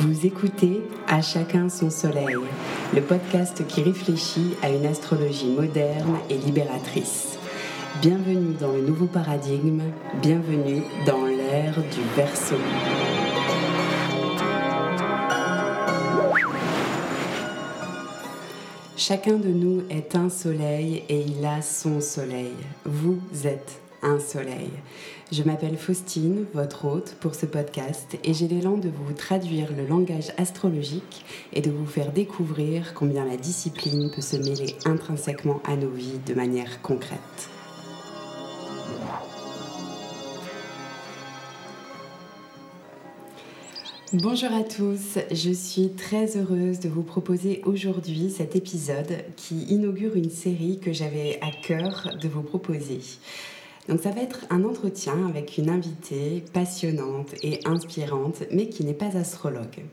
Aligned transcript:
Vous 0.00 0.26
écoutez 0.26 0.82
À 1.06 1.22
chacun 1.22 1.68
son 1.68 1.90
soleil, 1.90 2.36
le 2.94 3.00
podcast 3.00 3.66
qui 3.66 3.82
réfléchit 3.82 4.54
à 4.62 4.70
une 4.70 4.86
astrologie 4.86 5.50
moderne 5.50 6.18
et 6.30 6.36
libératrice. 6.36 7.36
Bienvenue 8.00 8.54
dans 8.54 8.72
le 8.72 8.80
nouveau 8.80 9.06
paradigme, 9.06 9.82
bienvenue 10.22 10.82
dans 11.06 11.24
l'ère 11.24 11.74
du 11.74 12.00
Verseau. 12.16 12.56
Chacun 18.96 19.36
de 19.36 19.48
nous 19.48 19.82
est 19.90 20.14
un 20.14 20.28
soleil 20.28 21.02
et 21.08 21.20
il 21.20 21.44
a 21.44 21.62
son 21.62 22.00
soleil. 22.00 22.54
Vous 22.84 23.20
êtes 23.44 23.80
un 24.02 24.18
soleil. 24.18 24.70
Je 25.30 25.42
m'appelle 25.42 25.76
Faustine, 25.76 26.46
votre 26.54 26.84
hôte 26.84 27.16
pour 27.20 27.34
ce 27.34 27.46
podcast, 27.46 28.16
et 28.24 28.32
j'ai 28.32 28.48
l'élan 28.48 28.76
de 28.76 28.88
vous 28.88 29.12
traduire 29.12 29.72
le 29.76 29.86
langage 29.86 30.32
astrologique 30.38 31.24
et 31.52 31.60
de 31.60 31.70
vous 31.70 31.86
faire 31.86 32.12
découvrir 32.12 32.94
combien 32.94 33.24
la 33.24 33.36
discipline 33.36 34.10
peut 34.14 34.22
se 34.22 34.36
mêler 34.36 34.76
intrinsèquement 34.84 35.60
à 35.64 35.76
nos 35.76 35.90
vies 35.90 36.20
de 36.26 36.34
manière 36.34 36.80
concrète. 36.82 37.50
Bonjour 44.14 44.50
à 44.54 44.62
tous, 44.62 45.18
je 45.30 45.50
suis 45.50 45.90
très 45.90 46.38
heureuse 46.38 46.80
de 46.80 46.88
vous 46.88 47.02
proposer 47.02 47.60
aujourd'hui 47.66 48.30
cet 48.30 48.56
épisode 48.56 49.18
qui 49.36 49.64
inaugure 49.64 50.16
une 50.16 50.30
série 50.30 50.78
que 50.78 50.94
j'avais 50.94 51.38
à 51.42 51.50
cœur 51.50 52.16
de 52.18 52.26
vous 52.26 52.40
proposer. 52.42 53.00
Donc 53.88 54.00
ça 54.02 54.10
va 54.10 54.20
être 54.20 54.44
un 54.50 54.64
entretien 54.64 55.26
avec 55.28 55.56
une 55.56 55.70
invitée 55.70 56.44
passionnante 56.52 57.34
et 57.42 57.60
inspirante, 57.64 58.42
mais 58.52 58.68
qui 58.68 58.84
n'est 58.84 58.92
pas 58.92 59.16
astrologue. 59.16 59.84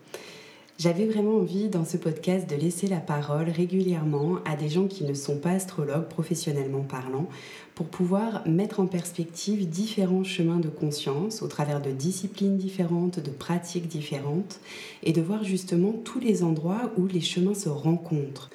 J'avais 0.78 1.06
vraiment 1.06 1.38
envie 1.38 1.70
dans 1.70 1.86
ce 1.86 1.96
podcast 1.96 2.50
de 2.50 2.58
laisser 2.58 2.88
la 2.88 3.00
parole 3.00 3.50
régulièrement 3.50 4.40
à 4.44 4.58
des 4.58 4.68
gens 4.68 4.88
qui 4.88 5.06
ne 5.06 5.14
sont 5.14 5.38
pas 5.38 5.52
astrologues 5.52 6.10
professionnellement 6.10 6.82
parlant 6.82 7.30
pour 7.76 7.86
pouvoir 7.86 8.46
mettre 8.46 8.82
en 8.82 8.86
perspective 8.86 9.70
différents 9.70 10.26
chemins 10.26 10.60
de 10.60 10.68
conscience 10.68 11.42
au 11.42 11.48
travers 11.48 11.82
de 11.82 11.92
disciplines 11.92 12.58
différentes, 12.58 13.22
de 13.22 13.32
pratiques 13.32 13.88
différentes 13.88 14.60
et 15.04 15.14
de 15.14 15.22
voir 15.22 15.46
justement 15.46 15.94
tous 15.94 16.20
les 16.20 16.44
endroits 16.44 16.92
où 16.98 17.08
les 17.08 17.22
chemins 17.22 17.54
se 17.54 17.70
rencontrent 17.70 18.50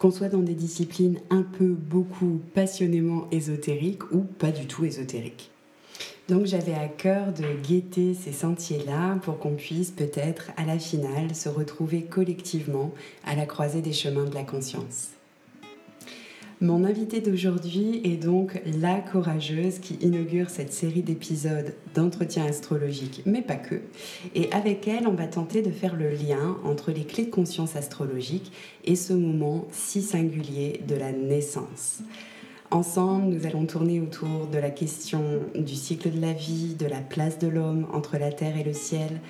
qu'on 0.00 0.10
soit 0.10 0.30
dans 0.30 0.38
des 0.38 0.54
disciplines 0.54 1.20
un 1.28 1.42
peu, 1.42 1.68
beaucoup, 1.68 2.40
passionnément 2.54 3.28
ésotériques 3.30 4.10
ou 4.12 4.20
pas 4.22 4.50
du 4.50 4.66
tout 4.66 4.86
ésotériques. 4.86 5.50
Donc 6.26 6.46
j'avais 6.46 6.72
à 6.72 6.88
cœur 6.88 7.34
de 7.34 7.44
guetter 7.62 8.14
ces 8.14 8.32
sentiers-là 8.32 9.18
pour 9.22 9.38
qu'on 9.38 9.56
puisse 9.56 9.90
peut-être 9.90 10.52
à 10.56 10.64
la 10.64 10.78
finale 10.78 11.34
se 11.34 11.50
retrouver 11.50 12.04
collectivement 12.04 12.92
à 13.24 13.36
la 13.36 13.44
croisée 13.44 13.82
des 13.82 13.92
chemins 13.92 14.24
de 14.24 14.34
la 14.34 14.44
conscience. 14.44 15.10
Mon 16.62 16.84
invitée 16.84 17.22
d'aujourd'hui 17.22 18.02
est 18.04 18.22
donc 18.22 18.60
la 18.66 18.96
courageuse 18.96 19.78
qui 19.78 19.94
inaugure 19.94 20.50
cette 20.50 20.74
série 20.74 21.00
d'épisodes 21.00 21.72
d'entretien 21.94 22.44
astrologique, 22.44 23.22
mais 23.24 23.40
pas 23.40 23.56
que. 23.56 23.80
Et 24.34 24.52
avec 24.52 24.86
elle, 24.86 25.08
on 25.08 25.14
va 25.14 25.26
tenter 25.26 25.62
de 25.62 25.70
faire 25.70 25.96
le 25.96 26.10
lien 26.10 26.58
entre 26.62 26.92
les 26.92 27.04
clés 27.04 27.24
de 27.24 27.30
conscience 27.30 27.76
astrologique 27.76 28.52
et 28.84 28.94
ce 28.94 29.14
moment 29.14 29.68
si 29.72 30.02
singulier 30.02 30.82
de 30.86 30.96
la 30.96 31.12
naissance. 31.12 32.00
Ensemble, 32.72 33.34
nous 33.34 33.46
allons 33.46 33.66
tourner 33.66 34.00
autour 34.00 34.46
de 34.46 34.58
la 34.58 34.70
question 34.70 35.40
du 35.56 35.74
cycle 35.74 36.12
de 36.12 36.20
la 36.20 36.32
vie, 36.32 36.76
de 36.76 36.86
la 36.86 37.00
place 37.00 37.36
de 37.40 37.48
l'homme 37.48 37.88
entre 37.92 38.16
la 38.16 38.30
terre 38.30 38.56
et 38.56 38.62
le 38.62 38.72
ciel. 38.72 39.20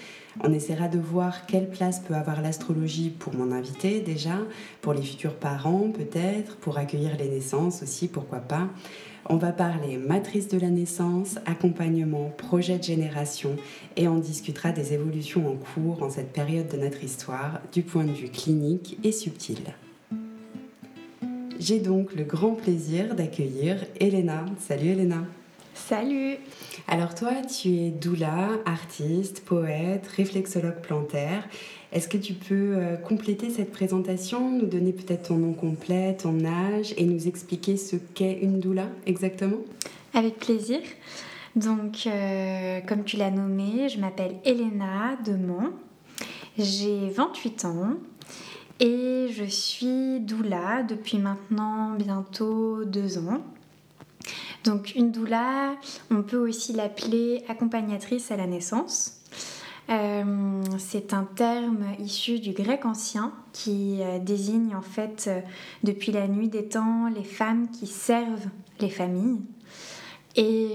On 0.45 0.53
essaiera 0.53 0.89
de 0.89 0.99
voir 0.99 1.47
quelle 1.47 1.71
place 1.71 2.01
peut 2.01 2.13
avoir 2.13 2.43
l'astrologie 2.43 3.09
pour 3.09 3.35
mon 3.35 3.51
invité 3.51 4.03
déjà, 4.03 4.37
pour 4.83 4.93
les 4.93 5.01
futurs 5.01 5.37
parents 5.37 5.91
peut-être, 5.91 6.57
pour 6.57 6.77
accueillir 6.77 7.17
les 7.17 7.31
naissances 7.31 7.83
aussi, 7.83 8.09
pourquoi 8.09 8.41
pas. 8.41 8.69
On 9.25 9.39
va 9.39 9.53
parler 9.53 9.97
matrice 9.97 10.49
de 10.49 10.59
la 10.59 10.69
naissance, 10.69 11.39
accompagnement, 11.47 12.31
projet 12.37 12.77
de 12.77 12.85
génération 12.85 13.57
et 13.97 14.07
on 14.07 14.19
discutera 14.19 14.71
des 14.71 14.93
évolutions 14.93 15.51
en 15.51 15.57
cours 15.57 16.03
en 16.03 16.11
cette 16.11 16.35
période 16.35 16.69
de 16.69 16.77
notre 16.77 17.03
histoire 17.03 17.63
du 17.73 17.81
point 17.81 18.05
de 18.05 18.13
vue 18.13 18.29
clinique 18.29 18.99
et 19.03 19.13
subtil. 19.13 19.73
J'ai 21.61 21.79
donc 21.79 22.15
le 22.15 22.25
grand 22.25 22.53
plaisir 22.53 23.15
d'accueillir 23.15 23.85
Elena. 24.01 24.47
Salut 24.59 24.89
Elena. 24.89 25.25
Salut. 25.75 26.37
Alors 26.89 27.15
toi, 27.15 27.33
tu 27.43 27.69
es 27.69 27.91
doula, 27.91 28.49
artiste, 28.65 29.45
poète, 29.45 30.07
réflexologue 30.07 30.81
plantaire. 30.81 31.47
Est-ce 31.93 32.09
que 32.09 32.17
tu 32.17 32.33
peux 32.33 32.77
euh, 32.77 32.97
compléter 32.97 33.51
cette 33.51 33.73
présentation, 33.73 34.51
nous 34.51 34.65
donner 34.65 34.95
peut-être 34.95 35.29
ton 35.29 35.37
nom 35.37 35.53
complet, 35.53 36.17
ton 36.17 36.47
âge 36.47 36.95
et 36.97 37.05
nous 37.05 37.29
expliquer 37.29 37.77
ce 37.77 37.97
qu'est 37.97 38.39
une 38.41 38.59
doula 38.59 38.87
exactement? 39.05 39.59
Avec 40.15 40.39
plaisir. 40.39 40.81
Donc, 41.57 42.07
euh, 42.07 42.81
comme 42.89 43.05
tu 43.05 43.19
l'as 43.19 43.31
nommé, 43.31 43.91
je 43.91 44.01
m'appelle 44.01 44.37
Elena 44.47 45.19
Demont. 45.27 45.73
J'ai 46.57 47.11
28 47.11 47.65
ans. 47.67 47.97
Et 48.81 49.29
je 49.31 49.45
suis 49.45 50.21
doula 50.21 50.83
depuis 50.83 51.19
maintenant 51.19 51.91
bientôt 51.91 52.85
deux 52.87 53.19
ans. 53.19 53.43
Donc 54.65 54.95
une 54.95 55.13
doula, 55.13 55.75
on 56.11 56.23
peut 56.23 56.39
aussi 56.39 56.73
l'appeler 56.73 57.45
accompagnatrice 57.49 58.31
à 58.31 58.37
la 58.37 58.47
naissance. 58.47 59.21
Euh, 59.91 60.63
c'est 60.79 61.13
un 61.15 61.25
terme 61.25 61.85
issu 61.99 62.39
du 62.39 62.53
grec 62.53 62.87
ancien 62.87 63.33
qui 63.53 63.99
euh, 64.01 64.19
désigne 64.19 64.77
en 64.77 64.83
fait 64.83 65.25
euh, 65.27 65.41
depuis 65.83 66.13
la 66.13 66.29
nuit 66.29 66.49
des 66.49 66.67
temps 66.67 67.09
les 67.09 67.25
femmes 67.25 67.69
qui 67.71 67.87
servent 67.87 68.49
les 68.79 68.91
familles. 68.91 69.41
Et 70.37 70.75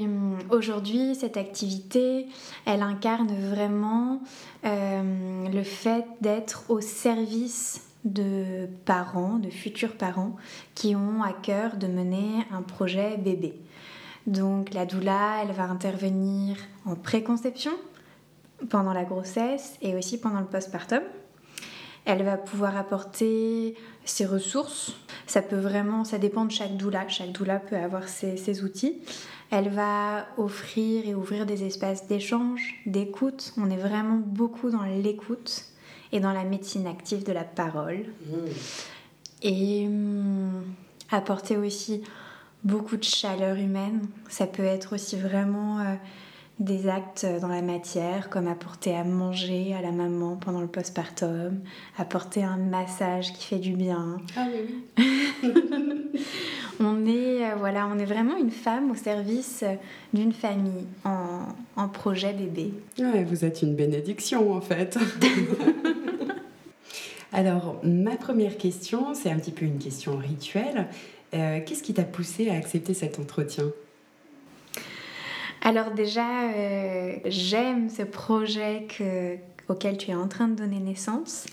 aujourd'hui, 0.49 1.15
cette 1.15 1.37
activité, 1.37 2.27
elle 2.65 2.81
incarne 2.81 3.33
vraiment 3.49 4.21
le 4.63 5.63
fait 5.63 6.05
d'être 6.19 6.65
au 6.67 6.81
service 6.81 7.84
de 8.05 8.67
parents, 8.85 9.39
de 9.39 9.49
futurs 9.49 9.97
parents, 9.97 10.35
qui 10.75 10.95
ont 10.95 11.23
à 11.23 11.33
cœur 11.33 11.75
de 11.75 11.87
mener 11.87 12.45
un 12.51 12.61
projet 12.61 13.17
bébé. 13.17 13.59
Donc 14.27 14.73
la 14.73 14.85
doula, 14.85 15.43
elle 15.43 15.51
va 15.51 15.63
intervenir 15.63 16.57
en 16.85 16.95
préconception, 16.95 17.73
pendant 18.69 18.93
la 18.93 19.03
grossesse 19.03 19.75
et 19.81 19.95
aussi 19.95 20.19
pendant 20.19 20.39
le 20.39 20.45
postpartum. 20.45 21.01
Elle 22.05 22.23
va 22.23 22.37
pouvoir 22.37 22.77
apporter 22.77 23.75
ses 24.05 24.25
ressources. 24.25 24.95
Ça 25.25 25.41
peut 25.41 25.57
vraiment, 25.57 26.03
ça 26.03 26.19
dépend 26.19 26.45
de 26.45 26.51
chaque 26.51 26.77
doula. 26.77 27.07
Chaque 27.07 27.31
doula 27.31 27.59
peut 27.59 27.75
avoir 27.75 28.07
ses, 28.07 28.37
ses 28.37 28.63
outils. 28.63 29.01
Elle 29.49 29.69
va 29.69 30.27
offrir 30.37 31.07
et 31.07 31.15
ouvrir 31.15 31.45
des 31.45 31.63
espaces 31.63 32.07
d'échange, 32.07 32.75
d'écoute. 32.85 33.53
On 33.57 33.69
est 33.71 33.77
vraiment 33.77 34.17
beaucoup 34.17 34.69
dans 34.69 34.83
l'écoute 34.83 35.65
et 36.11 36.19
dans 36.19 36.33
la 36.33 36.43
médecine 36.43 36.87
active 36.87 37.23
de 37.23 37.31
la 37.31 37.43
parole. 37.43 38.05
Mmh. 38.27 38.35
Et 39.43 39.85
hum, 39.87 40.63
apporter 41.11 41.57
aussi 41.57 42.01
beaucoup 42.63 42.97
de 42.97 43.03
chaleur 43.03 43.57
humaine. 43.57 44.07
Ça 44.29 44.47
peut 44.47 44.63
être 44.63 44.93
aussi 44.93 45.15
vraiment 45.17 45.79
euh, 45.79 45.95
des 46.59 46.87
actes 46.87 47.25
dans 47.41 47.49
la 47.49 47.61
matière, 47.61 48.29
comme 48.29 48.47
apporter 48.47 48.95
à 48.95 49.03
manger 49.03 49.73
à 49.73 49.81
la 49.81 49.91
maman 49.91 50.37
pendant 50.37 50.61
le 50.61 50.67
postpartum, 50.67 51.59
apporter 51.97 52.43
un 52.43 52.57
massage 52.57 53.33
qui 53.33 53.45
fait 53.45 53.59
du 53.59 53.73
bien. 53.73 54.17
Ah 54.37 54.47
oui. 54.53 55.03
on 56.79 57.05
est 57.05 57.45
euh, 57.45 57.55
voilà, 57.57 57.89
on 57.93 57.99
est 57.99 58.05
vraiment 58.05 58.37
une 58.37 58.51
femme 58.51 58.91
au 58.91 58.95
service 58.95 59.65
d'une 60.13 60.31
famille 60.31 60.85
en, 61.03 61.47
en, 61.75 61.89
projet 61.89 62.31
bébé. 62.31 62.73
Ouais, 62.99 63.25
vous 63.25 63.43
êtes 63.43 63.61
une 63.61 63.75
bénédiction 63.75 64.53
en 64.53 64.61
fait. 64.61 64.97
Alors, 67.33 67.81
ma 67.83 68.15
première 68.15 68.57
question, 68.57 69.13
c'est 69.13 69.29
un 69.29 69.37
petit 69.37 69.51
peu 69.51 69.65
une 69.65 69.77
question 69.77 70.15
rituelle. 70.15 70.87
Euh, 71.33 71.59
qu'est-ce 71.65 71.83
qui 71.83 71.93
t'a 71.93 72.03
poussé 72.03 72.49
à 72.49 72.53
accepter 72.53 72.93
cet 72.93 73.19
entretien? 73.19 73.65
Alors 75.65 75.91
déjà, 75.91 76.51
euh, 76.53 77.17
j'aime 77.25 77.89
ce 77.89 78.03
projet 78.03 78.87
auquel 79.67 79.97
tu 79.97 80.11
es 80.11 80.15
en 80.15 80.29
train 80.29 80.47
de 80.47 80.55
donner 80.55 80.79
naissance. 80.79 81.45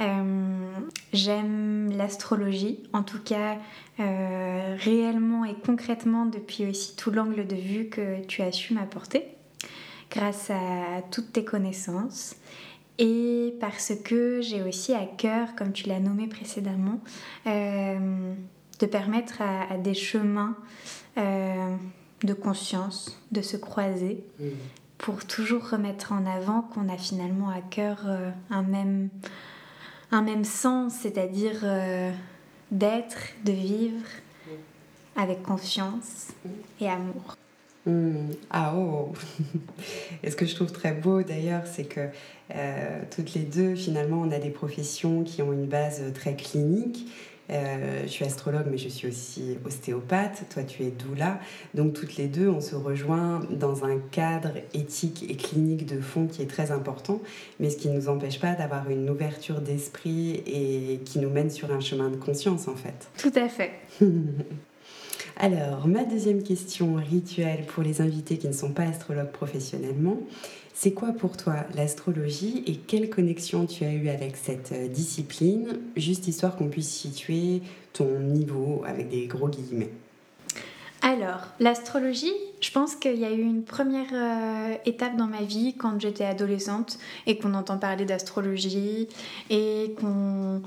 Euh, 0.00 0.72
j'aime 1.12 1.92
l'astrologie, 1.94 2.78
en 2.94 3.02
tout 3.02 3.20
cas 3.20 3.58
réellement 3.98 5.44
et 5.44 5.54
concrètement 5.66 6.24
depuis 6.24 6.66
aussi 6.66 6.94
tout 6.94 7.10
l'angle 7.10 7.46
de 7.46 7.56
vue 7.56 7.88
que 7.88 8.24
tu 8.26 8.42
as 8.42 8.52
su 8.52 8.72
m'apporter 8.72 9.24
grâce 10.08 10.50
à 10.50 11.02
toutes 11.10 11.32
tes 11.32 11.44
connaissances 11.44 12.36
et 12.98 13.54
parce 13.60 13.92
que 14.04 14.40
j'ai 14.42 14.62
aussi 14.62 14.92
à 14.92 15.06
cœur, 15.06 15.54
comme 15.56 15.72
tu 15.72 15.88
l'as 15.88 16.00
nommé 16.00 16.26
précédemment, 16.26 17.00
euh, 17.46 18.34
de 18.80 18.86
permettre 18.86 19.40
à, 19.40 19.78
des 19.78 19.94
chemins 19.94 20.56
euh, 21.16 21.76
de 22.22 22.34
conscience, 22.34 23.20
de 23.32 23.42
se 23.42 23.56
croiser, 23.56 24.24
mm. 24.40 24.46
pour 24.98 25.24
toujours 25.24 25.70
remettre 25.70 26.12
en 26.12 26.26
avant 26.26 26.62
qu'on 26.62 26.88
a 26.88 26.96
finalement 26.96 27.50
à 27.50 27.60
cœur 27.60 28.02
euh, 28.06 28.30
un, 28.50 28.62
même, 28.62 29.08
un 30.10 30.22
même 30.22 30.44
sens, 30.44 30.94
c'est-à-dire 31.02 31.60
euh, 31.62 32.10
d'être, 32.70 33.18
de 33.44 33.52
vivre 33.52 34.04
avec 35.16 35.42
confiance 35.42 36.28
et 36.80 36.88
amour. 36.88 37.36
Mm. 37.86 38.30
Ah 38.50 38.74
oh 38.76 39.12
Et 40.22 40.30
ce 40.30 40.36
que 40.36 40.46
je 40.46 40.54
trouve 40.54 40.72
très 40.72 40.92
beau 40.92 41.22
d'ailleurs, 41.22 41.66
c'est 41.66 41.84
que 41.84 42.08
euh, 42.54 43.02
toutes 43.14 43.34
les 43.34 43.42
deux, 43.42 43.74
finalement, 43.74 44.20
on 44.20 44.30
a 44.30 44.38
des 44.38 44.50
professions 44.50 45.22
qui 45.22 45.42
ont 45.42 45.52
une 45.52 45.66
base 45.66 46.02
très 46.14 46.34
clinique 46.34 47.06
euh, 47.50 48.02
je 48.04 48.08
suis 48.08 48.24
astrologue, 48.24 48.66
mais 48.70 48.78
je 48.78 48.88
suis 48.88 49.08
aussi 49.08 49.56
ostéopathe. 49.64 50.44
Toi, 50.50 50.62
tu 50.64 50.82
es 50.82 50.90
doula. 50.90 51.40
Donc, 51.74 51.94
toutes 51.94 52.16
les 52.16 52.26
deux, 52.26 52.48
on 52.48 52.60
se 52.60 52.74
rejoint 52.74 53.40
dans 53.50 53.84
un 53.84 53.98
cadre 53.98 54.52
éthique 54.74 55.24
et 55.28 55.36
clinique 55.36 55.86
de 55.86 56.00
fond 56.00 56.26
qui 56.26 56.42
est 56.42 56.46
très 56.46 56.70
important, 56.70 57.20
mais 57.60 57.70
ce 57.70 57.76
qui 57.76 57.88
ne 57.88 57.94
nous 57.94 58.08
empêche 58.08 58.40
pas 58.40 58.54
d'avoir 58.54 58.90
une 58.90 59.08
ouverture 59.08 59.60
d'esprit 59.60 60.42
et 60.46 61.00
qui 61.04 61.18
nous 61.18 61.30
mène 61.30 61.50
sur 61.50 61.72
un 61.72 61.80
chemin 61.80 62.10
de 62.10 62.16
conscience, 62.16 62.68
en 62.68 62.76
fait. 62.76 63.08
Tout 63.16 63.32
à 63.34 63.48
fait. 63.48 63.72
Alors, 65.40 65.86
ma 65.86 66.02
deuxième 66.02 66.42
question 66.42 66.96
rituelle 66.96 67.64
pour 67.64 67.84
les 67.84 68.00
invités 68.00 68.38
qui 68.38 68.48
ne 68.48 68.52
sont 68.52 68.72
pas 68.72 68.82
astrologues 68.82 69.30
professionnellement, 69.30 70.18
c'est 70.74 70.90
quoi 70.90 71.12
pour 71.12 71.36
toi 71.36 71.64
l'astrologie 71.76 72.64
et 72.66 72.74
quelle 72.74 73.08
connexion 73.08 73.64
tu 73.64 73.84
as 73.84 73.92
eu 73.92 74.08
avec 74.08 74.36
cette 74.36 74.72
euh, 74.72 74.88
discipline, 74.88 75.78
juste 75.96 76.26
histoire 76.26 76.56
qu'on 76.56 76.66
puisse 76.66 76.90
situer 76.90 77.62
ton 77.92 78.18
niveau 78.18 78.82
avec 78.84 79.10
des 79.10 79.28
gros 79.28 79.48
guillemets. 79.48 79.90
Alors, 81.02 81.46
l'astrologie, 81.60 82.34
je 82.60 82.72
pense 82.72 82.96
qu'il 82.96 83.20
y 83.20 83.24
a 83.24 83.30
eu 83.30 83.40
une 83.40 83.62
première 83.62 84.12
euh, 84.12 84.74
étape 84.86 85.16
dans 85.16 85.28
ma 85.28 85.42
vie 85.42 85.74
quand 85.78 86.00
j'étais 86.00 86.24
adolescente 86.24 86.98
et 87.28 87.38
qu'on 87.38 87.54
entend 87.54 87.78
parler 87.78 88.04
d'astrologie 88.04 89.06
et 89.50 89.94
qu'on 90.00 90.62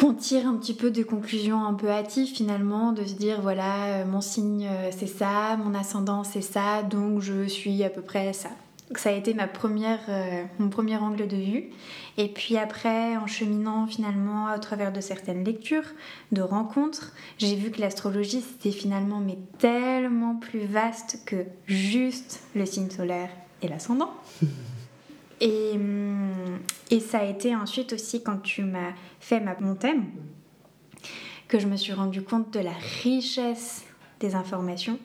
qu'on 0.00 0.14
tire 0.14 0.46
un 0.46 0.56
petit 0.56 0.74
peu 0.74 0.90
des 0.90 1.04
conclusions 1.04 1.64
un 1.64 1.74
peu 1.74 1.90
hâtives 1.90 2.34
finalement, 2.34 2.92
de 2.92 3.04
se 3.04 3.14
dire 3.14 3.40
voilà, 3.40 3.86
euh, 3.86 4.06
mon 4.06 4.20
signe 4.20 4.68
c'est 4.90 5.06
ça, 5.06 5.56
mon 5.56 5.74
ascendant 5.74 6.24
c'est 6.24 6.40
ça, 6.40 6.82
donc 6.82 7.20
je 7.20 7.46
suis 7.46 7.84
à 7.84 7.90
peu 7.90 8.00
près 8.00 8.32
ça 8.32 8.50
ça 8.96 9.10
a 9.10 9.12
été 9.12 9.34
ma 9.34 9.46
première, 9.46 10.00
euh, 10.08 10.44
mon 10.58 10.68
premier 10.68 10.96
angle 10.96 11.28
de 11.28 11.36
vue. 11.36 11.70
Et 12.16 12.28
puis 12.28 12.56
après, 12.56 13.16
en 13.16 13.26
cheminant 13.26 13.86
finalement 13.86 14.48
à 14.48 14.58
travers 14.58 14.92
de 14.92 15.00
certaines 15.00 15.44
lectures, 15.44 15.84
de 16.32 16.42
rencontres, 16.42 17.12
j'ai 17.38 17.54
vu 17.54 17.70
que 17.70 17.80
l'astrologie 17.80 18.40
c'était 18.40 18.76
finalement 18.76 19.20
mais 19.20 19.38
tellement 19.58 20.34
plus 20.34 20.66
vaste 20.66 21.20
que 21.24 21.44
juste 21.66 22.40
le 22.54 22.66
signe 22.66 22.90
solaire 22.90 23.30
et 23.62 23.68
l'ascendant. 23.68 24.12
et, 25.40 25.72
hum, 25.74 26.58
et 26.90 27.00
ça 27.00 27.18
a 27.18 27.24
été 27.24 27.54
ensuite 27.54 27.92
aussi 27.92 28.22
quand 28.22 28.42
tu 28.42 28.64
m'as 28.64 28.92
fait 29.20 29.40
ma, 29.40 29.58
mon 29.60 29.74
thème 29.74 30.06
que 31.48 31.58
je 31.58 31.66
me 31.66 31.76
suis 31.76 31.92
rendu 31.92 32.22
compte 32.22 32.52
de 32.52 32.60
la 32.60 32.72
richesse 33.02 33.84
des 34.20 34.34
informations 34.34 34.98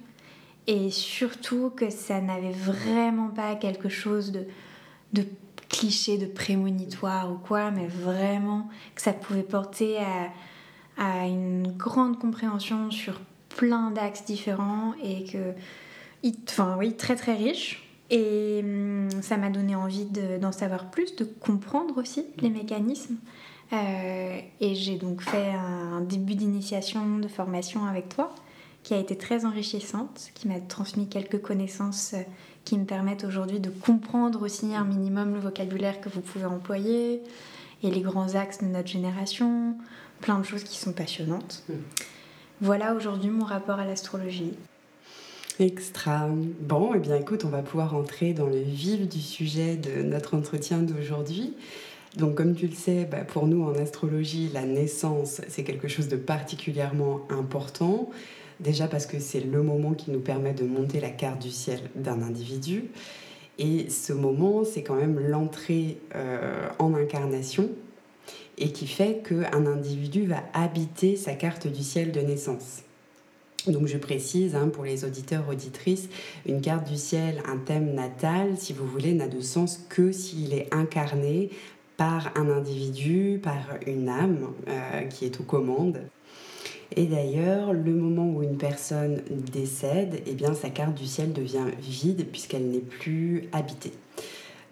et 0.67 0.89
surtout 0.89 1.71
que 1.75 1.89
ça 1.89 2.21
n'avait 2.21 2.51
vraiment 2.51 3.29
pas 3.29 3.55
quelque 3.55 3.89
chose 3.89 4.31
de, 4.31 5.23
cliché, 5.69 6.17
de 6.17 6.25
prémonitoire 6.25 7.31
ou 7.31 7.37
quoi, 7.37 7.71
mais 7.71 7.87
vraiment 7.87 8.69
que 8.95 9.01
ça 9.01 9.13
pouvait 9.13 9.43
porter 9.43 9.97
à, 9.97 10.31
à 10.97 11.27
une 11.27 11.71
grande 11.71 12.19
compréhension 12.19 12.91
sur 12.91 13.19
plein 13.49 13.91
d'axes 13.91 14.25
différents 14.25 14.93
et 15.03 15.25
que, 15.25 15.53
enfin 16.47 16.75
oui, 16.77 16.95
très 16.95 17.15
très 17.15 17.33
riche. 17.33 17.81
Et 18.11 18.61
hum, 18.63 19.09
ça 19.21 19.37
m'a 19.37 19.49
donné 19.49 19.75
envie 19.75 20.05
d'en 20.05 20.51
savoir 20.51 20.91
plus, 20.91 21.15
de 21.15 21.23
comprendre 21.23 21.97
aussi 21.97 22.25
les 22.39 22.49
mécanismes. 22.49 23.17
Euh, 23.73 24.39
et 24.61 24.75
j'ai 24.75 24.97
donc 24.97 25.21
fait 25.21 25.51
un 25.51 26.01
début 26.01 26.35
d'initiation, 26.35 27.17
de 27.17 27.27
formation 27.27 27.85
avec 27.85 28.09
toi 28.09 28.33
qui 28.85 28.93
a 28.93 28.97
été 28.97 29.17
très 29.17 29.45
enrichissante, 29.45 30.29
qui 30.35 30.47
m'a 30.47 30.59
transmis 30.59 31.07
quelques 31.07 31.41
connaissances 31.41 32.13
euh, 32.13 32.21
qui 32.65 32.77
me 32.77 32.85
permettent 32.85 33.23
aujourd'hui 33.23 33.59
de 33.59 33.71
comprendre 33.71 34.43
aussi 34.43 34.75
un 34.75 34.83
minimum 34.85 35.33
le 35.33 35.39
vocabulaire 35.39 35.99
que 36.01 36.09
vous 36.09 36.21
pouvez 36.21 36.45
employer 36.45 37.21
et 37.81 37.89
les 37.89 38.01
grands 38.01 38.35
axes 38.35 38.59
de 38.59 38.67
notre 38.67 38.87
génération, 38.87 39.75
plein 40.21 40.37
de 40.37 40.45
choses 40.45 40.63
qui 40.63 40.77
sont 40.77 40.93
passionnantes. 40.93 41.63
Hmm. 41.67 41.73
Voilà 42.61 42.93
aujourd'hui 42.93 43.29
mon 43.29 43.45
rapport 43.45 43.79
à 43.79 43.85
l'astrologie. 43.85 44.53
Extra. 45.59 46.27
Bon, 46.61 46.93
et 46.93 46.97
eh 46.97 46.99
bien 46.99 47.15
écoute, 47.15 47.43
on 47.43 47.49
va 47.49 47.63
pouvoir 47.63 47.95
entrer 47.95 48.33
dans 48.33 48.47
le 48.47 48.61
vif 48.61 49.07
du 49.07 49.21
sujet 49.21 49.77
de 49.77 50.03
notre 50.03 50.35
entretien 50.35 50.79
d'aujourd'hui. 50.79 51.53
Donc 52.17 52.35
comme 52.35 52.55
tu 52.55 52.67
le 52.67 52.73
sais, 52.73 53.05
bah, 53.05 53.23
pour 53.25 53.47
nous 53.47 53.63
en 53.63 53.75
astrologie, 53.75 54.49
la 54.53 54.63
naissance, 54.63 55.41
c'est 55.49 55.63
quelque 55.63 55.87
chose 55.87 56.07
de 56.07 56.15
particulièrement 56.15 57.21
important. 57.29 58.09
Déjà 58.61 58.87
parce 58.87 59.05
que 59.05 59.19
c'est 59.19 59.41
le 59.41 59.61
moment 59.61 59.93
qui 59.93 60.11
nous 60.11 60.21
permet 60.21 60.53
de 60.53 60.63
monter 60.63 61.01
la 61.01 61.09
carte 61.09 61.41
du 61.41 61.51
ciel 61.51 61.79
d'un 61.95 62.21
individu. 62.21 62.85
Et 63.59 63.89
ce 63.89 64.13
moment, 64.13 64.63
c'est 64.63 64.83
quand 64.83 64.95
même 64.95 65.19
l'entrée 65.19 65.97
euh, 66.15 66.67
en 66.79 66.93
incarnation 66.93 67.69
et 68.57 68.71
qui 68.71 68.87
fait 68.87 69.21
qu'un 69.27 69.65
individu 69.65 70.25
va 70.25 70.43
habiter 70.53 71.17
sa 71.17 71.33
carte 71.33 71.67
du 71.67 71.83
ciel 71.83 72.11
de 72.11 72.21
naissance. 72.21 72.83
Donc 73.67 73.87
je 73.87 73.97
précise, 73.97 74.55
hein, 74.55 74.69
pour 74.69 74.85
les 74.85 75.05
auditeurs, 75.05 75.49
auditrices, 75.49 76.07
une 76.45 76.61
carte 76.61 76.87
du 76.87 76.97
ciel, 76.97 77.41
un 77.47 77.57
thème 77.57 77.93
natal, 77.93 78.57
si 78.57 78.73
vous 78.73 78.85
voulez, 78.85 79.13
n'a 79.13 79.27
de 79.27 79.41
sens 79.41 79.83
que 79.89 80.11
s'il 80.11 80.53
est 80.53 80.73
incarné 80.73 81.49
par 81.97 82.31
un 82.35 82.49
individu, 82.49 83.39
par 83.41 83.77
une 83.85 84.09
âme 84.09 84.53
euh, 84.67 85.01
qui 85.03 85.25
est 85.25 85.39
aux 85.39 85.43
commandes. 85.43 86.01
Et 86.95 87.05
d'ailleurs, 87.05 87.73
le 87.73 87.93
moment 87.93 88.29
où 88.29 88.43
une 88.43 88.57
personne 88.57 89.21
décède, 89.51 90.21
eh 90.27 90.33
bien, 90.33 90.53
sa 90.53 90.69
carte 90.69 90.95
du 90.95 91.05
ciel 91.05 91.33
devient 91.33 91.65
vide 91.81 92.27
puisqu'elle 92.31 92.69
n'est 92.69 92.79
plus 92.79 93.49
habitée. 93.51 93.93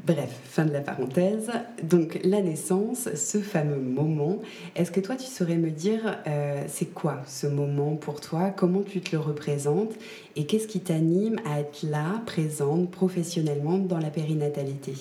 Bref, 0.05 0.37
fin 0.43 0.65
de 0.65 0.73
la 0.73 0.81
parenthèse. 0.81 1.49
Donc 1.81 2.19
la 2.25 2.41
naissance, 2.41 3.07
ce 3.15 3.37
fameux 3.37 3.79
moment, 3.79 4.39
est-ce 4.75 4.91
que 4.91 4.99
toi 4.99 5.15
tu 5.15 5.27
saurais 5.27 5.55
me 5.55 5.69
dire 5.69 6.17
euh, 6.27 6.61
c'est 6.67 6.93
quoi 6.93 7.21
ce 7.25 7.47
moment 7.47 7.95
pour 7.95 8.19
toi? 8.19 8.49
Comment 8.49 8.81
tu 8.81 8.99
te 8.99 9.15
le 9.15 9.21
représentes? 9.21 9.93
Et 10.35 10.45
qu'est-ce 10.45 10.67
qui 10.67 10.81
t'anime 10.81 11.39
à 11.45 11.61
être 11.61 11.83
là, 11.83 12.21
présente 12.25 12.91
professionnellement 12.91 13.77
dans 13.77 13.99
la 13.99 14.09
périnatalité? 14.09 14.93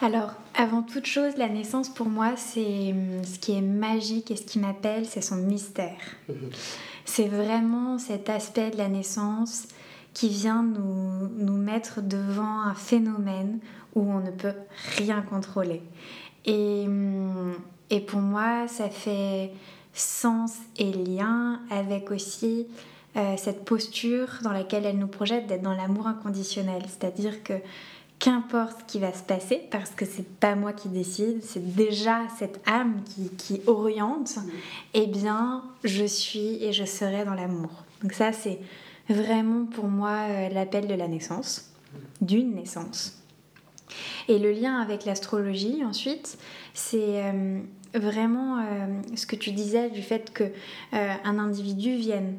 Alors, 0.00 0.30
avant 0.54 0.82
toute 0.82 1.06
chose, 1.06 1.36
la 1.36 1.48
naissance 1.48 1.88
pour 1.88 2.08
moi, 2.08 2.32
c'est 2.36 2.92
hum, 2.92 3.24
ce 3.24 3.38
qui 3.38 3.52
est 3.52 3.62
magique 3.62 4.30
et 4.30 4.36
ce 4.36 4.42
qui 4.42 4.58
m'appelle, 4.58 5.06
c'est 5.06 5.20
son 5.20 5.36
mystère. 5.36 5.98
Mhm. 6.28 6.50
C'est 7.04 7.28
vraiment 7.28 7.98
cet 7.98 8.28
aspect 8.28 8.70
de 8.70 8.76
la 8.76 8.88
naissance 8.88 9.68
qui 10.14 10.28
vient 10.28 10.62
nous, 10.62 11.28
nous, 11.36 11.56
mettre 11.56 12.02
devant 12.02 12.60
un 12.62 12.74
phénomène 12.74 13.60
où 13.94 14.02
on 14.02 14.20
ne 14.20 14.30
peut 14.30 14.54
rien 14.96 15.22
contrôler. 15.22 15.82
Et, 16.44 16.84
hum, 16.86 17.54
et 17.90 18.00
pour 18.00 18.20
moi, 18.20 18.68
ça 18.68 18.88
fait 18.90 19.52
sens 19.94 20.54
et 20.76 20.92
lien 20.92 21.60
avec 21.70 22.10
aussi 22.10 22.66
euh, 23.16 23.34
cette 23.36 23.64
posture 23.64 24.28
dans 24.42 24.52
laquelle 24.52 24.86
elle 24.86 24.98
nous 24.98 25.08
projette 25.08 25.46
d'être 25.46 25.62
dans 25.62 25.74
l'amour 25.74 26.06
inconditionnel. 26.06 26.82
C'est-à-dire 26.86 27.42
que 27.42 27.54
qu'importe 28.18 28.80
ce 28.80 28.84
qui 28.84 28.98
va 28.98 29.12
se 29.12 29.22
passer, 29.22 29.60
parce 29.70 29.90
que 29.90 30.04
c'est 30.04 30.28
pas 30.40 30.54
moi 30.54 30.72
qui 30.72 30.88
décide, 30.88 31.42
c'est 31.42 31.74
déjà 31.74 32.22
cette 32.38 32.60
âme 32.66 33.02
qui, 33.04 33.30
qui 33.36 33.60
oriente, 33.66 34.36
mm. 34.36 34.50
eh 34.94 35.06
bien, 35.06 35.64
je 35.84 36.04
suis 36.04 36.62
et 36.62 36.72
je 36.72 36.84
serai 36.84 37.24
dans 37.24 37.34
l'amour. 37.34 37.70
Donc 38.02 38.12
ça, 38.12 38.32
c'est 38.32 38.58
vraiment 39.08 39.66
pour 39.66 39.86
moi 39.86 40.26
euh, 40.28 40.48
l'appel 40.48 40.86
de 40.86 40.94
la 40.94 41.08
naissance, 41.08 41.70
d'une 42.20 42.54
naissance. 42.54 43.22
Et 44.28 44.38
le 44.38 44.52
lien 44.52 44.78
avec 44.80 45.04
l'astrologie, 45.04 45.82
ensuite, 45.84 46.38
c'est 46.74 47.24
euh, 47.24 47.60
vraiment 47.94 48.58
euh, 48.58 48.86
ce 49.16 49.26
que 49.26 49.36
tu 49.36 49.52
disais 49.52 49.90
du 49.90 50.02
fait 50.02 50.30
que 50.32 50.44
un 50.92 51.38
individu 51.38 51.96
vienne 51.96 52.36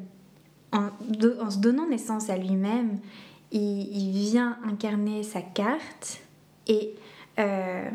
en, 0.72 0.90
en 1.40 1.50
se 1.50 1.58
donnant 1.58 1.88
naissance 1.88 2.30
à 2.30 2.36
lui-même 2.36 3.00
il, 3.52 4.10
vient 4.12 4.58
incarner 4.64 5.22
sa 5.22 5.42
carte 5.42 6.20
et 6.66 6.94
euh, 7.38 7.88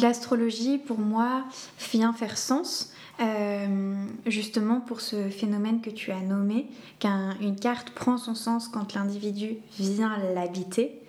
l'astrologie 0.00 0.78
pour 0.78 0.98
moi 0.98 1.44
vient 1.92 2.12
faire 2.12 2.36
sens 2.36 2.92
euh, 3.20 3.94
justement 4.26 4.80
pour 4.80 5.00
ce 5.00 5.28
phénomène 5.28 5.80
que 5.80 5.90
tu 5.90 6.12
as 6.12 6.20
nommé, 6.20 6.66
qu'une 7.00 7.56
carte 7.56 7.90
prend 7.90 8.16
son 8.16 8.34
sens 8.34 8.68
quand 8.68 8.94
l'individu 8.94 9.56
vient 9.78 10.16
l'habiter. 10.34 11.00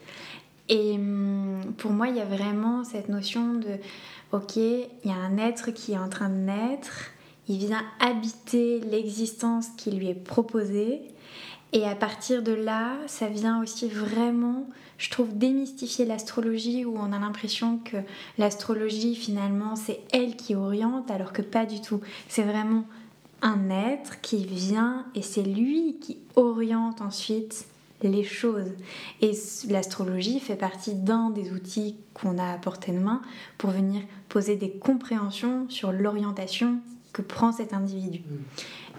Et 0.70 0.94
hum, 0.94 1.62
pour 1.77 1.91
moi, 1.91 2.08
il 2.08 2.15
y 2.15 2.22
a 2.22 2.25
vraiment 2.25 2.84
cette 2.84 3.10
notion 3.10 3.53
de, 3.53 3.77
ok, 4.32 4.56
il 4.56 4.88
y 5.06 5.12
a 5.12 5.15
un 5.15 5.38
être 5.38 5.72
qui 5.72 5.94
est 5.94 5.98
en 5.98 6.10
train 6.10 6.29
de 6.29 6.36
naître, 6.36 7.12
il 7.48 7.58
vient 7.58 7.84
habiter 8.00 8.79
l'existence 8.79 9.68
qui 9.77 9.91
lui 9.91 10.10
est 10.10 10.13
proposée, 10.13 11.01
Et 11.71 11.85
à 11.85 11.93
partir 11.93 12.41
de 12.41 12.51
là, 12.51 12.95
ça 13.07 13.27
vient 13.27 13.61
aussi 13.61 13.88
vraiment, 13.88 14.67
je 14.97 15.09
trouve, 15.09 15.38
démystifier 15.38 16.05
l'astrologie 16.05 16.83
où 16.83 16.97
on 16.97 17.13
a 17.13 17.19
l'impression 17.19 17.77
que 17.77 17.97
l'astrologie, 18.38 19.15
finalement, 19.15 19.75
c'est 19.75 19.99
elle 20.11 20.35
qui 20.35 20.55
oriente, 20.55 21.11
alors 21.11 21.31
que 21.31 21.43
pas 21.43 21.65
du 21.65 21.79
tout. 21.79 22.01
C'est 22.27 22.43
vraiment 22.43 22.85
un 23.41 23.69
être 23.69 24.19
qui 24.21 24.45
vient 24.45 25.05
et 25.15 25.21
c'est 25.21 25.43
lui 25.43 25.97
qui 26.01 26.17
oriente 26.35 27.01
ensuite 27.01 27.65
les 28.01 28.23
choses. 28.23 28.71
Et 29.21 29.31
l'astrologie 29.69 30.39
fait 30.39 30.55
partie 30.55 30.95
d'un 30.95 31.29
des 31.29 31.51
outils 31.51 31.95
qu'on 32.13 32.38
a 32.38 32.53
à 32.53 32.57
portée 32.57 32.91
de 32.91 32.99
main 32.99 33.21
pour 33.57 33.71
venir 33.71 34.01
poser 34.29 34.55
des 34.55 34.71
compréhensions 34.71 35.69
sur 35.69 35.91
l'orientation 35.91 36.79
que 37.13 37.21
prend 37.21 37.51
cet 37.51 37.73
individu. 37.73 38.21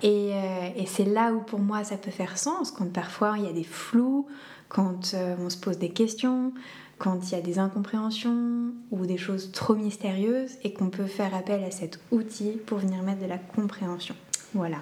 Euh, 0.04 0.68
et, 0.76 0.86
c'est 0.86 1.04
là 1.04 1.32
où 1.32 1.40
pour 1.40 1.58
moi 1.58 1.84
ça 1.84 1.96
peut 1.96 2.10
faire 2.10 2.38
sens, 2.38 2.70
quand 2.70 2.90
parfois 2.90 3.34
il 3.38 3.44
y 3.44 3.48
a 3.48 3.52
des 3.52 3.64
flous, 3.64 4.26
quand 4.68 5.12
euh, 5.14 5.36
on 5.38 5.50
se 5.50 5.58
pose 5.58 5.78
des 5.78 5.90
questions, 5.90 6.52
quand 6.98 7.30
il 7.30 7.32
y 7.32 7.38
a 7.38 7.40
des 7.40 7.58
incompréhensions 7.58 8.72
ou 8.90 9.06
des 9.06 9.18
choses 9.18 9.52
trop 9.52 9.74
mystérieuses 9.74 10.52
et 10.62 10.72
qu'on 10.72 10.90
peut 10.90 11.06
faire 11.06 11.34
appel 11.34 11.64
à 11.64 11.70
cet 11.70 12.00
outil 12.10 12.52
pour 12.66 12.78
venir 12.78 13.02
mettre 13.02 13.20
de 13.20 13.26
la 13.26 13.38
compréhension. 13.38 14.14
Voilà. 14.54 14.78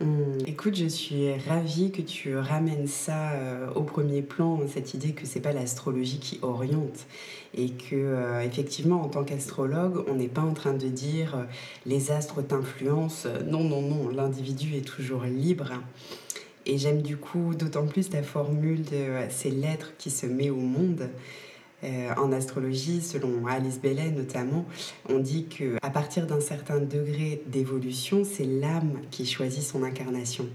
Hmm. 0.00 0.36
Écoute, 0.46 0.74
je 0.74 0.86
suis 0.86 1.32
ravie 1.48 1.90
que 1.90 2.02
tu 2.02 2.36
ramènes 2.36 2.86
ça 2.86 3.30
euh, 3.32 3.70
au 3.74 3.82
premier 3.82 4.20
plan, 4.20 4.60
cette 4.68 4.92
idée 4.92 5.12
que 5.12 5.24
c'est 5.24 5.40
pas 5.40 5.52
l'astrologie 5.52 6.18
qui 6.18 6.38
oriente 6.42 7.06
et 7.54 7.70
que 7.70 7.94
euh, 7.94 8.42
effectivement 8.42 9.00
en 9.00 9.08
tant 9.08 9.24
qu'astrologue, 9.24 10.04
on 10.06 10.16
n'est 10.16 10.28
pas 10.28 10.42
en 10.42 10.52
train 10.52 10.74
de 10.74 10.88
dire 10.88 11.36
euh, 11.36 11.44
les 11.86 12.10
astres 12.10 12.42
t'influencent. 12.42 13.26
Non, 13.46 13.64
non, 13.64 13.80
non, 13.80 14.08
l'individu 14.10 14.76
est 14.76 14.86
toujours 14.86 15.22
libre. 15.22 15.72
Et 16.66 16.76
j'aime 16.76 17.00
du 17.00 17.16
coup 17.16 17.54
d'autant 17.54 17.86
plus 17.86 18.10
ta 18.10 18.22
formule 18.22 18.82
de 18.82 19.06
c'est 19.30 19.50
l'être 19.50 19.96
qui 19.96 20.10
se 20.10 20.26
met 20.26 20.50
au 20.50 20.56
monde. 20.56 21.08
Euh, 21.84 22.14
en 22.16 22.32
astrologie, 22.32 23.02
selon 23.02 23.46
Alice 23.46 23.78
Bellet 23.78 24.10
notamment, 24.10 24.64
on 25.10 25.18
dit 25.18 25.46
que 25.46 25.76
à 25.82 25.90
partir 25.90 26.26
d'un 26.26 26.40
certain 26.40 26.78
degré 26.78 27.42
d'évolution, 27.48 28.22
c'est 28.24 28.46
l'âme 28.46 29.00
qui 29.10 29.26
choisit 29.26 29.62
son 29.62 29.82
incarnation. 29.82 30.46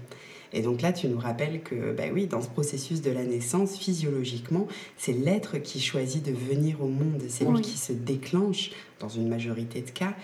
Et 0.52 0.62
donc 0.62 0.82
là, 0.82 0.92
tu 0.92 1.08
nous 1.08 1.18
rappelles 1.18 1.62
que, 1.62 1.92
bah 1.92 2.04
oui, 2.12 2.26
dans 2.26 2.42
ce 2.42 2.48
processus 2.48 3.00
de 3.00 3.10
la 3.10 3.24
naissance, 3.24 3.76
physiologiquement, 3.76 4.66
c'est 4.98 5.12
l'être 5.12 5.58
qui 5.58 5.80
choisit 5.80 6.24
de 6.24 6.32
venir 6.32 6.82
au 6.82 6.88
monde. 6.88 7.22
C'est 7.28 7.44
lui 7.44 7.60
qui 7.62 7.78
se 7.78 7.92
déclenche, 7.92 8.70
dans 8.98 9.08
une 9.08 9.28
majorité 9.28 9.80
de 9.80 9.90
cas, 9.90 10.14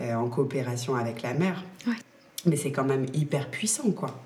euh, 0.00 0.14
en 0.14 0.28
coopération 0.28 0.94
avec 0.94 1.22
la 1.22 1.34
mère. 1.34 1.64
Mais 2.46 2.56
c'est 2.56 2.72
quand 2.72 2.84
même 2.84 3.06
hyper 3.12 3.50
puissant, 3.50 3.90
quoi. 3.90 4.22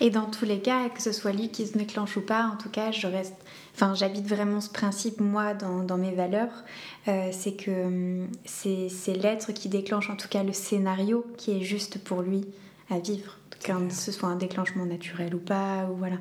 Et 0.00 0.10
dans 0.10 0.26
tous 0.26 0.44
les 0.44 0.60
cas, 0.60 0.88
que 0.88 1.02
ce 1.02 1.12
soit 1.12 1.32
lui 1.32 1.50
qui 1.50 1.66
se 1.66 1.76
déclenche 1.76 2.16
ou 2.16 2.22
pas, 2.22 2.50
en 2.52 2.56
tout 2.56 2.70
cas, 2.70 2.90
je 2.90 3.06
reste. 3.06 3.34
Enfin, 3.76 3.94
j'habite 3.94 4.26
vraiment 4.26 4.62
ce 4.62 4.70
principe, 4.70 5.20
moi, 5.20 5.52
dans, 5.52 5.82
dans 5.82 5.98
mes 5.98 6.12
valeurs. 6.12 6.64
Euh, 7.08 7.28
c'est 7.30 7.52
que 7.52 7.70
hum, 7.70 8.28
c'est 8.46 9.12
l'être 9.12 9.52
qui 9.52 9.68
déclenche, 9.68 10.08
en 10.08 10.16
tout 10.16 10.28
cas, 10.28 10.42
le 10.42 10.54
scénario 10.54 11.26
qui 11.36 11.50
est 11.50 11.60
juste 11.60 12.02
pour 12.02 12.22
lui 12.22 12.46
à 12.88 12.98
vivre. 12.98 13.36
Que 13.62 13.72
ce 13.90 14.12
soit 14.12 14.30
un 14.30 14.36
déclenchement 14.36 14.86
naturel 14.86 15.34
ou 15.34 15.38
pas, 15.38 15.90
ou 15.90 15.96
voilà. 15.96 16.16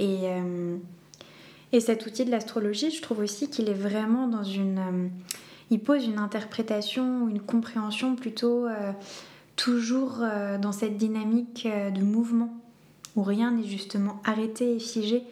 Et, 0.00 0.26
hum, 0.26 0.80
et 1.70 1.78
cet 1.78 2.04
outil 2.04 2.24
de 2.24 2.32
l'astrologie, 2.32 2.90
je 2.90 3.00
trouve 3.00 3.20
aussi 3.20 3.48
qu'il 3.48 3.68
est 3.68 3.74
vraiment 3.74 4.26
dans 4.26 4.42
une. 4.42 4.80
Hum, 4.80 5.10
il 5.70 5.78
pose 5.78 6.04
une 6.04 6.18
interprétation, 6.18 7.28
une 7.28 7.40
compréhension 7.40 8.16
plutôt. 8.16 8.66
Euh, 8.66 8.92
toujours 9.54 10.18
euh, 10.22 10.56
dans 10.56 10.70
cette 10.70 10.96
dynamique 10.96 11.66
de 11.66 12.00
mouvement 12.00 12.56
où 13.16 13.22
rien 13.24 13.50
n'est 13.50 13.66
justement 13.66 14.20
arrêté 14.24 14.76
et 14.76 14.78
figé. 14.78 15.24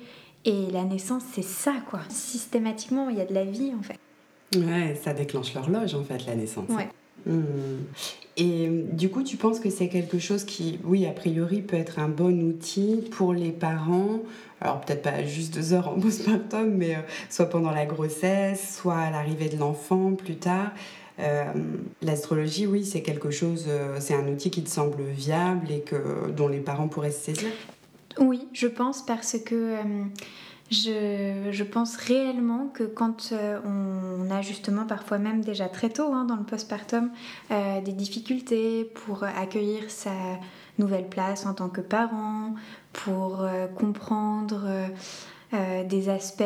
Et 0.46 0.70
la 0.70 0.84
naissance, 0.84 1.24
c'est 1.34 1.44
ça, 1.44 1.74
quoi. 1.90 2.00
Systématiquement, 2.08 3.10
il 3.10 3.18
y 3.18 3.20
a 3.20 3.24
de 3.24 3.34
la 3.34 3.44
vie, 3.44 3.72
en 3.78 3.82
fait. 3.82 3.98
Ouais, 4.56 4.98
ça 5.02 5.12
déclenche 5.12 5.52
l'horloge, 5.54 5.94
en 5.94 6.04
fait, 6.04 6.24
la 6.24 6.36
naissance. 6.36 6.68
Ouais. 6.70 6.88
Hmm. 7.26 7.82
Et 8.36 8.68
du 8.92 9.10
coup, 9.10 9.24
tu 9.24 9.36
penses 9.36 9.58
que 9.58 9.70
c'est 9.70 9.88
quelque 9.88 10.20
chose 10.20 10.44
qui, 10.44 10.78
oui, 10.84 11.04
a 11.06 11.10
priori, 11.10 11.62
peut 11.62 11.76
être 11.76 11.98
un 11.98 12.08
bon 12.08 12.40
outil 12.42 13.02
pour 13.10 13.34
les 13.34 13.50
parents? 13.50 14.20
Alors 14.60 14.80
peut-être 14.80 15.02
pas 15.02 15.24
juste 15.24 15.54
deux 15.54 15.72
heures 15.72 15.88
en 15.88 15.94
postpartum, 16.00 16.70
mais 16.70 16.94
euh, 16.94 17.00
soit 17.28 17.46
pendant 17.46 17.72
la 17.72 17.84
grossesse, 17.84 18.78
soit 18.78 18.96
à 18.96 19.10
l'arrivée 19.10 19.48
de 19.48 19.58
l'enfant 19.58 20.12
plus 20.12 20.36
tard, 20.36 20.70
euh, 21.18 21.44
l'astrologie, 22.02 22.66
oui, 22.66 22.84
c'est 22.84 23.02
quelque 23.02 23.30
chose, 23.30 23.66
euh, 23.68 23.96
c'est 24.00 24.14
un 24.14 24.28
outil 24.28 24.50
qui 24.50 24.62
te 24.62 24.68
semble 24.68 25.02
viable 25.02 25.70
et 25.70 25.80
que, 25.80 26.30
dont 26.30 26.48
les 26.48 26.60
parents 26.60 26.88
pourraient 26.88 27.10
se 27.10 27.32
saisir 27.32 27.48
Oui, 28.18 28.48
je 28.52 28.66
pense 28.66 29.04
parce 29.04 29.36
que 29.38 29.54
euh, 29.54 30.04
je, 30.70 31.50
je, 31.50 31.64
pense 31.64 31.96
réellement 31.96 32.68
que 32.72 32.84
quand 32.84 33.32
on 33.64 34.30
a 34.30 34.42
justement 34.42 34.86
parfois 34.86 35.18
même 35.18 35.42
déjà 35.42 35.68
très 35.68 35.90
tôt 35.90 36.12
hein, 36.12 36.24
dans 36.24 36.36
le 36.36 36.44
postpartum 36.44 37.10
des 37.50 37.92
difficultés 37.92 38.84
pour 38.84 39.22
accueillir 39.22 39.90
sa 39.90 40.10
nouvelle 40.78 41.08
place 41.08 41.46
en 41.46 41.54
tant 41.54 41.68
que 41.68 41.80
parent, 41.80 42.54
pour 42.92 43.46
comprendre 43.76 44.66
euh, 45.56 45.84
des 45.84 46.08
aspects 46.08 46.42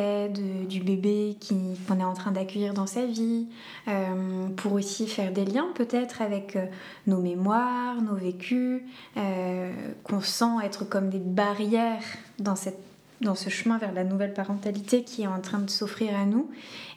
du 0.69 0.81
bébé 0.81 1.37
qu'on 1.49 1.99
est 1.99 2.05
en 2.05 2.14
train 2.14 2.31
d'accueillir 2.31 2.75
dans 2.75 2.87
sa 2.87 3.07
vie, 3.07 3.49
euh, 3.88 4.49
pour 4.57 4.75
aussi 4.75 5.09
faire 5.09 5.33
des 5.33 5.45
liens 5.45 5.69
peut-être 5.75 6.23
avec 6.23 6.55
euh, 6.55 6.67
nos 7.07 7.21
mémoires, 7.21 8.00
nos 8.02 8.14
vécus, 8.14 8.83
qu'on 10.05 10.21
sent 10.21 10.64
être 10.64 10.88
comme 10.88 11.11
des 11.11 11.19
barrières 11.19 12.02
dans, 12.38 12.55
cette, 12.55 12.79
dans 13.21 13.35
ce 13.35 13.50
chemin 13.50 13.79
vers 13.79 13.93
la 13.93 14.05
nouvelle 14.05 14.33
parentalité 14.33 15.02
qui 15.02 15.23
est 15.23 15.26
en 15.26 15.40
train 15.40 15.59
de 15.59 15.71
s'offrir 15.71 16.17
à 16.17 16.25
nous. 16.25 16.50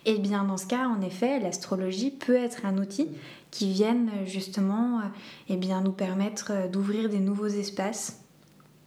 Et 0.05 0.19
bien 0.19 0.43
dans 0.43 0.57
ce 0.57 0.67
cas, 0.67 0.87
en 0.87 1.01
effet, 1.01 1.39
l'astrologie 1.39 2.11
peut 2.11 2.35
être 2.35 2.65
un 2.65 2.77
outil 2.77 3.07
qui 3.49 3.71
vienne 3.71 4.09
justement 4.25 5.01
et 5.49 5.57
bien, 5.57 5.81
nous 5.81 5.91
permettre 5.91 6.69
d'ouvrir 6.71 7.09
des 7.09 7.19
nouveaux 7.19 7.47
espaces 7.47 8.19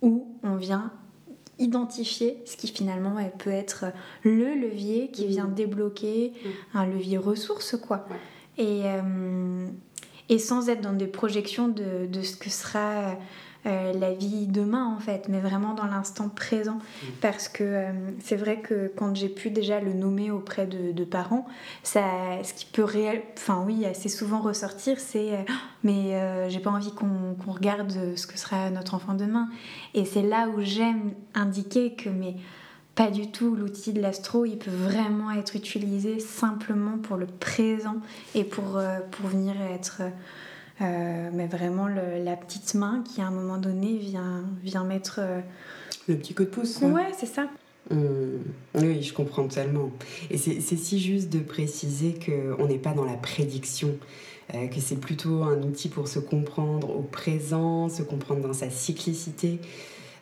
où 0.02 0.26
on 0.42 0.56
vient 0.56 0.92
identifier 1.58 2.42
ce 2.44 2.56
qui 2.56 2.68
finalement 2.68 3.16
peut 3.38 3.50
être 3.50 3.86
le 4.22 4.54
levier 4.54 5.10
qui 5.10 5.24
mmh. 5.24 5.28
vient 5.28 5.44
débloquer 5.46 6.32
mmh. 6.32 6.48
un 6.78 6.86
levier 6.86 7.18
ressource 7.18 7.76
quoi. 7.76 8.06
Et, 8.58 8.82
euh, 8.84 9.66
et 10.28 10.38
sans 10.38 10.68
être 10.68 10.80
dans 10.80 10.92
des 10.92 11.06
projections 11.06 11.68
de, 11.68 12.06
de 12.06 12.22
ce 12.22 12.36
que 12.36 12.50
sera 12.50 13.16
euh, 13.66 13.92
la 13.92 14.12
vie 14.12 14.46
demain 14.46 14.94
en 14.96 15.00
fait, 15.00 15.28
mais 15.28 15.40
vraiment 15.40 15.74
dans 15.74 15.86
l'instant 15.86 16.28
présent. 16.28 16.76
Mm. 16.76 17.06
Parce 17.20 17.48
que 17.48 17.64
euh, 17.64 17.92
c'est 18.22 18.36
vrai 18.36 18.60
que 18.60 18.92
quand 18.96 19.16
j'ai 19.16 19.28
pu 19.28 19.50
déjà 19.50 19.80
le 19.80 19.92
nommer 19.92 20.30
auprès 20.30 20.66
de, 20.66 21.04
parents, 21.04 21.46
ça, 21.82 22.02
ce 22.44 22.54
qui 22.54 22.66
peut 22.66 22.84
réel, 22.84 23.22
enfin 23.36 23.64
oui, 23.66 23.84
assez 23.84 24.08
souvent 24.08 24.40
ressortir, 24.40 25.00
c'est 25.00 25.32
euh, 25.32 25.42
mais 25.82 26.48
j'ai 26.48 26.60
pas 26.60 26.70
envie 26.70 26.92
qu'on 26.92 27.36
regarde 27.46 27.92
ce 28.16 28.26
que 28.26 28.38
sera 28.38 28.70
notre 28.70 28.94
enfant 28.94 29.14
demain. 29.14 29.48
Et 29.94 30.04
c'est 30.04 30.22
là 30.22 30.48
où 30.48 30.60
j'aime 30.60 31.12
indiquer 31.34 31.94
que 31.94 32.08
mais 32.08 32.36
pas 32.94 33.10
du 33.10 33.30
tout. 33.30 33.54
L'outil 33.54 33.92
de 33.92 34.00
l'astro, 34.00 34.44
il 34.44 34.58
peut 34.58 34.70
vraiment 34.70 35.30
être 35.30 35.54
utilisé 35.54 36.18
simplement 36.18 36.98
pour 36.98 37.16
le 37.16 37.26
présent 37.26 37.96
et 38.34 38.42
pour, 38.42 38.80
pour 39.10 39.28
venir 39.28 39.54
être 39.72 40.02
euh, 40.80 41.30
mais 41.32 41.46
vraiment 41.46 41.88
la 41.88 42.36
petite 42.36 42.74
main 42.74 43.02
qui 43.02 43.20
à 43.20 43.26
un 43.26 43.30
moment 43.30 43.58
donné 43.58 43.96
vient, 43.96 44.44
vient 44.62 44.84
mettre... 44.84 45.20
Euh, 45.20 45.40
le 46.08 46.16
petit 46.16 46.34
coup 46.34 46.44
de 46.44 46.48
pouce. 46.48 46.80
Ouais, 46.82 47.10
c'est 47.18 47.26
ça. 47.26 47.48
Mmh. 47.90 47.96
Oui, 48.76 49.02
je 49.02 49.12
comprends 49.12 49.46
tellement. 49.48 49.90
Et 50.30 50.38
c'est 50.38 50.60
si 50.60 51.00
juste 51.00 51.30
de 51.30 51.40
préciser 51.40 52.14
qu'on 52.14 52.66
n'est 52.66 52.78
pas 52.78 52.92
dans 52.92 53.04
la 53.04 53.14
prédiction, 53.14 53.96
euh, 54.54 54.68
que 54.68 54.80
c'est 54.80 55.00
plutôt 55.00 55.42
un 55.42 55.60
outil 55.62 55.88
pour 55.88 56.06
se 56.08 56.18
comprendre 56.18 56.90
au 56.90 57.02
présent, 57.02 57.88
se 57.88 58.02
comprendre 58.02 58.42
dans 58.42 58.52
sa 58.52 58.70
cyclicité. 58.70 59.60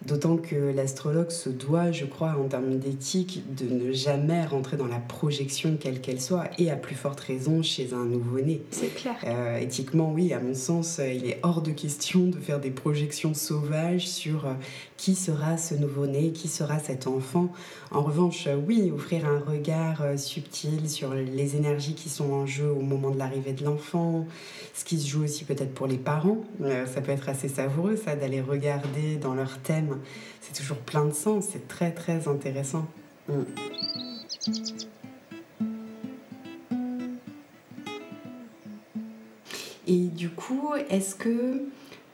D'autant 0.06 0.36
que 0.36 0.54
l'astrologue 0.54 1.30
se 1.30 1.48
doit, 1.48 1.90
je 1.90 2.04
crois, 2.04 2.36
en 2.38 2.48
termes 2.48 2.78
d'éthique, 2.78 3.42
de 3.56 3.72
ne 3.72 3.92
jamais 3.92 4.44
rentrer 4.44 4.76
dans 4.76 4.86
la 4.86 4.98
projection 4.98 5.78
quelle 5.80 6.00
qu'elle 6.00 6.20
soit, 6.20 6.44
et 6.58 6.70
à 6.70 6.76
plus 6.76 6.94
forte 6.94 7.20
raison 7.20 7.62
chez 7.62 7.94
un 7.94 8.04
nouveau-né. 8.04 8.62
C'est 8.70 8.94
clair. 8.94 9.16
Euh, 9.24 9.58
éthiquement, 9.58 10.12
oui, 10.12 10.32
à 10.32 10.40
mon 10.40 10.54
sens, 10.54 10.98
il 10.98 11.26
est 11.26 11.38
hors 11.42 11.62
de 11.62 11.70
question 11.70 12.26
de 12.26 12.36
faire 12.36 12.60
des 12.60 12.70
projections 12.70 13.34
sauvages 13.34 14.06
sur 14.06 14.46
euh, 14.46 14.52
qui 14.96 15.14
sera 15.14 15.56
ce 15.56 15.74
nouveau-né, 15.74 16.32
qui 16.32 16.48
sera 16.48 16.78
cet 16.78 17.06
enfant? 17.06 17.52
En 17.90 18.02
revanche, 18.02 18.48
oui, 18.66 18.90
offrir 18.94 19.26
un 19.26 19.40
regard 19.40 20.02
subtil 20.16 20.88
sur 20.88 21.14
les 21.14 21.56
énergies 21.56 21.94
qui 21.94 22.08
sont 22.08 22.32
en 22.32 22.46
jeu 22.46 22.70
au 22.70 22.80
moment 22.80 23.10
de 23.10 23.18
l'arrivée 23.18 23.52
de 23.52 23.64
l'enfant, 23.64 24.26
ce 24.72 24.84
qui 24.84 24.98
se 25.00 25.08
joue 25.08 25.24
aussi 25.24 25.44
peut-être 25.44 25.74
pour 25.74 25.86
les 25.86 25.98
parents. 25.98 26.38
ça 26.60 27.00
peut 27.00 27.12
être 27.12 27.28
assez 27.28 27.48
savoureux, 27.48 27.96
ça, 27.96 28.16
d'aller 28.16 28.40
regarder 28.40 29.16
dans 29.16 29.34
leur 29.34 29.58
thème 29.58 29.98
c'est 30.44 30.60
toujours 30.60 30.76
plein 30.76 31.06
de 31.06 31.12
sens, 31.12 31.46
c'est 31.52 31.68
très 31.68 31.90
très 31.90 32.28
intéressant. 32.28 32.86
Mm. 33.28 33.42
Et 39.86 40.06
du 40.08 40.30
coup, 40.30 40.72
est-ce 40.90 41.14
que 41.14 41.62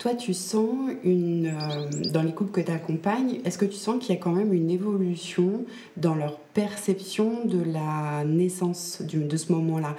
Toi, 0.00 0.14
tu 0.14 0.32
sens 0.32 0.92
une. 1.04 1.48
Euh, 1.48 2.10
dans 2.10 2.22
les 2.22 2.32
couples 2.32 2.52
que 2.52 2.62
tu 2.62 2.72
accompagnes, 2.72 3.40
est-ce 3.44 3.58
que 3.58 3.66
tu 3.66 3.76
sens 3.76 3.98
qu'il 4.02 4.14
y 4.14 4.18
a 4.18 4.20
quand 4.20 4.32
même 4.32 4.54
une 4.54 4.70
évolution 4.70 5.66
dans 5.98 6.14
leur 6.14 6.38
perception 6.38 7.44
de 7.44 7.62
la 7.62 8.24
naissance 8.24 9.02
de 9.02 9.36
ce 9.36 9.52
moment-là? 9.52 9.94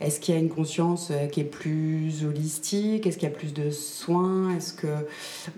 Est-ce 0.00 0.20
qu'il 0.20 0.36
y 0.36 0.38
a 0.38 0.40
une 0.40 0.50
conscience 0.50 1.10
euh, 1.10 1.26
qui 1.26 1.40
est 1.40 1.44
plus 1.44 2.24
holistique? 2.24 3.08
Est-ce 3.08 3.18
qu'il 3.18 3.28
y 3.28 3.32
a 3.32 3.34
plus 3.34 3.52
de 3.52 3.70
soins? 3.70 4.56
Est-ce 4.56 4.72
que 4.72 4.86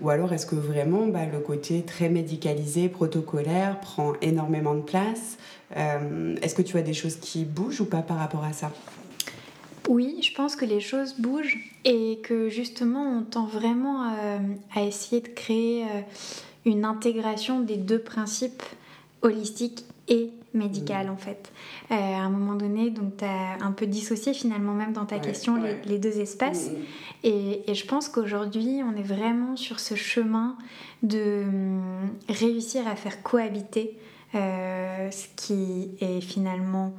ou 0.01 0.09
alors 0.09 0.33
est-ce 0.33 0.47
que 0.47 0.55
vraiment 0.55 1.05
bah, 1.05 1.27
le 1.31 1.39
côté 1.39 1.83
très 1.83 2.09
médicalisé, 2.09 2.89
protocolaire 2.89 3.79
prend 3.79 4.13
énormément 4.23 4.73
de 4.73 4.81
place? 4.81 5.37
Euh, 5.77 6.35
Est-ce 6.41 6.55
que 6.55 6.63
tu 6.63 6.71
vois 6.71 6.81
des 6.81 6.93
choses 6.93 7.17
qui 7.17 7.45
bougent 7.45 7.81
ou 7.81 7.85
pas 7.85 8.01
par 8.01 8.17
rapport 8.17 8.43
à 8.43 8.53
ça? 8.53 8.71
Oui, 9.89 10.17
je 10.21 10.33
pense 10.33 10.55
que 10.55 10.65
les 10.65 10.79
choses 10.79 11.15
bougent 11.19 11.57
et 11.85 12.19
que 12.23 12.49
justement 12.49 13.17
on 13.17 13.23
tend 13.23 13.45
vraiment 13.45 14.11
euh, 14.11 14.37
à, 14.75 14.83
essayer 14.83 15.21
de 15.21 15.27
créer 15.27 15.85
une 16.65 16.85
intégration 16.85 17.59
des 17.59 17.77
deux 17.77 17.99
principes 17.99 18.63
holistiques 19.21 19.85
et 20.07 20.31
médicales 20.53 21.09
en 21.09 21.17
fait. 21.17 21.51
Euh, 21.91 21.95
à 21.95 22.21
un 22.21 22.29
moment 22.29 22.55
donné, 22.55 22.89
donc 22.89 23.17
tu 23.17 23.25
as 23.25 23.57
un 23.61 23.71
peu 23.71 23.87
dissocié 23.87 24.33
finalement 24.33 24.73
même 24.73 24.93
dans 24.93 25.05
ta 25.05 25.19
question 25.19 25.61
Les, 25.85 25.97
deux 25.97 26.19
espaces. 26.19 26.69
Mm, 26.69 26.73
mm. 26.73 26.83
Et, 27.23 27.71
et, 27.71 27.73
je 27.73 27.85
pense 27.85 28.09
qu'aujourd'hui, 28.09 28.81
on 28.83 28.97
est 28.97 29.03
vraiment 29.03 29.55
sur 29.55 29.79
ce 29.79 29.95
chemin 29.95 30.55
de 31.01 31.43
hum, 31.43 32.09
réussir 32.29 32.87
à 32.87 32.95
faire 32.95 33.23
cohabiter 33.23 33.97
euh, 34.35 35.09
ce 35.11 35.27
qui 35.35 35.91
est 36.01 36.21
finalement 36.21 36.93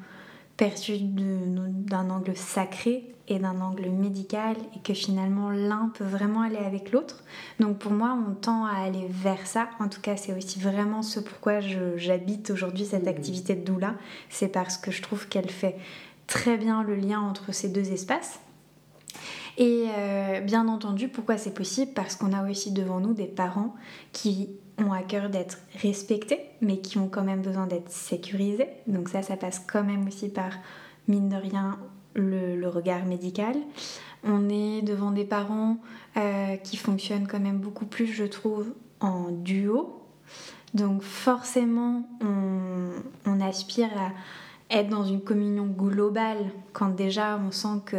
perçu 0.57 0.99
d'un 0.99 2.11
angle 2.11 2.37
sacré 2.37 3.15
et 3.27 3.39
d'un 3.39 3.61
angle 3.61 3.89
médical 3.89 4.57
et 4.77 4.81
que 4.81 4.93
finalement 4.93 5.51
l'un 5.51 5.91
peut 5.95 6.05
vraiment 6.05 6.43
aller 6.43 6.59
avec 6.59 6.93
l'autre. 6.93 7.25
Donc 7.59 7.79
pour 7.79 7.93
moi, 7.93 8.17
on 8.29 8.35
tend 8.35 8.65
à 8.67 8.77
aller 8.85 9.07
vers 9.09 9.47
ça. 9.47 9.69
En 9.81 9.89
tout 9.89 10.01
cas, 10.01 10.17
c'est 10.17 10.37
aussi 10.37 10.61
vraiment 10.61 11.03
ce 11.03 11.21
pourquoi 11.21 11.61
j'habite 11.61 12.51
aujourd'hui 12.51 12.85
cette 12.85 13.05
mmh. 13.05 13.09
activité 13.09 13.55
de 13.55 13.65
doula. 13.65 13.95
C'est 14.29 14.49
parce 14.49 14.77
que 14.77 14.91
je 14.91 15.03
trouve 15.03 15.29
qu'elle 15.29 15.51
fait 15.51 15.77
très 16.27 16.57
bien 16.57 16.83
le 16.83 16.95
lien 16.95 17.21
entre 17.21 17.53
ces 17.53 17.69
deux 17.69 17.93
espaces. 17.93 18.41
Et 19.57 19.87
euh, 19.97 20.41
bien 20.41 20.67
entendu, 20.69 21.09
pourquoi 21.09 21.39
c'est 21.39 21.55
possible? 21.55 21.93
Parce 21.95 22.17
qu'on 22.17 22.33
a 22.33 22.51
aussi 22.51 22.73
devant 22.73 23.01
nous 23.01 23.15
des 23.15 23.27
parents 23.27 23.75
qui 24.13 24.51
ont 24.79 24.93
à 24.93 25.03
cœur 25.03 25.29
d'être 25.29 25.59
respectés, 25.81 26.41
mais 26.61 26.79
qui 26.79 26.99
ont 26.99 27.09
quand 27.09 27.23
même 27.23 27.43
besoin 27.43 27.67
d'être 27.67 27.91
sécurisés. 27.91 28.69
Donc 28.87 29.09
ça, 29.09 29.23
ça 29.23 29.37
passe 29.37 29.61
quand 29.61 29.85
même 29.85 30.07
aussi 30.07 30.29
par, 30.29 30.53
mine 31.09 31.29
de 31.29 31.37
rien, 31.37 31.79
le, 32.15 32.67
regard 32.69 33.05
médical. 33.05 33.55
On 34.25 34.49
est 34.49 34.83
devant 34.83 35.11
des 35.11 35.25
parents 35.25 35.79
euh, 36.17 36.57
qui 36.57 36.77
fonctionnent 36.77 37.29
quand 37.29 37.41
même 37.41 37.59
beaucoup 37.59 37.87
plus, 37.87 38.07
je 38.07 38.25
trouve, 38.25 38.73
en 39.01 39.31
duo. 39.31 40.01
Donc 40.73 41.03
forcément, 41.03 42.09
on, 42.21 43.41
aspire 43.41 43.91
à 43.99 44.79
être 44.79 44.89
dans 44.89 45.05
une 45.05 45.21
communion 45.21 45.67
globale 45.67 46.39
quand 46.73 46.89
déjà 46.89 47.39
on 47.47 47.51
sent 47.51 47.83
que 47.85 47.97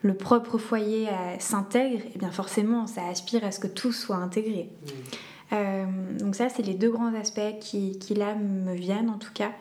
le 0.00 0.14
propre 0.14 0.56
foyer 0.56 1.08
euh, 1.08 1.34
s'intègre, 1.40 2.02
et 2.14 2.18
bien 2.18 2.30
forcément, 2.30 2.86
ça 2.86 3.06
aspire 3.06 3.44
à 3.44 3.50
ce 3.50 3.58
que 3.58 3.66
tout 3.66 3.92
soit 3.92 4.16
intégré. 4.16 4.70
Mmh. 4.70 4.88
Euh, 5.52 5.86
donc 6.18 6.34
ça, 6.34 6.48
c'est 6.48 6.62
les 6.62 6.74
deux 6.74 6.90
grands 6.90 7.14
aspects 7.14 7.58
qui, 7.60 7.98
qui, 7.98 8.14
là 8.14 8.34
me 8.34 8.74
viennent 8.74 9.10
en 9.10 9.18
tout 9.18 9.32
cas. 9.32 9.52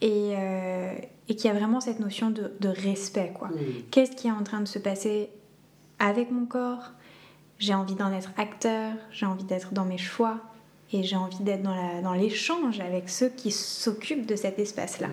Et, 0.00 0.34
euh, 0.36 0.92
et 1.28 1.36
qui 1.36 1.48
a 1.48 1.54
vraiment 1.54 1.80
cette 1.80 2.00
notion 2.00 2.30
de, 2.30 2.52
de 2.60 2.68
respect. 2.68 3.32
quoi. 3.34 3.48
Qu'est-ce 3.90 4.12
qui 4.12 4.26
est 4.28 4.32
en 4.32 4.42
train 4.42 4.60
de 4.60 4.68
se 4.68 4.78
passer 4.78 5.30
avec 5.98 6.30
mon 6.30 6.44
corps? 6.44 6.90
J'ai 7.58 7.74
envie 7.74 7.94
d'en 7.94 8.12
être 8.12 8.30
acteur, 8.36 8.92
j'ai 9.10 9.24
envie 9.24 9.44
d'être 9.44 9.72
dans 9.72 9.84
mes 9.84 9.96
choix 9.96 10.40
et 10.92 11.02
j'ai 11.02 11.16
envie 11.16 11.42
d'être 11.42 11.62
dans 11.62 12.12
l'échange 12.12 12.80
dans 12.80 12.84
avec 12.84 13.08
ceux 13.08 13.28
qui 13.28 13.50
s'occupent 13.50 14.26
de 14.26 14.36
cet 14.36 14.58
espace-là. 14.58 15.08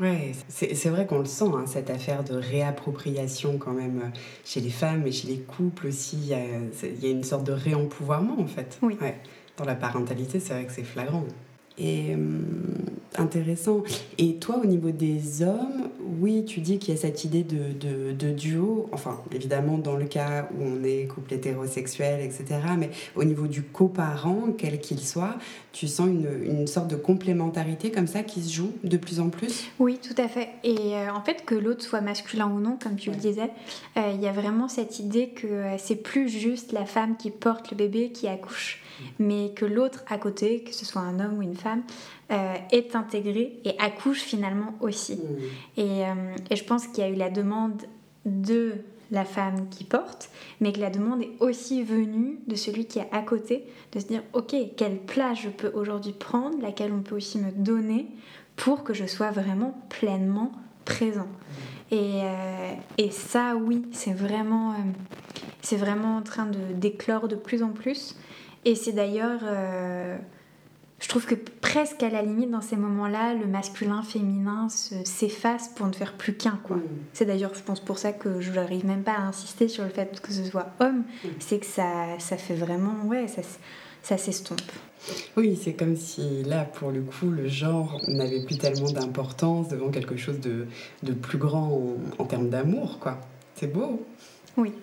Ouais, 0.00 0.32
c'est 0.48 0.88
vrai 0.90 1.06
qu'on 1.06 1.18
le 1.18 1.24
sent, 1.24 1.50
hein, 1.54 1.64
cette 1.66 1.90
affaire 1.90 2.22
de 2.22 2.34
réappropriation 2.34 3.58
quand 3.58 3.72
même 3.72 4.00
euh, 4.04 4.18
chez 4.44 4.60
les 4.60 4.70
femmes 4.70 5.04
et 5.06 5.10
chez 5.10 5.26
les 5.26 5.40
couples 5.40 5.88
aussi. 5.88 6.16
Il 6.16 6.26
y 6.28 6.34
a, 6.34 6.44
il 6.84 7.02
y 7.02 7.06
a 7.06 7.10
une 7.10 7.24
sorte 7.24 7.44
de 7.44 7.52
réempouvoirment 7.52 8.38
en 8.38 8.46
fait. 8.46 8.78
Oui. 8.82 8.96
Ouais. 9.00 9.18
Dans 9.56 9.64
la 9.64 9.74
parentalité, 9.74 10.38
c'est 10.38 10.52
vrai 10.52 10.66
que 10.66 10.72
c'est 10.72 10.84
flagrant 10.84 11.24
et 11.78 12.14
hum, 12.14 12.44
intéressant. 13.16 13.82
Et 14.18 14.36
toi, 14.36 14.60
au 14.62 14.66
niveau 14.66 14.90
des 14.90 15.42
hommes, 15.42 15.88
oui, 16.20 16.44
tu 16.44 16.60
dis 16.60 16.78
qu'il 16.78 16.94
y 16.94 16.96
a 16.96 17.00
cette 17.00 17.24
idée 17.24 17.42
de, 17.42 18.12
de, 18.12 18.30
duo, 18.30 18.88
enfin, 18.92 19.20
évidemment, 19.32 19.78
dans 19.78 19.96
le 19.96 20.04
cas 20.04 20.48
où 20.56 20.64
on 20.64 20.84
est 20.84 21.06
couple 21.06 21.34
hétérosexuel, 21.34 22.20
etc., 22.20 22.60
mais 22.76 22.90
au 23.16 23.24
niveau 23.24 23.46
du 23.46 23.62
coparent, 23.62 24.48
quel 24.56 24.80
qu'il 24.80 25.00
soit, 25.00 25.36
tu 25.72 25.86
sens 25.86 26.08
une, 26.08 26.28
une, 26.44 26.66
sorte 26.66 26.88
de 26.88 26.96
complémentarité 26.96 27.90
comme 27.90 28.06
ça 28.06 28.22
qui 28.22 28.42
se 28.42 28.52
joue 28.52 28.72
de 28.84 28.96
plus 28.96 29.20
en 29.20 29.28
plus? 29.28 29.64
Oui, 29.78 29.98
tout 29.98 30.20
à 30.20 30.28
fait. 30.28 30.48
Et 30.64 30.96
euh, 30.96 31.12
en 31.12 31.22
fait, 31.22 31.44
que 31.44 31.54
l'autre 31.54 31.82
soit 31.82 32.00
masculin 32.00 32.48
ou 32.48 32.60
non, 32.60 32.78
comme 32.82 32.96
tu 32.96 33.10
le 33.10 33.16
disais, 33.16 33.50
euh, 33.96 34.12
il 34.14 34.20
y 34.20 34.26
a 34.26 34.32
vraiment 34.32 34.68
cette 34.68 34.98
idée 34.98 35.28
que 35.28 35.46
euh, 35.46 35.78
c'est 35.78 35.96
plus 35.96 36.28
juste 36.28 36.72
la 36.72 36.84
femme 36.84 37.16
qui 37.16 37.30
porte 37.30 37.70
le 37.70 37.76
bébé 37.76 38.10
qui 38.10 38.28
accouche 38.28 38.82
mais 39.18 39.52
que 39.54 39.64
l'autre 39.64 40.04
à 40.08 40.18
côté, 40.18 40.62
que 40.62 40.74
ce 40.74 40.84
soit 40.84 41.02
un 41.02 41.20
homme 41.20 41.38
ou 41.38 41.42
une 41.42 41.56
femme, 41.56 41.82
euh, 42.30 42.54
est 42.72 42.94
intégré 42.94 43.58
et 43.64 43.74
accouche 43.78 44.20
finalement 44.20 44.74
aussi. 44.80 45.16
Mmh. 45.16 45.80
Et, 45.80 46.04
euh, 46.04 46.36
et, 46.50 46.56
je 46.56 46.64
pense 46.64 46.86
qu'il 46.86 47.02
y 47.02 47.06
a 47.06 47.10
eu 47.10 47.14
la 47.14 47.30
demande 47.30 47.82
de 48.26 48.74
la 49.10 49.24
femme 49.24 49.68
qui 49.70 49.84
porte, 49.84 50.28
mais 50.60 50.72
que 50.72 50.80
la 50.80 50.90
demande 50.90 51.22
est 51.22 51.30
aussi 51.40 51.82
venue 51.82 52.38
de 52.46 52.54
celui 52.54 52.84
qui 52.84 52.98
est 52.98 53.08
à 53.12 53.22
côté, 53.22 53.64
de 53.92 54.00
se 54.00 54.06
dire, 54.06 54.22
ok, 54.34 54.54
quelle 54.76 54.98
place 54.98 55.38
je 55.40 55.48
peux 55.48 55.70
aujourd'hui 55.72 56.12
prendre, 56.12 56.60
laquelle 56.60 56.92
on 56.92 57.00
peut 57.00 57.16
aussi 57.16 57.38
me 57.38 57.50
donner 57.50 58.06
pour 58.56 58.84
que 58.84 58.92
je 58.92 59.06
sois 59.06 59.30
vraiment 59.30 59.80
pleinement 59.88 60.52
présent. 60.84 61.28
Mmh. 61.28 61.94
Et, 61.94 62.20
euh, 62.24 62.72
et, 62.98 63.10
ça, 63.10 63.56
oui, 63.56 63.86
c'est 63.92 64.12
vraiment, 64.12 64.74
c'est 65.62 65.76
vraiment 65.76 66.18
en 66.18 66.22
train 66.22 66.44
de 66.44 66.58
d'éclore 66.74 67.28
de 67.28 67.36
plus 67.36 67.62
en 67.62 67.70
plus. 67.70 68.16
Et 68.68 68.74
c'est 68.74 68.92
d'ailleurs, 68.92 69.40
euh, 69.44 70.18
je 71.00 71.08
trouve 71.08 71.24
que 71.24 71.34
presque 71.34 72.02
à 72.02 72.10
la 72.10 72.20
limite 72.20 72.50
dans 72.50 72.60
ces 72.60 72.76
moments-là, 72.76 73.32
le 73.32 73.46
masculin, 73.46 74.02
féminin 74.02 74.68
s'efface 74.68 75.68
pour 75.68 75.86
ne 75.86 75.92
faire 75.94 76.12
plus 76.12 76.34
qu'un. 76.34 76.60
quoi. 76.62 76.76
C'est 77.14 77.24
d'ailleurs, 77.24 77.54
je 77.54 77.62
pense, 77.62 77.80
pour 77.80 77.98
ça 77.98 78.12
que 78.12 78.42
je 78.42 78.52
n'arrive 78.52 78.84
même 78.84 79.04
pas 79.04 79.12
à 79.14 79.22
insister 79.22 79.68
sur 79.68 79.84
le 79.84 79.88
fait 79.88 80.20
que 80.20 80.32
ce 80.34 80.44
soit 80.44 80.66
homme. 80.80 80.98
Mm. 80.98 81.28
C'est 81.38 81.60
que 81.60 81.64
ça, 81.64 82.18
ça 82.18 82.36
fait 82.36 82.56
vraiment, 82.56 83.06
ouais, 83.06 83.26
ça, 83.26 83.40
ça 84.02 84.18
s'estompe. 84.18 84.60
Oui, 85.38 85.58
c'est 85.58 85.72
comme 85.72 85.96
si 85.96 86.42
là, 86.42 86.66
pour 86.66 86.90
le 86.90 87.00
coup, 87.00 87.30
le 87.30 87.48
genre 87.48 88.02
n'avait 88.06 88.44
plus 88.44 88.58
tellement 88.58 88.90
d'importance 88.90 89.68
devant 89.68 89.88
quelque 89.88 90.18
chose 90.18 90.40
de, 90.40 90.66
de 91.04 91.12
plus 91.14 91.38
grand 91.38 91.68
en, 92.18 92.22
en 92.22 92.26
termes 92.26 92.50
d'amour, 92.50 92.98
quoi. 92.98 93.18
C'est 93.54 93.72
beau. 93.72 94.04
Oui. 94.58 94.74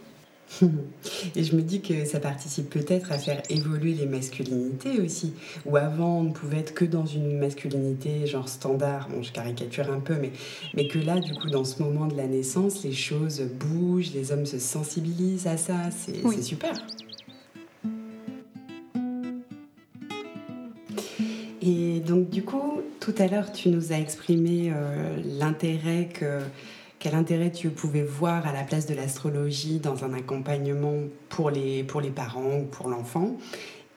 Et 1.35 1.43
je 1.43 1.55
me 1.55 1.61
dis 1.61 1.81
que 1.81 2.05
ça 2.05 2.19
participe 2.19 2.69
peut-être 2.69 3.11
à 3.11 3.17
faire 3.17 3.41
évoluer 3.49 3.93
les 3.93 4.05
masculinités 4.05 4.99
aussi. 4.99 5.33
Où 5.65 5.77
avant, 5.77 6.19
on 6.19 6.23
ne 6.23 6.31
pouvait 6.31 6.59
être 6.59 6.73
que 6.73 6.85
dans 6.85 7.05
une 7.05 7.37
masculinité 7.37 8.25
genre 8.27 8.47
standard, 8.47 9.09
bon 9.09 9.21
je 9.23 9.31
caricature 9.31 9.91
un 9.91 9.99
peu, 9.99 10.15
mais, 10.15 10.31
mais 10.73 10.87
que 10.87 10.99
là, 10.99 11.19
du 11.19 11.33
coup, 11.33 11.49
dans 11.49 11.65
ce 11.65 11.81
moment 11.81 12.05
de 12.05 12.15
la 12.15 12.27
naissance, 12.27 12.83
les 12.83 12.93
choses 12.93 13.41
bougent, 13.41 14.13
les 14.13 14.31
hommes 14.31 14.45
se 14.45 14.59
sensibilisent 14.59 15.47
à 15.47 15.57
ça, 15.57 15.75
c'est 15.91 16.41
super. 16.41 16.73
Et 21.61 21.99
donc 21.99 22.29
du 22.29 22.43
coup, 22.43 22.81
tout 22.99 23.15
à 23.17 23.27
l'heure, 23.27 23.51
tu 23.51 23.69
nous 23.69 23.91
as 23.91 23.97
exprimé 23.97 24.71
euh, 24.71 25.17
l'intérêt 25.39 26.09
que 26.13 26.39
quel 27.05 27.13
intérêt 27.13 27.51
tu 27.51 27.69
pouvais 27.69 28.01
voir 28.01 28.47
à 28.47 28.51
la 28.51 28.63
place 28.63 28.87
de 28.87 28.95
l'astrologie 28.95 29.77
dans 29.77 30.05
un 30.05 30.13
accompagnement 30.15 31.03
pour 31.29 31.51
les, 31.51 31.83
pour 31.83 32.01
les 32.01 32.09
parents 32.09 32.61
ou 32.61 32.65
pour 32.65 32.89
l'enfant? 32.89 33.37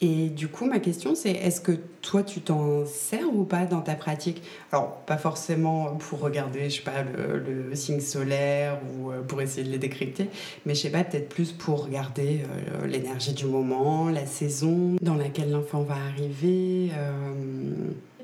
Et 0.03 0.29
du 0.29 0.49
coup, 0.49 0.67
ma 0.67 0.79
question, 0.79 1.15
c'est 1.15 1.31
est-ce 1.31 1.63
que 1.63 1.73
toi, 2.03 2.23
tu 2.23 2.43
t'en 2.43 2.85
sers 2.85 3.27
ou 3.35 3.45
pas 3.45 3.65
dans 3.65 3.81
ta 3.81 3.95
pratique? 3.95 4.43
Alors, 4.73 4.99
pas 5.07 5.17
forcément 5.17 5.97
pour 5.97 6.21
regarder, 6.21 6.69
je 6.69 6.77
sais 6.77 6.83
pas, 6.83 7.03
le, 7.03 7.75
signe 7.75 8.01
solaire 8.01 8.79
ou 8.93 9.11
euh, 9.11 9.23
pour 9.23 9.41
essayer 9.41 9.67
de 9.67 9.73
les 9.73 9.79
décrypter, 9.79 10.29
mais 10.67 10.75
je 10.75 10.81
sais 10.83 10.91
pas, 10.91 11.03
peut-être 11.03 11.31
plus 11.31 11.53
pour 11.53 11.87
regarder 11.87 12.43
euh, 12.43 12.87
l'énergie 12.87 13.33
du 13.33 13.47
moment, 13.47 14.11
la 14.11 14.27
saison 14.27 14.97
dans 15.01 15.15
laquelle 15.15 15.51
l'enfant 15.51 15.81
va 15.81 15.97
arriver. 16.13 16.91
Euh, 16.95 17.33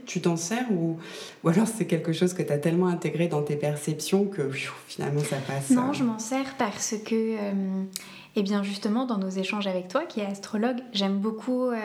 tu 0.06 0.20
t'en 0.20 0.36
sers 0.36 0.70
ou, 0.70 0.98
ou 1.42 1.48
alors 1.48 1.66
c'est 1.66 1.86
quelque 1.86 2.12
chose 2.12 2.34
que 2.34 2.42
tu 2.42 2.52
as 2.52 2.58
tellement 2.58 2.88
intégré 2.88 3.28
dans 3.28 3.42
tes 3.42 3.56
perceptions 3.56 4.24
que 4.24 4.50
finalement 4.86 5.20
ça 5.20 5.36
passe 5.46 5.70
Non, 5.70 5.90
euh 5.90 5.92
je 5.92 6.04
m'en 6.04 6.18
sers 6.18 6.54
parce 6.58 6.94
que 7.04 7.14
euh, 7.14 7.52
Et 8.36 8.42
bien 8.42 8.64
justement, 8.64 9.06
dans 9.06 9.18
nos 9.18 9.28
échanges 9.28 9.68
avec 9.68 9.86
toi, 9.86 10.04
qui 10.06 10.18
est 10.18 10.26
astrologue, 10.26 10.78
j'aime 10.92 11.18
beaucoup 11.18 11.66
euh, 11.66 11.76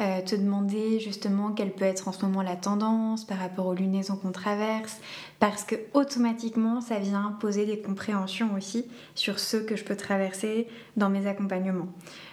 euh, 0.00 0.22
te 0.22 0.34
demander 0.34 1.00
justement 1.00 1.52
quelle 1.52 1.72
peut 1.72 1.84
être 1.84 2.08
en 2.08 2.12
ce 2.12 2.24
moment 2.24 2.40
la 2.40 2.56
tendance 2.56 3.26
par 3.26 3.38
rapport 3.38 3.66
aux 3.66 3.74
lunaisons 3.74 4.16
qu'on 4.16 4.32
traverse, 4.32 5.00
parce 5.38 5.64
que 5.64 5.74
automatiquement, 5.92 6.80
ça 6.80 6.98
vient 6.98 7.36
poser 7.40 7.66
des 7.66 7.78
compréhensions 7.78 8.54
aussi 8.56 8.86
sur 9.14 9.38
ce 9.38 9.58
que 9.58 9.76
je 9.76 9.84
peux 9.84 9.96
traverser 9.96 10.66
dans 10.96 11.10
mes 11.10 11.26
accompagnements. 11.26 11.88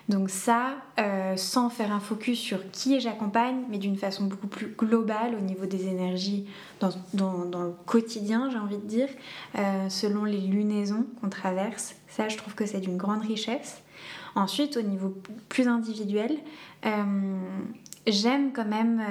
Donc 0.07 0.29
ça, 0.29 0.77
euh, 0.97 1.35
sans 1.35 1.69
faire 1.69 1.91
un 1.91 1.99
focus 1.99 2.39
sur 2.39 2.71
qui 2.71 3.01
j'accompagne, 3.01 3.57
mais 3.69 3.77
d'une 3.77 3.97
façon 3.97 4.23
beaucoup 4.23 4.47
plus 4.47 4.67
globale 4.67 5.35
au 5.35 5.41
niveau 5.41 5.65
des 5.65 5.87
énergies 5.87 6.47
dans, 6.79 6.91
le 7.13 7.73
quotidien, 7.85 8.49
j'ai 8.49 8.57
envie 8.57 8.77
de 8.77 8.87
dire, 8.87 9.09
selon 9.89 10.23
les 10.23 10.39
lunaisons 10.39 11.05
qu'on 11.19 11.29
traverse. 11.29 11.98
Ça, 12.09 12.27
je 12.27 12.37
trouve 12.37 12.55
que 12.55 12.65
c'est 12.65 12.79
d'une 12.79 12.97
grande 12.97 13.21
richesse. 13.21 13.81
Ensuite, 14.35 14.77
au 14.77 14.81
niveau 14.81 15.15
plus 15.47 15.67
individuel, 15.67 16.37
euh, 16.85 17.37
j'aime 18.07 18.51
quand 18.51 18.65
même 18.65 19.01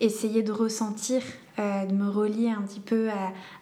essayer 0.00 0.42
de 0.42 0.52
ressentir, 0.52 1.22
de 1.58 1.92
me 1.92 2.08
relier 2.08 2.48
un 2.48 2.62
petit 2.62 2.80
peu 2.80 3.08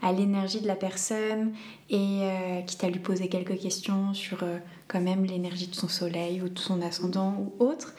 à, 0.03 0.12
l'énergie 0.12 0.61
de 0.61 0.66
la 0.66 0.77
personne 0.77 1.53
et 1.90 2.20
quitte 2.66 2.85
à 2.85 2.90
lui 2.90 3.01
poser 3.01 3.29
quelques 3.29 3.59
questions 3.59 4.14
sur 4.14 4.44
quand 4.88 5.01
même 5.01 5.24
l'énergie 5.24 5.68
de 5.68 5.74
son 5.74 5.88
soleil 5.88 6.42
ou 6.42 6.48
de 6.48 6.59
son 6.59 6.81
ascendant 6.83 7.35
ou 7.38 7.64
autre, 7.64 7.94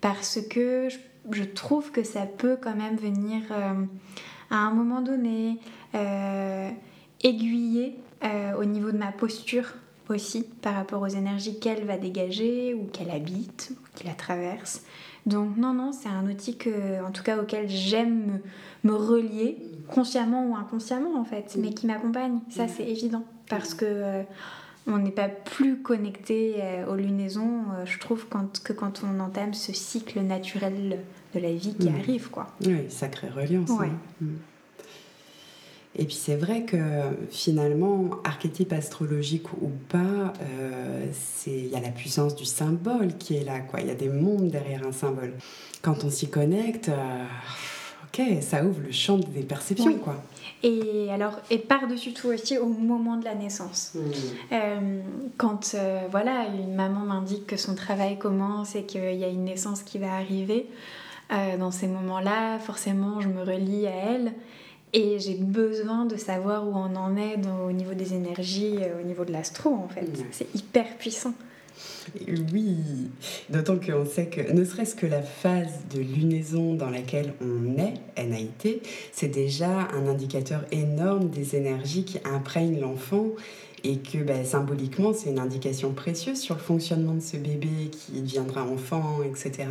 parce 0.00 0.38
que 0.38 0.88
je, 1.30 1.42
trouve 1.44 1.90
que 1.90 2.04
ça 2.04 2.26
peut 2.26 2.58
quand 2.60 2.76
même 2.76 2.96
venir 2.96 3.42
euh, 3.50 3.84
à 4.50 4.56
un 4.56 4.70
moment 4.70 5.00
donné 5.00 5.58
euh, 5.94 6.70
aiguiller 7.22 7.96
euh, 8.22 8.52
au 8.58 8.64
niveau 8.64 8.92
de 8.92 8.98
ma 8.98 9.12
posture 9.12 9.72
aussi 10.08 10.44
par 10.62 10.74
rapport 10.74 11.02
aux 11.02 11.08
énergies 11.08 11.58
qu'elle 11.58 11.84
va 11.84 11.96
dégager 11.96 12.74
ou 12.74 12.84
qu'elle 12.92 13.10
habite 13.10 13.72
ou 13.72 13.96
qu'elle 13.96 14.08
la 14.08 14.14
traverse. 14.14 14.82
Donc 15.26 15.56
non, 15.56 15.72
non, 15.72 15.92
c'est 15.92 16.08
un 16.08 16.26
outil 16.26 16.56
que, 16.56 17.02
en 17.02 17.10
tout 17.10 17.22
cas 17.22 17.40
auquel 17.40 17.68
j'aime 17.68 18.40
me, 18.84 18.90
me, 18.90 18.96
relier, 18.96 19.56
consciemment 19.88 20.46
ou 20.48 20.56
inconsciemment 20.56 21.18
en 21.18 21.24
fait, 21.24 21.56
mais 21.58 21.72
qui 21.72 21.86
m'accompagne. 21.86 22.40
Ça 22.50 22.68
c'est 22.68 22.86
évident 22.86 23.24
parce 23.48 23.74
que 23.74 24.24
on 24.86 24.98
n'est 24.98 25.10
pas 25.10 25.28
plus 25.28 25.80
connecté 25.80 26.56
euh, 26.58 26.86
aux 26.86 26.94
lunaisons, 26.94 27.62
euh, 27.72 27.86
je 27.86 27.98
trouve, 27.98 28.26
que 28.62 28.72
quand 28.72 29.02
on 29.04 29.20
entame 29.20 29.54
ce 29.54 29.72
cycle 29.72 30.20
naturel 30.20 30.98
de 31.34 31.40
la 31.40 31.52
vie 31.52 31.74
qui 31.74 31.88
mm. 31.88 31.96
arrive. 31.96 32.30
Quoi. 32.30 32.48
Oui, 32.64 32.90
sacrée 32.90 33.28
reliance. 33.28 33.70
Hein. 33.70 33.90
Mm. 34.20 34.26
Et 35.96 36.04
puis 36.04 36.14
c'est 36.14 36.36
vrai 36.36 36.64
que 36.64 36.76
finalement, 37.30 38.10
archétype 38.24 38.72
astrologique 38.72 39.52
ou 39.62 39.70
pas, 39.88 40.32
euh, 40.42 41.06
il 41.46 41.68
y 41.68 41.76
a 41.76 41.80
la 41.80 41.90
puissance 41.90 42.34
du 42.34 42.44
symbole 42.44 43.16
qui 43.16 43.36
est 43.36 43.44
là. 43.44 43.60
Quoi. 43.60 43.80
Il 43.80 43.86
y 43.86 43.90
a 43.90 43.94
des 43.94 44.08
mondes 44.08 44.48
derrière 44.48 44.86
un 44.86 44.92
symbole. 44.92 45.34
Quand 45.82 46.04
on 46.04 46.10
s'y 46.10 46.28
connecte, 46.28 46.90
ok, 48.04 48.22
ça 48.40 48.64
ouvre 48.64 48.80
le 48.80 48.92
champ 48.92 49.18
des 49.18 49.42
perceptions. 49.42 49.98
Quoi. 49.98 50.16
Et 50.64 51.08
alors, 51.10 51.38
et 51.50 51.58
par-dessus 51.58 52.14
tout 52.14 52.28
aussi 52.28 52.56
au 52.56 52.66
moment 52.66 53.18
de 53.18 53.24
la 53.24 53.34
naissance. 53.34 53.92
Mmh. 53.94 54.00
Euh, 54.52 55.00
quand 55.36 55.74
euh, 55.74 56.06
voilà, 56.10 56.46
une 56.46 56.74
maman 56.74 57.00
m'indique 57.00 57.46
que 57.46 57.58
son 57.58 57.74
travail 57.74 58.18
commence 58.18 58.74
et 58.74 58.84
qu'il 58.84 59.14
y 59.14 59.24
a 59.24 59.28
une 59.28 59.44
naissance 59.44 59.82
qui 59.82 59.98
va 59.98 60.14
arriver, 60.14 60.70
euh, 61.32 61.58
dans 61.58 61.70
ces 61.70 61.86
moments-là, 61.86 62.58
forcément, 62.60 63.20
je 63.20 63.28
me 63.28 63.42
relie 63.42 63.86
à 63.86 63.94
elle 63.94 64.32
et 64.94 65.18
j'ai 65.18 65.34
besoin 65.34 66.06
de 66.06 66.16
savoir 66.16 66.66
où 66.66 66.72
on 66.72 66.96
en 66.96 67.16
est 67.16 67.36
au 67.66 67.72
niveau 67.72 67.94
des 67.94 68.14
énergies, 68.14 68.78
au 68.98 69.04
niveau 69.04 69.24
de 69.24 69.32
l'astro 69.32 69.74
en 69.74 69.88
fait. 69.88 70.02
Mmh. 70.02 70.24
C'est 70.30 70.54
hyper 70.54 70.96
puissant. 70.96 71.34
Oui, 72.52 72.76
d'autant 73.50 73.76
qu'on 73.78 74.06
sait 74.06 74.26
que 74.26 74.52
ne 74.52 74.64
serait-ce 74.64 74.94
que 74.94 75.06
la 75.06 75.22
phase 75.22 75.80
de 75.92 76.00
lunaison 76.00 76.74
dans 76.74 76.90
laquelle 76.90 77.34
on 77.40 77.76
est, 77.78 77.94
NAIT, 78.22 78.80
c'est 79.10 79.28
déjà 79.28 79.88
un 79.92 80.06
indicateur 80.06 80.64
énorme 80.70 81.30
des 81.30 81.56
énergies 81.56 82.04
qui 82.04 82.18
imprègnent 82.24 82.80
l'enfant 82.80 83.26
et 83.84 83.98
que 83.98 84.18
ben, 84.18 84.44
symboliquement 84.44 85.12
c'est 85.12 85.30
une 85.30 85.38
indication 85.38 85.92
précieuse 85.92 86.40
sur 86.40 86.54
le 86.54 86.60
fonctionnement 86.60 87.14
de 87.14 87.20
ce 87.20 87.36
bébé 87.36 87.90
qui 87.92 88.20
deviendra 88.20 88.62
enfant, 88.62 89.18
etc. 89.22 89.68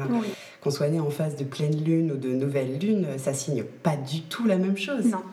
Qu'on 0.61 0.71
soit 0.71 0.87
né 0.87 0.99
en 0.99 1.09
phase 1.09 1.35
de 1.35 1.43
pleine 1.43 1.83
lune 1.83 2.11
ou 2.11 2.17
de 2.17 2.29
nouvelle 2.29 2.77
lune, 2.79 3.07
ça 3.17 3.33
signe 3.33 3.63
pas 3.63 3.97
du 3.97 4.21
tout 4.21 4.45
la 4.45 4.57
même 4.57 4.77
chose. 4.77 5.05
Non. 5.05 5.23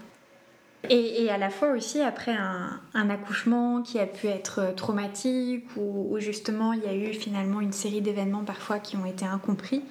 Et, 0.89 1.29
à 1.29 1.37
la 1.37 1.51
fois 1.51 1.73
aussi 1.73 2.01
après 2.01 2.35
un, 2.35 3.11
accouchement 3.11 3.83
qui 3.83 3.99
a 3.99 4.07
pu 4.07 4.29
être 4.29 4.75
traumatique 4.75 5.67
ou, 5.77 6.17
justement 6.19 6.73
il 6.73 6.83
y 6.83 6.87
a 6.87 6.95
eu 6.95 7.13
finalement 7.13 7.61
une 7.61 7.73
série 7.73 8.01
d'événements 8.01 8.45
parfois 8.45 8.79
qui 8.79 8.97
ont 8.97 9.05
été 9.05 9.27
incompris, 9.27 9.83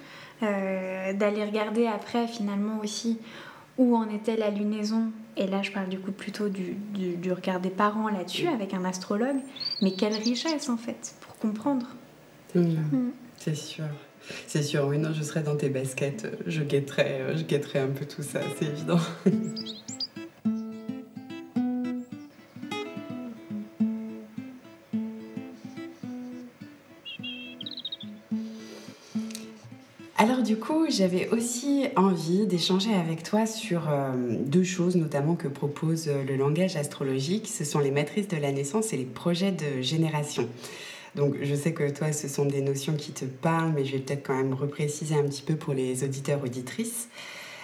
euh, 0.41 1.13
d'aller 1.13 1.45
regarder 1.45 1.85
après 1.85 2.27
finalement 2.27 2.79
aussi 2.83 3.19
où 3.79 3.95
en 3.95 4.07
était 4.09 4.37
la 4.37 4.51
lunaison? 4.51 5.11
Et 5.37 5.47
là 5.47 5.63
je 5.63 5.71
parle 5.71 5.89
du 5.89 5.97
coup 5.97 6.11
plutôt 6.11 6.49
du, 6.49 6.75
du, 6.93 7.33
regard 7.33 7.59
des 7.59 7.71
parents 7.71 8.09
là-dessus 8.09 8.47
avec 8.47 8.75
un 8.75 8.85
astrologue. 8.85 9.37
Mais 9.81 9.93
quelle 9.93 10.13
richesse 10.13 10.69
en 10.69 10.77
fait 10.77 11.15
pour 11.21 11.35
comprendre. 11.37 11.87
Mmh. 12.53 12.61
Mmh. 12.61 13.11
C'est 13.37 13.55
sûr. 13.55 13.85
C'est 14.45 14.61
sûr, 14.61 14.85
oui, 14.85 14.99
non, 14.99 15.11
je 15.13 15.23
serai 15.23 15.41
dans 15.41 15.55
tes 15.55 15.69
baskets, 15.69 16.27
je 16.45 16.61
guetterai, 16.61 17.35
je 17.35 17.43
guetterai 17.43 17.79
un 17.79 17.87
peu 17.87 18.05
tout 18.05 18.21
ça, 18.21 18.41
c'est 18.59 18.65
évident. 18.65 18.99
j'avais 30.89 31.29
aussi 31.29 31.87
envie 31.95 32.45
d'échanger 32.45 32.93
avec 32.93 33.23
toi 33.23 33.45
sur 33.45 33.89
euh, 33.89 34.11
deux 34.45 34.63
choses, 34.63 34.95
notamment 34.95 35.35
que 35.35 35.47
propose 35.47 36.07
euh, 36.07 36.23
le 36.23 36.35
langage 36.35 36.75
astrologique. 36.75 37.47
Ce 37.47 37.63
sont 37.63 37.79
les 37.79 37.91
matrices 37.91 38.27
de 38.27 38.37
la 38.37 38.51
naissance 38.51 38.93
et 38.93 38.97
les 38.97 39.05
projets 39.05 39.51
de 39.51 39.81
génération. 39.81 40.47
Donc 41.15 41.35
je 41.41 41.55
sais 41.55 41.73
que 41.73 41.89
toi, 41.89 42.11
ce 42.11 42.27
sont 42.27 42.45
des 42.45 42.61
notions 42.61 42.95
qui 42.95 43.11
te 43.11 43.25
parlent, 43.25 43.73
mais 43.75 43.85
je 43.85 43.93
vais 43.93 43.99
peut-être 43.99 44.25
quand 44.25 44.35
même 44.35 44.53
repréciser 44.53 45.15
un 45.15 45.23
petit 45.23 45.41
peu 45.41 45.55
pour 45.55 45.73
les 45.73 46.03
auditeurs 46.03 46.43
auditrices. 46.43 47.09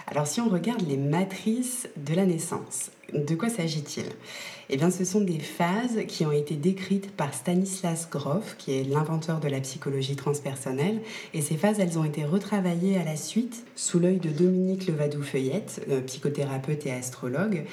Alors 0.08 0.28
si 0.28 0.40
on 0.40 0.50
regarde 0.50 0.88
les 0.88 0.98
matrices 0.98 1.90
de 1.98 2.14
la 2.14 2.26
naissance, 2.26 2.92
de 3.12 3.34
quoi 3.34 3.50
s'agit-il? 3.50 4.06
Eh 4.70 4.78
bien 4.78 4.92
ce 4.92 5.04
sont 5.04 5.22
des 5.22 5.40
phases 5.40 6.06
qui 6.08 6.26
ont 6.26 6.32
été 6.32 6.56
décrites 6.56 7.12
par 7.12 7.34
Stanislas 7.34 8.08
Grof, 8.10 8.56
qui 8.58 8.74
est 8.74 8.84
l'inventeur 8.84 9.40
de 9.40 9.48
la 9.48 9.60
psychologie 9.62 10.16
transpersonnelle, 10.16 11.02
et 11.34 11.42
ces 11.42 11.58
phases, 11.58 11.80
elles 11.80 11.98
ont 11.98 12.04
été 12.04 12.24
retravaillées 12.24 12.98
à 12.98 13.04
la 13.04 13.16
suite 13.16 13.66
sous 13.76 14.00
l'œil 14.00 14.20
de 14.20 14.30
Dominique 14.30 14.88
Levadou-Feuillette, 14.88 15.86
euh, 15.90 16.02
psychothérapeute 16.02 16.86
et 16.86 16.92
astrologue, 16.92 17.66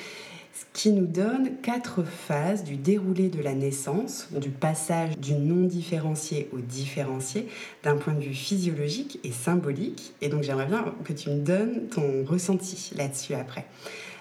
qui 0.72 0.92
nous 0.92 1.06
donne 1.06 1.56
quatre 1.62 2.02
phases 2.02 2.64
du 2.64 2.76
déroulé 2.76 3.28
de 3.28 3.42
la 3.42 3.54
naissance, 3.54 4.28
du 4.32 4.50
passage 4.50 5.18
du 5.18 5.34
non 5.34 5.66
différencié 5.66 6.48
au 6.52 6.58
différencié, 6.58 7.48
d'un 7.82 7.96
point 7.96 8.14
de 8.14 8.20
vue 8.20 8.34
physiologique 8.34 9.20
et 9.24 9.32
symbolique. 9.32 10.14
Et 10.20 10.28
donc 10.28 10.42
j'aimerais 10.42 10.66
bien 10.66 10.94
que 11.04 11.12
tu 11.12 11.30
me 11.30 11.40
donnes 11.40 11.88
ton 11.88 12.24
ressenti 12.24 12.90
là-dessus 12.96 13.34
après. 13.34 13.66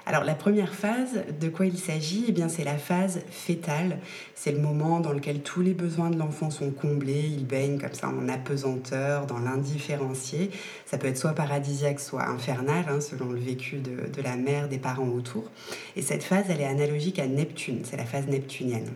Alors 0.05 0.23
la 0.23 0.33
première 0.33 0.73
phase, 0.73 1.23
de 1.39 1.49
quoi 1.49 1.67
il 1.67 1.77
s'agit? 1.77 2.25
Eh 2.27 2.31
bien 2.31 2.49
c'est 2.49 2.63
la 2.63 2.77
phase 2.77 3.21
fétale. 3.29 3.99
C'est 4.35 4.51
le 4.51 4.59
moment 4.59 4.99
dans 4.99 5.13
lequel 5.13 5.41
tous 5.41 5.61
les 5.61 5.73
besoins 5.73 6.09
de 6.09 6.17
l'enfant 6.17 6.49
sont 6.49 6.71
comblés. 6.71 7.29
Il 7.29 7.45
baigne 7.45 7.77
comme 7.77 7.93
ça 7.93 8.09
en 8.09 8.27
apesanteur, 8.27 9.27
dans 9.27 9.39
l'indifférencié. 9.39 10.49
Ça 10.85 10.97
peut 10.97 11.07
être 11.07 11.17
soit 11.17 11.33
paradisiaque, 11.33 11.99
soit 11.99 12.27
infernal, 12.27 12.85
hein, 12.89 12.99
selon 12.99 13.31
le 13.31 13.39
vécu 13.39 13.77
de, 13.77 14.07
de 14.11 14.21
la 14.21 14.35
mère, 14.35 14.67
des 14.67 14.79
parents 14.79 15.09
autour. 15.09 15.51
Et 15.95 16.01
cette 16.01 16.23
phase, 16.23 16.45
elle 16.49 16.61
est 16.61 16.65
analogique 16.65 17.19
à 17.19 17.27
Neptune. 17.27 17.81
C'est 17.83 17.97
la 17.97 18.05
phase 18.05 18.27
neptunienne. 18.27 18.89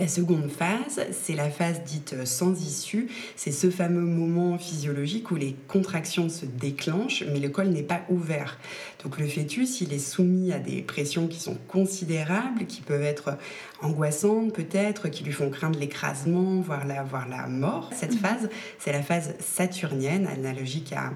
La 0.00 0.08
seconde 0.08 0.50
phase, 0.50 1.04
c'est 1.12 1.34
la 1.34 1.50
phase 1.50 1.84
dite 1.84 2.24
sans 2.24 2.58
issue. 2.58 3.10
C'est 3.36 3.52
ce 3.52 3.68
fameux 3.68 4.00
moment 4.00 4.56
physiologique 4.56 5.30
où 5.30 5.36
les 5.36 5.54
contractions 5.68 6.30
se 6.30 6.46
déclenchent, 6.46 7.22
mais 7.30 7.38
le 7.38 7.50
col 7.50 7.68
n'est 7.68 7.82
pas 7.82 8.00
ouvert. 8.08 8.58
Donc 9.04 9.18
le 9.18 9.28
fœtus, 9.28 9.82
il 9.82 9.92
est 9.92 9.98
soumis 9.98 10.54
à 10.54 10.58
des 10.58 10.80
pressions 10.80 11.28
qui 11.28 11.38
sont 11.38 11.58
considérables, 11.68 12.64
qui 12.64 12.80
peuvent 12.80 13.02
être 13.02 13.36
angoissantes 13.82 14.54
peut-être, 14.54 15.10
qui 15.10 15.22
lui 15.22 15.32
font 15.32 15.50
craindre 15.50 15.78
l'écrasement, 15.78 16.62
voire 16.62 16.86
la, 16.86 17.04
la 17.28 17.46
mort. 17.48 17.90
Cette 17.94 18.14
phase, 18.14 18.48
c'est 18.78 18.92
la 18.92 19.02
phase 19.02 19.34
saturnienne, 19.38 20.26
analogique 20.26 20.94
à, 20.94 21.12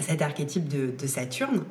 cet 0.00 0.22
archétype 0.22 0.66
de 0.66 1.06
Saturne. 1.06 1.62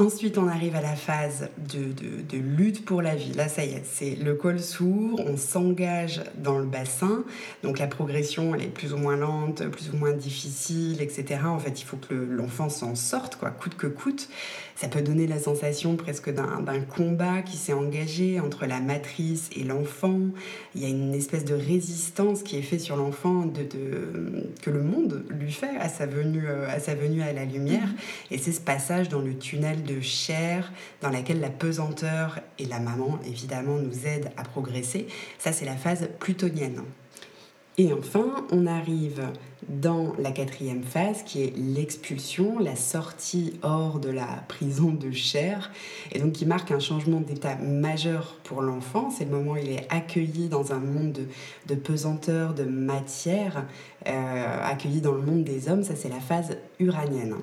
Ensuite, 0.00 0.38
on 0.38 0.48
arrive 0.48 0.76
à 0.76 0.80
la 0.80 0.96
phase 0.96 1.50
de, 1.58 2.38
lutte 2.38 2.86
pour 2.86 3.02
la 3.02 3.14
vie. 3.14 3.34
Là, 3.34 3.48
ça 3.48 3.66
y 3.66 3.72
est, 3.74 3.84
c'est 3.84 4.14
le 4.14 4.32
col 4.32 4.58
s'ouvre, 4.58 5.20
on 5.26 5.36
s'engage 5.36 6.22
dans 6.38 6.58
le 6.58 6.64
bassin. 6.64 7.22
Donc 7.62 7.78
la 7.78 7.86
progression, 7.86 8.54
elle 8.54 8.62
est 8.62 8.68
plus 8.68 8.94
ou 8.94 8.96
moins 8.96 9.16
lente, 9.16 9.68
plus 9.68 9.90
ou 9.90 9.98
moins 9.98 10.12
difficile, 10.12 11.02
etc. 11.02 11.40
En 11.44 11.58
fait, 11.58 11.82
il 11.82 11.84
faut 11.84 11.98
que 11.98 12.14
l'enfant 12.14 12.70
s'en 12.70 12.94
sorte, 12.94 13.36
quoi, 13.36 13.50
coûte 13.50 13.76
que 13.76 13.88
coûte. 13.88 14.30
Ça 14.80 14.88
peut 14.88 15.02
donner 15.02 15.26
la 15.26 15.38
sensation 15.38 15.94
presque 15.96 16.32
d'un 16.32 16.80
combat 16.80 17.42
qui 17.42 17.58
s'est 17.58 17.74
engagé 17.74 18.40
entre 18.40 18.64
la 18.64 18.80
matrice 18.80 19.50
et 19.54 19.62
l'enfant. 19.62 20.18
Il 20.74 20.80
y 20.80 20.86
a 20.86 20.88
une 20.88 21.12
espèce 21.12 21.44
de 21.44 21.52
résistance 21.52 22.42
qui 22.42 22.56
est 22.56 22.62
faite 22.62 22.80
sur 22.80 22.96
l'enfant 22.96 23.44
de, 23.44 23.68
que 24.62 24.70
le 24.70 24.82
monde 24.82 25.22
lui 25.28 25.52
fait 25.52 25.76
à 25.78 25.90
sa 25.90 26.06
venue 26.06 26.46
euh, 26.46 26.66
à, 26.66 26.80
sa 26.80 26.94
venue 26.94 27.20
à 27.20 27.34
la 27.34 27.44
lumière. 27.44 27.88
Mm-hmm. 27.88 28.34
Et 28.34 28.38
c'est 28.38 28.52
ce 28.52 28.60
passage 28.62 29.10
dans 29.10 29.20
le 29.20 29.36
tunnel 29.36 29.82
de 29.82 29.89
chair 29.98 30.70
dans 31.00 31.10
laquelle 31.10 31.40
la 31.40 31.50
pesanteur 31.50 32.38
et 32.58 32.66
la 32.66 32.78
maman, 32.78 33.18
évidemment, 33.26 33.78
nous 33.78 34.06
aident 34.06 34.30
à 34.36 34.42
progresser. 34.44 35.08
Ça, 35.38 35.52
c'est 35.52 35.64
la 35.64 35.76
phase 35.76 36.08
plutonienne. 36.18 36.82
Et 37.78 37.94
enfin, 37.94 38.46
on 38.52 38.66
arrive 38.66 39.22
dans 39.68 40.12
la 40.18 40.32
quatrième 40.32 40.82
phase 40.82 41.22
qui 41.22 41.42
est 41.42 41.56
l'expulsion, 41.56 42.58
la 42.58 42.76
sortie 42.76 43.58
hors 43.62 44.00
de 44.00 44.10
la 44.10 44.44
prison 44.48 44.90
de 44.90 45.10
chair, 45.12 45.70
et 46.12 46.18
donc 46.18 46.32
qui 46.32 46.44
marque 46.44 46.72
un 46.72 46.78
changement 46.78 47.20
d'état 47.20 47.56
majeur 47.56 48.36
pour 48.44 48.60
l'enfant. 48.60 49.10
C'est 49.10 49.24
le 49.24 49.30
moment 49.30 49.52
où 49.52 49.56
il 49.56 49.70
est 49.70 49.86
accueilli 49.88 50.48
dans 50.48 50.72
un 50.72 50.78
monde 50.78 51.20
de, 51.68 51.74
pesanteur, 51.74 52.52
de 52.52 52.64
matière, 52.64 53.64
euh, 54.06 54.56
accueilli 54.62 55.00
dans 55.00 55.14
le 55.14 55.22
monde 55.22 55.44
des 55.44 55.70
hommes. 55.70 55.82
Ça, 55.82 55.96
c'est 55.96 56.10
la 56.10 56.20
phase 56.20 56.58
uranienne. 56.80 57.36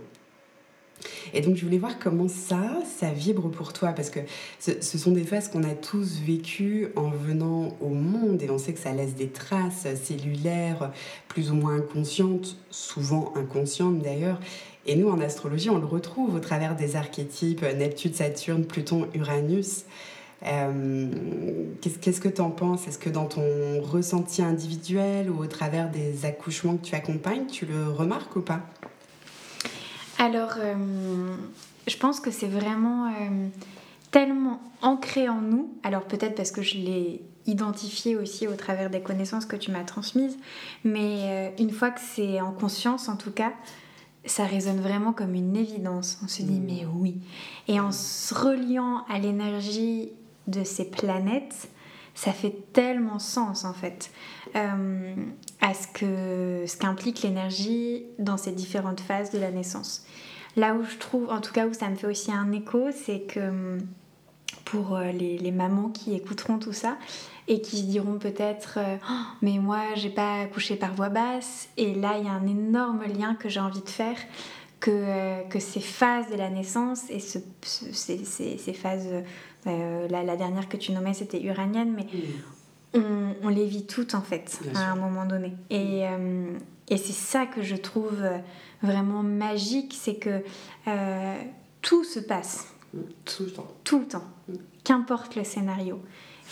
Et 1.33 1.41
donc 1.41 1.55
je 1.55 1.65
voulais 1.65 1.77
voir 1.77 1.99
comment 1.99 2.27
ça, 2.27 2.79
ça 2.97 3.11
vibre 3.11 3.49
pour 3.49 3.73
toi, 3.73 3.89
parce 3.89 4.09
que 4.09 4.19
ce, 4.59 4.97
sont 4.97 5.11
des 5.11 5.23
phases 5.23 5.49
qu'on 5.49 5.63
a 5.63 5.73
tous 5.73 6.19
vécues 6.19 6.87
en 6.95 7.09
venant 7.09 7.77
au 7.81 7.89
monde, 7.89 8.41
et 8.41 8.49
on 8.49 8.57
sait 8.57 8.73
que 8.73 8.79
ça 8.79 8.93
laisse 8.93 9.15
des 9.15 9.29
traces 9.29 9.87
cellulaires 10.03 10.91
plus 11.27 11.51
ou 11.51 11.55
moins 11.55 11.77
inconscientes, 11.77 12.57
souvent 12.69 13.33
inconscientes 13.35 13.99
d'ailleurs. 13.99 14.39
Et 14.85 14.95
nous, 14.95 15.09
en 15.09 15.19
astrologie, 15.19 15.69
on 15.69 15.79
le 15.79 15.85
retrouve 15.85 16.35
au 16.35 16.39
travers 16.39 16.75
des 16.75 16.95
archétypes 16.95 17.61
Neptune, 17.77 18.13
Saturne, 18.13 18.63
Pluton, 18.63 19.07
Uranus. 19.13 19.83
Euh, 20.45 21.07
qu'est-ce 21.81 22.21
que 22.21 22.29
tu 22.29 22.41
en 22.41 22.51
penses? 22.51 22.87
Est-ce 22.87 22.99
que 22.99 23.09
dans 23.09 23.25
ton 23.25 23.81
ressenti 23.81 24.41
individuel 24.41 25.29
ou 25.29 25.39
au 25.39 25.47
travers 25.47 25.89
des 25.89 26.25
accouchements 26.25 26.77
que 26.77 26.85
tu 26.85 26.95
accompagnes, 26.95 27.47
tu 27.47 27.65
le 27.65 27.89
remarques 27.89 28.35
ou 28.37 28.41
pas? 28.41 28.61
Alors, 30.19 30.53
euh, 30.57 31.35
je 31.87 31.97
pense 31.97 32.19
que 32.19 32.31
c'est 32.31 32.47
vraiment 32.47 33.07
euh, 33.07 33.47
tellement 34.11 34.59
ancré 34.81 35.29
en 35.29 35.41
nous, 35.41 35.73
alors 35.83 36.03
peut-être 36.03 36.35
parce 36.35 36.51
que 36.51 36.61
je 36.61 36.75
l'ai 36.75 37.21
identifié 37.45 38.15
aussi 38.17 38.47
au 38.47 38.55
travers 38.55 38.89
des 38.89 39.01
connaissances 39.01 39.45
que 39.45 39.55
tu 39.55 39.71
m'as 39.71 39.83
transmises, 39.83 40.37
mais 40.83 41.19
euh, 41.23 41.49
une 41.59 41.71
fois 41.71 41.91
que 41.91 42.01
c'est 42.01 42.41
en 42.41 42.51
conscience 42.51 43.09
en 43.09 43.15
tout 43.15 43.31
cas, 43.31 43.53
ça 44.25 44.43
résonne 44.43 44.81
vraiment 44.81 45.13
comme 45.13 45.35
une 45.35 45.55
évidence. 45.55 46.19
On 46.23 46.27
se 46.27 46.41
dit, 46.41 46.59
mmh. 46.59 46.65
mais 46.65 46.85
oui. 46.85 47.21
Et 47.69 47.79
en 47.79 47.93
se 47.93 48.33
reliant 48.33 49.05
à 49.07 49.19
l'énergie 49.19 50.09
de 50.47 50.65
ces 50.65 50.89
planètes, 50.89 51.69
ça 52.17 52.33
fait 52.33 52.73
tellement 52.73 53.19
sens 53.19 53.63
en 53.63 53.73
fait 53.73 54.09
euh, 54.55 55.15
à 55.61 55.73
ce 55.75 55.87
que 55.87 56.63
ce 56.65 56.75
qu'implique 56.75 57.21
l'énergie 57.21 58.05
dans 58.17 58.37
ces 58.37 58.51
différentes 58.51 59.01
phases 59.01 59.29
de 59.29 59.37
la 59.37 59.51
naissance. 59.51 60.03
Là 60.55 60.73
où 60.73 60.83
je 60.83 60.97
trouve, 60.97 61.29
en 61.29 61.41
tout 61.41 61.53
cas 61.53 61.67
où 61.67 61.73
ça 61.73 61.87
me 61.89 61.95
fait 61.95 62.07
aussi 62.07 62.31
un 62.31 62.51
écho, 62.51 62.87
c'est 62.91 63.21
que 63.21 63.77
pour 64.65 64.95
euh, 64.95 65.11
les, 65.11 65.51
mamans 65.51 65.89
qui 65.89 66.15
écouteront 66.15 66.57
tout 66.57 66.73
ça 66.73 66.97
et 67.47 67.61
qui 67.61 67.77
se 67.77 67.83
diront 67.83 68.17
peut-être 68.17 68.79
euh, 68.79 68.97
oh, 69.07 69.13
mais 69.43 69.59
moi 69.59 69.81
j'ai 69.95 70.09
pas 70.09 70.41
accouché 70.41 70.75
par 70.75 70.95
voix 70.95 71.09
basse 71.09 71.69
et 71.77 71.93
là 71.93 72.15
il 72.17 72.25
y 72.25 72.27
a 72.27 72.31
un 72.31 72.47
énorme 72.47 73.03
lien 73.03 73.35
que 73.35 73.47
j'ai 73.47 73.59
envie 73.59 73.83
de 73.83 73.89
faire 73.89 74.17
que, 74.79 75.47
que 75.49 75.59
ces 75.59 75.79
phases 75.79 76.29
de 76.31 76.35
la 76.35 76.49
naissance 76.49 77.09
et 77.09 77.19
ce, 77.19 77.37
ces, 77.61 78.25
ces, 78.25 78.73
phases 78.73 79.07
euh, 79.67 80.07
la, 80.07 80.37
dernière 80.37 80.69
que 80.69 80.77
tu 80.77 80.91
nommais, 80.91 81.13
c'était 81.13 81.41
uranienne, 81.41 81.93
mais 81.93 82.07
on, 83.43 83.49
les 83.49 83.65
vit 83.65 83.85
toutes 83.85 84.15
en 84.15 84.21
fait, 84.21 84.59
à 84.75 84.91
un 84.91 84.95
moment 84.95 85.25
donné. 85.25 85.53
Et, 85.69 86.07
euh, 86.07 86.57
et 86.87 86.97
c'est 86.97 87.13
ça 87.13 87.45
que 87.45 87.61
je 87.61 87.75
trouve 87.75 88.23
vraiment 88.81 89.23
magique, 89.23 89.95
c'est 89.99 90.15
que 90.15 90.41
euh, 90.87 91.35
tout 91.81 92.03
se 92.03 92.19
passe. 92.19 92.67
Tout 93.25 93.43
le 93.43 93.51
temps. 93.51 93.67
Tout 93.83 93.99
le 93.99 94.07
temps. 94.07 94.23
Qu'importe 94.83 95.35
le 95.35 95.43
scénario. 95.43 96.01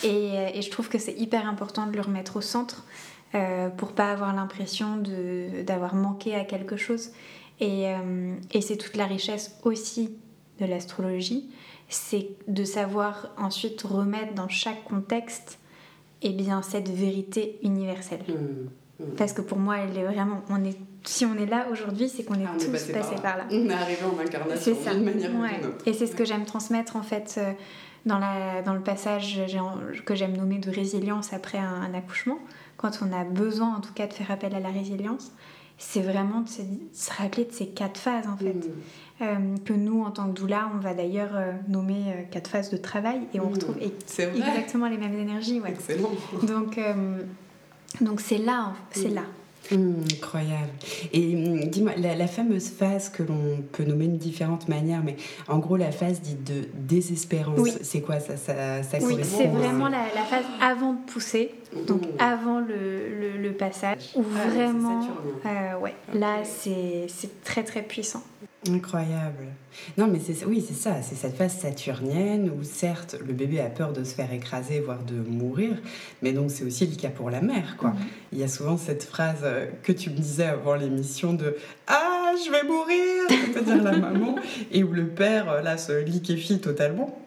Et, 0.03 0.33
et, 0.53 0.61
je 0.61 0.69
trouve 0.69 0.89
que 0.89 0.99
c'est 0.99 1.17
hyper 1.17 1.47
important 1.47 1.87
de 1.87 1.95
le 1.95 2.01
remettre 2.01 2.35
au 2.35 2.41
centre 2.41 2.83
pour 3.77 3.93
pas 3.93 4.11
avoir 4.11 4.35
l'impression 4.35 5.01
d'avoir 5.65 5.95
manqué 5.95 6.35
à 6.35 6.43
quelque 6.43 6.75
chose. 6.75 7.11
Et, 7.61 7.85
et 8.51 8.61
c'est 8.61 8.75
toute 8.75 8.97
la 8.97 9.05
richesse 9.05 9.57
aussi 9.63 10.17
de 10.59 10.65
l'astrologie, 10.65 11.49
c'est 11.89 12.29
de 12.47 12.63
savoir 12.63 13.29
ensuite 13.37 13.81
remettre 13.83 14.33
dans 14.33 14.49
chaque 14.49 14.83
contexte 14.83 15.59
eh 16.21 16.31
bien, 16.31 16.61
cette 16.61 16.89
vérité 16.89 17.59
universelle. 17.61 18.23
Mmh, 18.27 19.03
mmh. 19.03 19.15
Parce 19.17 19.33
que 19.33 19.41
pour 19.41 19.59
moi, 19.59 19.77
elle 19.77 19.97
est 19.97 20.03
vraiment. 20.03 20.41
On 20.49 20.63
est, 20.63 20.77
si 21.03 21.25
on 21.25 21.35
est 21.35 21.45
là 21.45 21.67
aujourd'hui, 21.71 22.09
c'est 22.09 22.23
qu'on 22.23 22.35
est 22.35 22.45
ah, 22.47 22.57
tous 22.57 22.67
passés 22.67 23.15
par, 23.21 23.37
là. 23.37 23.45
On 23.51 23.69
est 23.69 23.73
arrivé 23.73 23.99
en 24.03 24.19
incarnation 24.19 24.73
d'une 24.73 25.03
manière 25.03 25.29
ou 25.29 25.45
d'une 25.45 25.67
autre. 25.67 25.87
Et 25.87 25.93
c'est 25.93 26.07
ce 26.07 26.15
que 26.15 26.25
j'aime 26.25 26.45
transmettre 26.45 26.95
en 26.95 27.03
fait 27.03 27.35
euh, 27.37 27.51
dans, 28.05 28.17
la, 28.17 28.61
dans 28.63 28.73
le 28.73 28.81
passage 28.81 29.39
que 30.05 30.15
j'aime 30.15 30.35
nommer 30.35 30.57
de 30.57 30.71
résilience 30.71 31.33
après 31.33 31.59
un, 31.59 31.93
accouchement, 31.93 32.39
quand 32.77 32.99
on 33.01 33.13
a 33.13 33.23
besoin 33.23 33.75
en 33.75 33.81
tout 33.81 33.93
cas 33.93 34.07
de 34.07 34.13
faire 34.13 34.31
appel 34.31 34.55
à 34.55 34.59
la 34.59 34.69
résilience. 34.69 35.31
C'est 35.77 36.01
vraiment 36.01 36.41
de 36.41 36.47
se, 36.47 37.11
rappeler 37.11 37.43
de 37.43 37.51
ces 37.51 37.67
quatre 37.67 37.99
phases 37.99 38.27
en 38.27 38.37
fait. 38.37 38.53
Mmh. 38.53 38.71
Euh, 39.21 39.55
que 39.63 39.71
nous, 39.71 40.03
en 40.03 40.11
tant 40.11 40.29
que 40.29 40.37
doula, 40.37 40.69
on 40.75 40.79
va 40.79 40.93
d'ailleurs 40.93 41.31
euh, 41.35 41.53
nommer 41.69 42.01
euh, 42.07 42.21
quatre 42.29 42.49
phases 42.49 42.69
de 42.69 42.75
travail 42.75 43.21
et 43.33 43.39
on 43.39 43.49
mmh. 43.49 43.53
retrouve 43.53 43.77
exactement 43.79 44.89
les 44.89 44.97
mêmes 44.97 45.17
énergies. 45.17 45.61
Ouais. 45.61 45.69
Excellent. 45.69 46.11
Donc, 46.43 46.77
donc 48.01 48.19
c'est 48.19 48.37
là, 48.37 48.73
c'est 48.91 49.07
là. 49.07 49.21
Mmh, 49.71 49.93
incroyable. 50.17 50.69
Et 51.13 51.33
dis-moi, 51.67 51.93
la, 51.95 52.27
fameuse 52.27 52.67
phase 52.67 53.07
que 53.07 53.23
l'on 53.23 53.63
peut 53.71 53.85
nommer 53.85 54.07
de 54.07 54.17
différentes 54.17 54.67
manières, 54.67 55.01
mais 55.01 55.15
en 55.47 55.59
gros, 55.59 55.77
la 55.77 55.91
phase 55.93 56.19
dite 56.19 56.43
de 56.43 56.67
désespérance, 56.73 57.69
c'est 57.81 58.01
quoi? 58.01 58.19
Ça, 58.19 58.35
ça, 58.35 58.83
ça 58.83 58.97
Oui, 59.01 59.15
c'est 59.23 59.47
vraiment 59.47 59.87
la, 59.87 60.03
la, 60.13 60.23
phase 60.23 60.43
avant 60.61 60.91
de 60.91 60.99
pousser, 61.09 61.55
donc 61.87 62.03
avant 62.19 62.59
le, 62.59 63.41
le, 63.41 63.51
passage, 63.53 64.11
où 64.13 64.23
ah, 64.35 64.49
vraiment, 64.49 65.07
ouais, 65.81 65.95
là, 66.13 66.43
c'est 66.43 67.07
très 67.45 67.63
très 67.63 67.81
puissant. 67.81 68.21
Incroyable. 68.69 69.47
Non, 69.97 70.07
mais 70.07 70.19
c'est 70.19 70.45
oui, 70.45 70.63
c'est 70.65 70.73
ça, 70.73 71.01
c'est 71.01 71.15
cette 71.15 71.35
phase 71.35 71.57
saturnienne 71.57 72.49
où 72.49 72.63
certes 72.63 73.15
le 73.25 73.33
bébé 73.33 73.59
a 73.59 73.69
peur 73.69 73.93
de 73.93 74.03
se 74.03 74.15
faire 74.15 74.31
écraser, 74.33 74.79
voire 74.79 75.03
de 75.03 75.15
mourir, 75.15 75.77
mais 76.21 76.31
donc 76.31 76.49
c'est 76.49 76.63
aussi 76.63 76.87
le 76.87 76.95
cas 76.95 77.09
pour 77.09 77.29
la 77.29 77.41
mère, 77.41 77.75
quoi. 77.77 77.91
Mhm. 77.91 77.97
Il 78.33 78.39
y 78.39 78.43
a 78.43 78.47
souvent 78.47 78.77
cette 78.77 79.03
phrase 79.03 79.41
euh, 79.43 79.67
que 79.83 79.91
tu 79.91 80.09
me 80.09 80.15
disais 80.15 80.45
avant 80.45 80.75
l'émission 80.75 81.33
de 81.33 81.55
Ah, 81.87 82.31
je 82.43 82.51
vais 82.51 82.63
mourir, 82.63 83.53
peut 83.53 83.61
dire 83.61 83.83
la 83.83 83.97
maman, 83.97 84.35
et 84.71 84.83
où 84.83 84.91
le 84.91 85.07
père 85.07 85.49
euh, 85.49 85.61
là 85.61 85.77
se 85.77 86.03
liquéfie 86.03 86.59
totalement, 86.59 87.24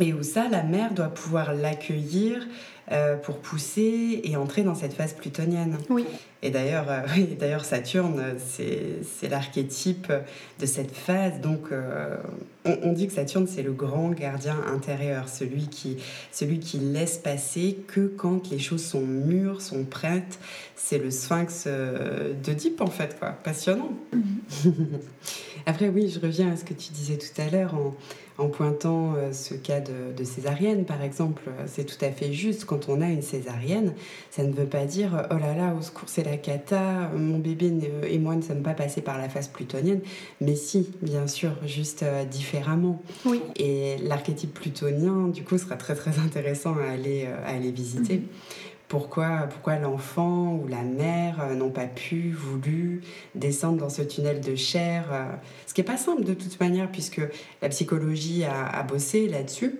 et 0.00 0.12
où 0.12 0.22
ça, 0.22 0.48
la 0.48 0.62
mère 0.62 0.92
doit 0.94 1.08
pouvoir 1.08 1.54
l'accueillir 1.54 2.46
euh, 2.90 3.16
pour 3.16 3.36
pousser 3.36 4.22
et 4.24 4.36
entrer 4.36 4.62
dans 4.62 4.74
cette 4.74 4.94
phase 4.94 5.12
plutonienne. 5.12 5.76
Oui. 5.90 6.06
Et 6.40 6.48
d'ailleurs, 6.48 6.86
euh, 6.88 7.02
d'ailleurs 7.38 7.66
Saturne, 7.66 8.36
c'est 8.38 9.28
l'archétype 9.28 10.10
de 10.58 10.64
cette 10.64 10.92
phase. 10.92 11.40
Donc, 11.42 11.70
euh, 11.70 12.16
on, 12.64 12.92
dit 12.94 13.06
que 13.06 13.12
Saturne, 13.12 13.46
c'est 13.46 13.62
le 13.62 13.72
grand 13.72 14.08
gardien 14.10 14.56
intérieur, 14.72 15.28
celui 15.28 15.68
qui, 15.68 15.98
celui 16.32 16.60
qui 16.60 16.78
laisse 16.78 17.18
passer 17.18 17.76
que 17.88 18.06
quand 18.06 18.50
les 18.50 18.58
choses 18.58 18.84
sont 18.84 19.04
mûres, 19.04 19.60
sont 19.60 19.84
prêtes. 19.84 20.38
C'est 20.74 20.98
le 20.98 21.10
sphinx 21.10 21.66
de 21.66 22.52
Deep, 22.54 22.80
en 22.80 22.86
fait, 22.86 23.18
quoi. 23.18 23.32
Passionnant. 23.44 23.92
Mhm. 24.14 24.74
Après, 25.66 25.88
oui, 25.88 26.08
je 26.08 26.20
reviens 26.20 26.52
à 26.52 26.56
ce 26.56 26.64
que 26.64 26.74
tu 26.74 26.92
disais 26.92 27.18
tout 27.18 27.40
à 27.40 27.48
l'heure 27.50 27.74
en 27.74 27.94
en 28.38 28.46
pointant 28.48 29.14
euh, 29.16 29.32
ce 29.32 29.54
cas 29.54 29.80
de, 29.80 30.24
césarienne, 30.24 30.84
par 30.84 31.02
exemple. 31.02 31.42
C'est 31.66 31.84
tout 31.84 32.02
à 32.04 32.10
fait 32.10 32.32
juste. 32.32 32.64
Quand 32.64 32.88
on 32.88 33.00
a 33.00 33.08
une 33.08 33.22
césarienne, 33.22 33.94
ça 34.30 34.44
ne 34.44 34.52
veut 34.52 34.66
pas 34.66 34.84
dire 34.84 35.26
oh 35.30 35.38
là 35.38 35.54
là, 35.54 35.74
au 35.76 35.82
secours, 35.82 36.08
c'est 36.08 36.22
la 36.22 36.36
cata, 36.36 37.10
mon 37.16 37.38
bébé 37.38 37.72
et 38.08 38.18
moi 38.18 38.36
ne 38.36 38.42
sommes 38.42 38.62
pas 38.62 38.74
passés 38.74 39.00
par 39.00 39.18
la 39.18 39.28
phase 39.28 39.48
plutonienne. 39.48 40.00
Mais 40.40 40.54
si, 40.54 40.90
bien 41.02 41.26
sûr, 41.26 41.50
juste 41.66 42.04
euh, 42.04 42.24
différemment. 42.24 43.02
Oui. 43.24 43.40
Et 43.56 43.96
l'archétype 43.98 44.54
plutonien, 44.54 45.28
du 45.28 45.42
coup, 45.42 45.58
sera 45.58 45.76
très 45.76 45.94
très 45.94 46.18
intéressant 46.20 46.76
à 46.78 46.92
aller, 46.92 47.24
euh, 47.26 47.44
à 47.44 47.56
aller 47.56 47.72
visiter. 47.72 48.18
Mhm. 48.18 48.26
Pourquoi, 48.88 49.48
pourquoi 49.50 49.76
l'enfant 49.76 50.54
ou 50.54 50.66
la 50.66 50.82
mère 50.82 51.40
euh, 51.40 51.54
n'ont 51.54 51.70
pas 51.70 51.86
pu, 51.86 52.30
voulu 52.30 53.02
descendre 53.34 53.78
dans 53.78 53.90
ce 53.90 54.02
tunnel 54.02 54.40
de 54.40 54.56
chair. 54.56 55.04
Euh, 55.12 55.26
ce 55.66 55.74
qui 55.74 55.80
n'est 55.80 55.86
pas 55.86 55.98
simple 55.98 56.24
de 56.24 56.34
toute 56.34 56.58
manière, 56.58 56.90
puisque 56.90 57.20
la 57.62 57.68
psychologie 57.68 58.44
a, 58.44 58.82
bossé 58.82 59.28
là-dessus. 59.28 59.78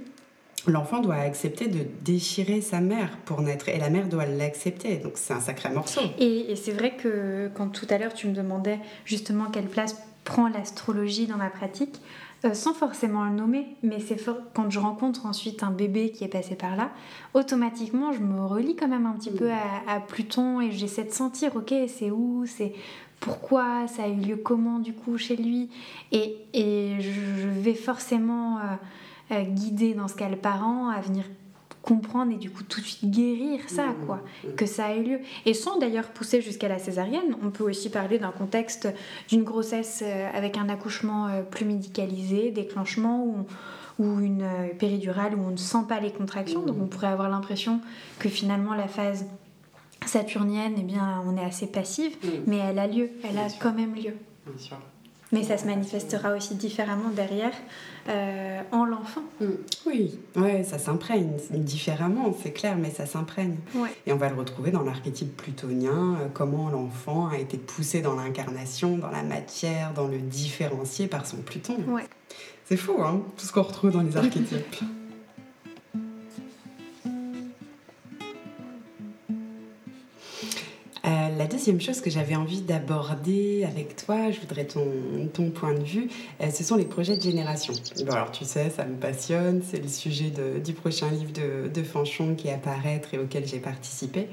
L'enfant 0.67 1.01
doit 1.01 1.15
accepter 1.15 1.69
de 1.69 1.87
déchirer 2.03 2.61
sa 2.61 2.81
mère 2.81 3.17
pour 3.25 3.41
naître 3.41 3.71
et 3.71 3.79
la 3.79 3.89
mère 3.89 4.09
doit 4.09 4.27
l'accepter. 4.27 4.97
Donc 4.97 5.13
c'est 5.15 5.33
un 5.33 5.41
sacré 5.41 5.71
morceau. 5.71 6.03
Et, 6.19 6.51
et 6.51 6.57
c'est 6.57 6.73
vrai 6.73 6.95
que 6.97 7.51
quand 7.55 7.69
tout 7.69 7.87
à 7.89 7.97
l'heure 7.97 8.13
tu 8.13 8.27
me 8.27 8.35
demandais 8.35 8.79
justement 9.07 9.47
quelle 9.47 9.69
place 9.69 9.97
prend 10.25 10.49
l'astrologie 10.49 11.27
dans 11.27 11.39
ma 11.39 11.49
pratique, 11.49 12.03
euh, 12.45 12.55
sans 12.55 12.73
forcément 12.73 13.25
le 13.25 13.33
nommer, 13.33 13.67
mais 13.83 13.99
c'est 13.99 14.17
quand 14.55 14.71
je 14.71 14.79
rencontre 14.79 15.27
ensuite 15.27 15.63
un 15.63 15.73
bébé 15.73 16.11
qui 16.11 16.23
est 16.23 16.29
passé 16.29 16.55
par 16.55 16.77
là, 16.77 16.91
automatiquement 17.35 18.13
je 18.13 18.21
me 18.21 18.45
relie 18.45 18.77
quand 18.77 18.87
même 18.87 19.07
un 19.07 19.13
petit 19.13 19.33
peu 19.33 19.51
à, 19.51 20.01
Pluton 20.01 20.61
et 20.61 20.71
j'essaie 20.71 21.05
de 21.05 21.11
sentir, 21.11 21.57
ok, 21.57 21.75
c'est 21.89 22.11
où, 22.11 22.45
c'est 22.47 22.75
pourquoi, 23.19 23.89
ça 23.89 24.05
a 24.05 24.09
eu 24.09 24.15
lieu 24.15 24.37
comment 24.37 24.79
du 24.79 24.93
coup 24.93 25.19
chez 25.19 25.35
lui, 25.35 25.71
et, 26.13 26.37
et 26.55 27.01
je 27.01 27.49
vais 27.49 27.75
forcément 27.75 28.59
euh, 28.59 28.61
euh, 29.33 29.43
guider 29.43 29.95
dans 29.95 30.09
ce 30.09 30.15
cas 30.15 30.29
le 30.29 30.37
parent 30.37 30.89
à 30.89 31.01
venir 31.01 31.25
comprendre 31.89 32.33
et 32.33 32.37
du 32.37 32.51
coup 32.51 32.63
tout 32.65 32.81
de 32.83 32.87
suite 32.87 33.11
guérir 33.11 33.61
ça, 33.67 33.87
mmh, 33.87 34.07
quoi, 34.07 34.17
mmh. 34.17 34.55
que 34.57 34.67
ça 34.67 34.91
ait 34.91 35.03
lieu. 35.03 35.21
Et 35.47 35.55
sans 35.55 35.79
d'ailleurs 35.79 36.09
pousser 36.09 36.43
jusqu'à 36.43 36.69
la 36.69 36.79
césarienne, 36.79 37.35
on 37.43 37.51
peut 37.51 37.65
aussi 37.65 37.89
parler 37.89 38.19
d'un 38.19 38.31
contexte 38.31 38.89
d'une 39.29 39.43
grossesse 39.43 40.03
euh, 40.05 40.29
avec 40.35 40.59
un 40.59 40.69
accouchement 40.69 41.29
euh, 41.29 41.43
plus 41.43 41.65
médicalisé, 41.65 42.51
déclenchement 42.51 43.25
ou, 43.25 43.47
ou 43.99 44.21
une 44.21 44.43
euh, 44.43 44.69
péridurale 44.79 45.35
où 45.35 45.41
on 45.41 45.51
ne 45.51 45.57
sent 45.57 45.87
pas 45.89 45.99
les 45.99 46.13
contractions. 46.13 46.61
Donc 46.61 46.77
mmh. 46.77 46.83
on 46.83 46.87
pourrait 46.87 47.07
avoir 47.07 47.31
l'impression 47.31 47.81
que 48.19 48.29
finalement 48.29 48.75
la 48.75 48.89
phase 48.89 49.25
saturnienne, 50.05 50.75
eh 50.79 50.83
bien, 50.83 51.23
on 51.27 51.37
est 51.37 51.45
assez 51.45 51.67
passive, 51.67 52.17
mais 52.47 52.59
elle 52.59 52.79
a 52.79 52.87
lieu, 52.87 53.11
elle 53.25 53.39
a 53.39 53.49
quand 53.61 53.73
même 53.73 53.95
lieu. 53.95 54.15
Bien 54.47 54.59
sûr. 54.59 54.77
Mais 55.31 55.43
ça 55.43 55.59
se 55.59 55.67
manifestera 55.67 56.35
aussi 56.35 56.55
différemment 56.55 57.11
derrière 57.11 57.53
euh, 58.09 58.61
en 58.73 58.87
l'enfant. 58.87 59.23
Mm. 59.41 59.47
Oui, 59.87 60.19
ouais, 60.37 60.65
ça 60.65 60.79
s'imprègne 60.79 61.33
différemment, 61.51 62.35
c'est 62.43 62.53
clair, 62.53 62.77
mais 62.79 62.91
ça 62.91 63.05
s'imprègne. 63.05 63.57
Et 64.07 64.13
on 64.13 64.17
va 64.17 64.31
le 64.31 64.37
retrouver 64.37 64.71
dans 64.71 64.83
l'archétype 64.83 65.37
plutonien, 65.37 66.17
euh, 66.21 66.29
comment 66.33 66.71
l'enfant 66.71 67.29
a 67.29 67.37
été 67.37 67.59
poussé 67.59 68.01
dans 68.01 68.15
l'incarnation, 68.15 68.97
dans 68.97 69.11
la 69.11 69.23
matière, 69.23 69.93
dans 69.93 70.09
le 70.09 70.19
différencié 70.19 71.07
par 71.07 71.27
son 71.27 71.39
Pluton. 71.39 71.77
C'est 72.65 72.77
fou, 72.77 72.97
hein, 73.03 73.23
tout 73.37 73.47
ce 73.47 73.53
qu'on 73.53 73.63
retrouve 73.63 73.91
dans 73.91 74.03
les 74.03 74.17
archétypes. 74.17 74.83
La 81.05 81.47
deuxième 81.47 81.81
chose 81.81 82.01
que 82.01 82.11
j'avais 82.11 82.35
envie 82.35 82.61
d'aborder 82.61 83.65
avec 83.65 83.97
toi, 83.97 84.31
je 84.31 84.41
voudrais 84.41 84.65
ton, 84.65 84.87
ton 85.33 85.51
point 85.51 85.75
de 85.75 85.85
vue, 85.85 86.09
euh, 86.41 86.51
ce 86.51 86.65
sont 86.65 86.77
les 86.77 86.85
projets 86.85 87.17
de 87.17 87.23
génération. 87.23 87.73
Alors 88.11 88.31
tu 88.31 88.45
sais, 88.45 88.71
ça 88.71 88.85
me 88.85 88.97
passionne, 88.97 89.63
c'est 89.69 89.81
le 89.81 89.89
sujet 89.89 90.33
du 90.65 90.73
prochain 90.73 91.11
livre 91.11 91.33
de, 91.33 91.69
de 91.69 91.83
Fanchon 91.83 92.35
qui 92.35 92.49
est 92.49 92.53
à 92.53 92.59
paraître 92.59 93.15
et 93.15 93.19
auquel 93.19 93.47
j'ai 93.47 93.61
participé. 93.61 94.29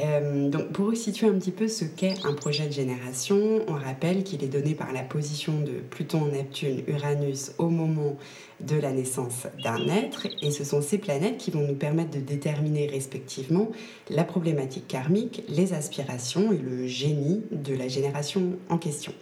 Euh, 0.00 0.48
donc 0.48 0.72
pour 0.72 0.86
resituer 0.86 1.26
un 1.26 1.34
petit 1.34 1.50
peu 1.50 1.68
ce 1.68 1.84
qu'est 1.84 2.24
un 2.24 2.32
projet 2.32 2.66
de 2.66 2.72
génération, 2.72 3.60
on 3.68 3.74
rappelle 3.74 4.24
qu'il 4.24 4.42
est 4.42 4.48
donné 4.48 4.74
par 4.74 4.92
la 4.92 5.02
position 5.02 5.60
de 5.60 5.72
Pluton, 5.90 6.26
Neptune, 6.26 6.82
Uranus 6.86 7.52
au 7.58 7.68
moment 7.68 8.16
de 8.60 8.76
la 8.76 8.92
naissance 8.92 9.46
d'un 9.62 9.86
être, 9.88 10.28
et 10.40 10.50
ce 10.50 10.64
sont 10.64 10.80
ces 10.80 10.98
planètes 10.98 11.36
qui 11.36 11.50
vont 11.50 11.66
nous 11.66 11.74
permettre 11.74 12.10
de 12.10 12.20
déterminer 12.20 12.86
respectivement 12.86 13.70
la 14.08 14.24
problématique 14.24 14.88
karmique, 14.88 15.44
les 15.48 15.74
aspirations 15.74 16.52
et 16.52 16.58
le 16.58 16.86
génie 16.86 17.42
de 17.50 17.74
la 17.74 17.88
génération 17.88 18.56
en 18.68 18.78
question. 18.78 19.12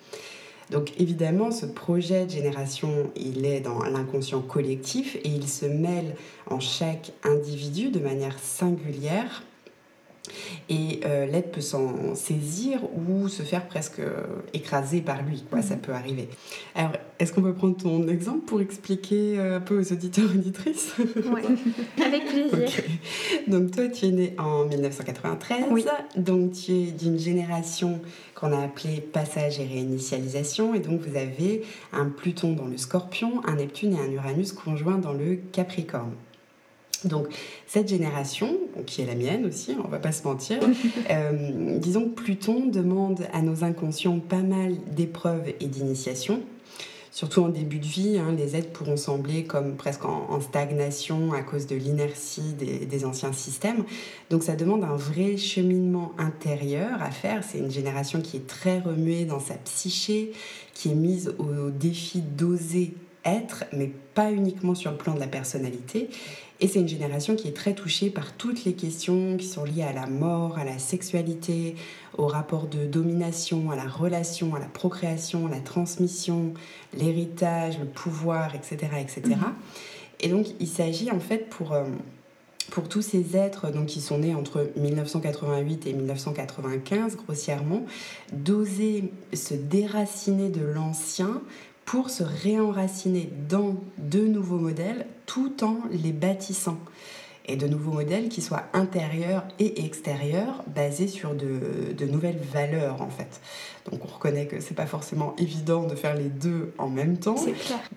Donc 0.71 0.93
évidemment, 1.01 1.51
ce 1.51 1.67
projet 1.67 2.27
de 2.27 2.31
génération, 2.31 3.11
il 3.17 3.45
est 3.45 3.61
dans 3.61 3.83
l'inconscient 3.83 4.41
collectif 4.41 5.17
et 5.17 5.29
il 5.29 5.49
se 5.49 5.67
mêle 5.67 6.15
en 6.49 6.61
chaque 6.61 7.11
individu 7.25 7.91
de 7.91 7.99
manière 7.99 8.39
singulière 8.39 9.43
et 10.69 11.01
euh, 11.05 11.27
l'aide 11.27 11.51
peut 11.51 11.61
s'en 11.61 12.15
saisir 12.15 12.81
ou 12.95 13.29
se 13.29 13.43
faire 13.43 13.67
presque 13.67 13.99
euh, 13.99 14.23
écraser 14.53 15.01
par 15.01 15.23
lui. 15.23 15.45
Quoi, 15.51 15.63
Ça 15.63 15.75
mhm. 15.75 15.81
peut 15.81 15.93
arriver. 15.93 16.29
Alors, 16.75 16.93
est-ce 17.19 17.33
qu'on 17.33 17.43
peut 17.43 17.55
prendre 17.55 17.77
ton 17.77 18.07
exemple 18.09 18.45
pour 18.47 18.61
expliquer 18.61 19.39
euh, 19.39 19.57
un 19.57 19.61
peu 19.61 19.81
aux 19.81 19.93
auditeurs 19.93 20.31
et 20.33 20.39
auditrices? 20.39 20.95
Oui, 20.99 21.43
avec 22.05 22.27
plaisir. 22.27 22.83
Donc, 23.49 23.73
toi, 23.73 23.89
tu 23.89 24.07
es 24.07 24.11
né 24.11 24.35
en 24.39 24.65
1993. 24.65 25.65
Oui. 25.71 25.85
Donc, 26.17 26.53
tu 26.53 26.73
es 26.73 26.85
d'une 26.93 27.19
génération 27.19 28.01
qu'on 28.35 28.53
a 28.53 28.65
appelée 28.65 29.01
passage 29.01 29.59
et 29.61 29.65
réinitialisation. 29.65 30.75
Et 30.75 30.81
donc, 30.81 31.01
vous 31.01 31.17
avez 31.17 31.63
un 31.93 32.07
Pluton 32.07 32.53
dans 32.53 32.67
le 32.67 32.77
scorpion, 32.77 33.43
un 33.47 33.57
Neptune 33.57 33.95
et 33.95 34.01
un 34.01 34.11
Uranus 34.11 34.53
conjoints 34.53 34.99
dans 34.99 35.13
le 35.13 35.39
Capricorne. 35.53 36.15
Donc 37.05 37.29
cette 37.67 37.89
génération, 37.89 38.59
qui 38.87 39.03
est 39.03 39.07
la 39.07 39.15
mienne 39.15 39.47
aussi, 39.47 39.77
on 39.85 39.89
va 39.89 39.99
pas 39.99 40.13
se 40.13 40.25
mentir, 40.25 40.59
euh, 41.11 41.79
disons 41.79 42.09
que 42.09 42.15
Pluton 42.15 42.67
demande 42.67 43.27
à 43.33 43.43
nos 43.43 43.65
inconscients 43.65 44.19
pas 44.19 44.43
mal 44.43 44.75
d'épreuves 44.95 45.53
et 45.61 45.67
d'initiations. 45.67 46.41
Surtout 47.13 47.43
en 47.43 47.49
début 47.49 47.81
de 47.81 47.87
vie, 47.87 48.19
hein, 48.19 48.33
les 48.39 48.55
êtres 48.55 48.71
pourront 48.71 48.97
sembler 48.97 49.43
comme 49.43 49.77
presque 49.77 50.05
en, 50.05 50.41
stagnation 50.41 51.33
à 51.33 51.43
cause 51.43 51.67
de 51.67 51.75
l'inertie 51.75 52.55
des, 52.57 52.87
des, 52.87 53.05
anciens 53.05 53.33
systèmes. 53.33 53.85
Donc 54.31 54.45
ça 54.45 54.55
demande 54.55 54.85
un 54.85 54.95
vrai 54.95 55.37
cheminement 55.37 56.13
intérieur 56.19 57.03
à 57.03 57.11
faire. 57.11 57.43
C'est 57.43 57.59
une 57.59 57.71
génération 57.71 58.21
qui 58.21 58.37
est 58.37 58.47
très 58.47 58.79
remuée 58.79 59.25
dans 59.25 59.41
sa 59.41 59.55
psyché, 59.55 60.31
qui 60.73 60.93
est 60.93 60.95
mise 60.95 61.35
au 61.39 61.71
défi 61.71 62.21
d'oser 62.21 62.95
être, 63.25 63.65
mais 63.73 63.91
pas 64.15 64.31
uniquement 64.31 64.75
sur 64.75 64.91
le 64.93 64.97
plan 64.97 65.15
de 65.15 65.21
la 65.21 65.27
personnalité. 65.27 66.11
Et 66.61 66.69
c'est 66.69 66.81
une 66.81 66.89
génération 66.89 67.37
qui 67.37 67.49
est 67.49 67.57
très 67.57 67.73
touchée 67.73 68.11
par 68.11 68.35
toutes 68.35 68.65
les 68.65 68.75
questions 68.75 69.39
qui 69.39 69.47
sont 69.47 69.65
liées 69.65 69.83
à 69.83 69.95
la 69.95 70.07
mort, 70.07 70.59
à 70.59 70.65
la 70.65 70.79
sexualité, 70.79 71.75
au 72.19 72.27
rapport 72.27 72.67
de 72.67 72.85
domination, 72.85 73.71
à 73.71 73.77
la 73.77 73.87
relation, 73.87 74.55
à 74.55 74.59
la 74.59 74.67
procréation, 74.67 75.47
à 75.47 75.51
la 75.51 75.61
transmission, 75.61 76.53
l'héritage, 76.95 77.79
le 77.79 77.87
pouvoir, 77.87 78.55
etc. 78.55 78.93
etc. 79.01 79.23
Mhm. 79.27 79.55
Et 80.21 80.29
donc 80.29 80.47
il 80.61 80.69
s'agit 80.69 81.11
en 81.11 81.21
fait 81.21 81.49
pour... 81.49 81.73
Euh, 81.73 81.85
pour 82.71 82.89
tous 82.89 83.03
ces 83.03 83.37
êtres 83.37 83.73
donc, 83.73 83.87
qui 83.87 84.01
sont 84.01 84.19
nés 84.19 84.33
entre 84.33 84.71
1988 84.77 85.87
et 85.87 85.93
1995, 85.93 87.17
grossièrement, 87.17 87.85
d'oser 88.33 89.11
se 89.33 89.55
déraciner 89.55 90.51
de 90.51 90.65
l'ancien 90.65 91.43
pour 91.91 92.09
se 92.09 92.23
réenraciner 92.23 93.33
dans 93.49 93.75
de 93.99 94.21
nouveaux 94.21 94.61
modèles 94.61 95.09
tout 95.27 95.65
en 95.65 95.79
les 95.91 96.13
bâtissant. 96.13 96.79
Et 97.47 97.57
de 97.57 97.67
nouveaux 97.67 97.93
modèles 97.93 98.29
qui 98.29 98.43
soient 98.43 98.65
intérieurs 98.73 99.45
et 99.59 99.85
extérieurs, 99.85 100.63
basés 100.67 101.09
sur 101.09 101.35
de, 101.35 101.93
de 101.97 102.07
nouvelles 102.07 102.41
valeurs 102.53 103.03
en 103.03 103.09
fait. 103.09 103.41
Donc 103.91 104.05
on 104.05 104.09
reconnaît 104.09 104.47
que 104.47 104.61
c'est 104.61 104.75
pas 104.75 104.87
forcément 104.87 105.35
évident 105.39 105.87
de 105.87 105.95
faire 105.95 106.15
les 106.15 106.29
deux 106.29 106.73
en 106.79 106.89
même 106.89 107.19
temps. 107.19 107.37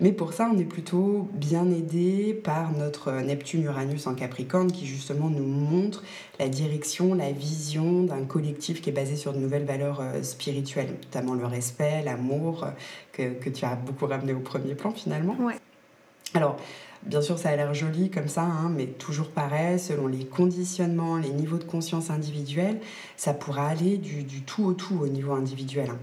Mais 0.00 0.12
pour 0.12 0.32
ça, 0.32 0.50
on 0.52 0.58
est 0.58 0.64
plutôt 0.64 1.28
bien 1.34 1.70
aidé 1.70 2.34
par 2.34 2.72
notre 2.72 3.12
Neptune-Uranus 3.12 4.06
en 4.06 4.14
Capricorne 4.14 4.72
qui 4.72 4.86
justement 4.86 5.28
nous 5.28 5.46
montre 5.46 6.02
la 6.38 6.48
direction, 6.48 7.14
la 7.14 7.32
vision 7.32 8.04
d'un 8.04 8.24
collectif 8.24 8.80
qui 8.80 8.90
est 8.90 8.94
basé 8.94 9.16
sur 9.16 9.32
de 9.32 9.38
nouvelles 9.38 9.66
valeurs 9.66 10.00
euh, 10.00 10.22
spirituelles, 10.22 10.94
notamment 11.02 11.34
le 11.34 11.46
respect, 11.46 12.02
l'amour, 12.04 12.66
que, 13.12 13.34
que, 13.34 13.50
tu 13.50 13.64
as 13.64 13.76
beaucoup 13.76 14.06
ramené 14.06 14.32
au 14.32 14.40
premier 14.40 14.74
plan 14.74 14.90
finalement. 14.90 15.36
Ouais. 15.38 15.54
Alors, 16.34 16.56
Bien 17.06 17.20
sûr, 17.20 17.38
ça 17.38 17.50
a 17.50 17.56
l'air 17.56 17.74
joli 17.74 18.10
comme 18.10 18.28
ça, 18.28 18.44
hein, 18.44 18.72
mais 18.74 18.86
toujours 18.86 19.28
pareil, 19.28 19.78
selon 19.78 20.06
les 20.06 20.24
conditionnements, 20.24 21.18
les 21.18 21.28
niveaux 21.28 21.58
de 21.58 21.64
conscience 21.64 22.08
individuels, 22.08 22.80
ça 23.18 23.34
pourra 23.34 23.68
aller 23.68 23.98
du, 23.98 24.24
tout 24.40 24.64
au 24.64 24.72
tout 24.72 24.98
au 25.02 25.06
niveau 25.06 25.34
individuel. 25.34 25.90
Hein. 25.90 25.98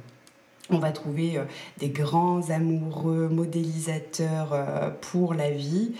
On 0.69 0.77
va 0.77 0.91
trouver 0.91 1.37
euh, 1.37 1.45
des 1.79 1.89
grands 1.89 2.51
amoureux 2.51 3.29
modélisateurs 3.29 4.53
euh, 4.53 4.91
pour 5.01 5.33
la 5.33 5.49
vie 5.49 5.93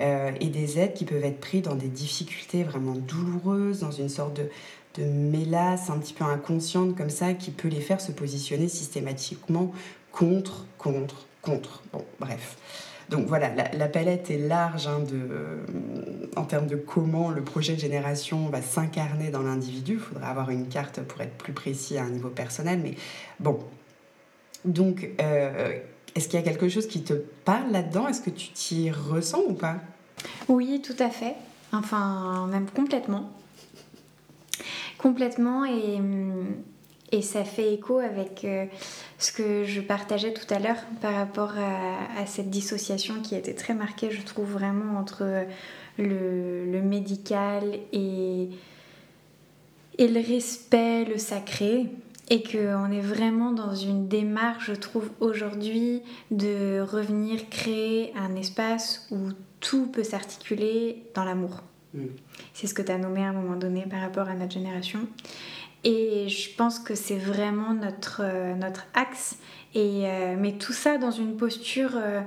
euh, 0.00 0.32
et 0.40 0.48
des 0.48 0.78
êtres 0.78 0.94
qui 0.94 1.04
peuvent 1.04 1.24
être 1.24 1.40
pris 1.40 1.60
dans 1.60 1.74
des 1.74 1.88
difficultés 1.88 2.64
vraiment 2.64 2.94
douloureuses, 2.94 3.80
dans 3.80 3.90
une 3.90 4.08
sorte 4.08 4.34
de, 4.34 4.48
de 4.94 5.04
mélasse 5.04 5.90
un 5.90 5.98
petit 5.98 6.14
peu 6.14 6.24
inconsciente 6.24 6.96
comme 6.96 7.10
ça, 7.10 7.34
qui 7.34 7.50
peut 7.50 7.68
les 7.68 7.82
faire 7.82 8.00
se 8.00 8.10
positionner 8.10 8.68
systématiquement 8.68 9.70
contre, 10.12 10.64
contre, 10.78 11.26
contre. 11.42 11.82
Bon, 11.92 12.04
bref. 12.18 12.56
Donc 13.08 13.26
voilà, 13.26 13.50
la, 13.72 13.88
palette 13.88 14.30
est 14.30 14.38
large 14.38 14.88
hein, 14.88 15.04
en 16.34 16.44
termes 16.44 16.66
de 16.66 16.74
comment 16.74 17.30
le 17.30 17.42
projet 17.42 17.74
de 17.74 17.80
génération 17.80 18.48
va 18.48 18.62
s'incarner 18.62 19.30
dans 19.30 19.42
l'individu. 19.42 19.94
Il 19.94 19.98
faudra 20.00 20.28
avoir 20.28 20.50
une 20.50 20.66
carte 20.66 21.00
pour 21.02 21.20
être 21.20 21.36
plus 21.36 21.52
précis 21.52 21.98
à 21.98 22.02
un 22.02 22.10
niveau 22.10 22.30
personnel. 22.30 22.80
Mais 22.82 22.94
bon, 23.38 23.60
donc 24.64 25.08
euh, 25.20 25.78
est-ce 26.16 26.28
qu'il 26.28 26.40
y 26.40 26.42
a 26.42 26.44
quelque 26.44 26.68
chose 26.68 26.88
qui 26.88 27.02
te 27.02 27.12
parle 27.12 27.70
là-dedans? 27.70 28.08
Est-ce 28.08 28.20
que 28.20 28.30
tu 28.30 28.48
t'y 28.48 28.90
ressens 28.90 29.42
ou 29.48 29.54
pas? 29.54 29.76
Oui, 30.48 30.82
tout 30.84 31.00
à 31.00 31.10
fait. 31.10 31.34
Enfin, 31.72 32.48
même 32.50 32.66
complètement. 32.70 33.30
Complètement 34.98 35.64
et, 35.64 36.00
et 37.12 37.22
ça 37.22 37.44
fait 37.44 37.72
écho 37.74 37.98
avec 37.98 38.44
euh, 38.44 38.66
ce 39.18 39.32
que 39.32 39.64
je 39.64 39.80
partageais 39.80 40.32
tout 40.32 40.52
à 40.52 40.58
l'heure 40.58 40.82
par 41.00 41.14
rapport 41.14 41.52
à, 41.58 42.26
cette 42.26 42.50
dissociation 42.50 43.22
qui 43.22 43.34
été 43.34 43.54
très 43.54 43.74
marquée, 43.74 44.10
je 44.10 44.22
trouve 44.22 44.50
vraiment 44.50 44.98
entre 44.98 45.46
le, 45.98 46.70
le 46.70 46.82
médical 46.82 47.62
et, 47.92 48.48
et 49.98 50.08
le 50.08 50.20
respect, 50.20 51.04
le 51.04 51.18
sacré 51.18 51.86
et 52.28 52.42
qu'on 52.42 52.90
est 52.90 53.00
vraiment 53.00 53.52
dans 53.52 53.74
une 53.74 54.08
démarche, 54.08 54.66
je 54.66 54.74
trouve, 54.74 55.10
aujourd'hui 55.20 56.02
de 56.30 56.80
revenir 56.80 57.48
créer 57.50 58.12
un 58.16 58.34
espace 58.34 59.06
où 59.10 59.30
tout 59.60 59.86
peut 59.86 60.02
s'articuler 60.02 61.04
dans 61.14 61.24
l'amour. 61.24 61.62
Mm. 61.94 62.06
C'est 62.52 62.66
ce 62.66 62.74
que 62.74 62.82
tu 62.82 62.90
as 62.90 62.98
nommé 62.98 63.24
à 63.24 63.28
un 63.28 63.32
moment 63.32 63.56
donné 63.56 63.86
par 63.88 64.00
rapport 64.00 64.28
à 64.28 64.34
notre 64.34 64.52
génération. 64.52 65.06
Et 65.86 66.28
je 66.28 66.52
pense 66.56 66.80
que 66.80 66.96
c'est 66.96 67.16
vraiment 67.16 67.72
notre, 67.72 68.20
euh, 68.24 68.54
notre 68.56 68.86
axe. 68.94 69.38
Et, 69.72 70.02
euh, 70.04 70.34
mais 70.36 70.54
tout 70.54 70.72
ça 70.72 70.98
dans 70.98 71.12
une 71.12 71.36
posture 71.36 71.92
euh, 71.94 72.22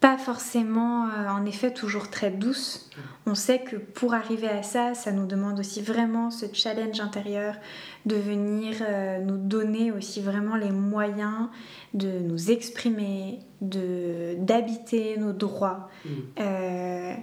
pas 0.00 0.16
forcément, 0.16 1.08
en 1.28 1.44
effet, 1.44 1.72
toujours 1.72 2.08
très 2.08 2.30
douce. 2.30 2.88
On 3.26 3.34
sait 3.34 3.58
que 3.58 3.74
pour 3.74 4.14
arriver 4.14 4.48
à 4.48 4.62
ça, 4.62 4.94
ça 4.94 5.10
nous 5.10 5.26
demande 5.26 5.58
aussi 5.58 5.82
vraiment 5.82 6.30
ce 6.30 6.46
challenge 6.52 7.00
intérieur 7.00 7.56
de 8.06 8.14
venir 8.14 8.76
nous 9.26 9.36
donner 9.36 9.90
aussi 9.90 10.20
vraiment 10.20 10.54
les 10.54 10.70
moyens 10.70 11.48
de 11.94 12.20
nous 12.20 12.52
exprimer, 12.52 13.40
de 13.60 14.36
d'habiter 14.38 15.16
nos 15.18 15.32
droits. 15.32 15.90
Mm 16.04 17.16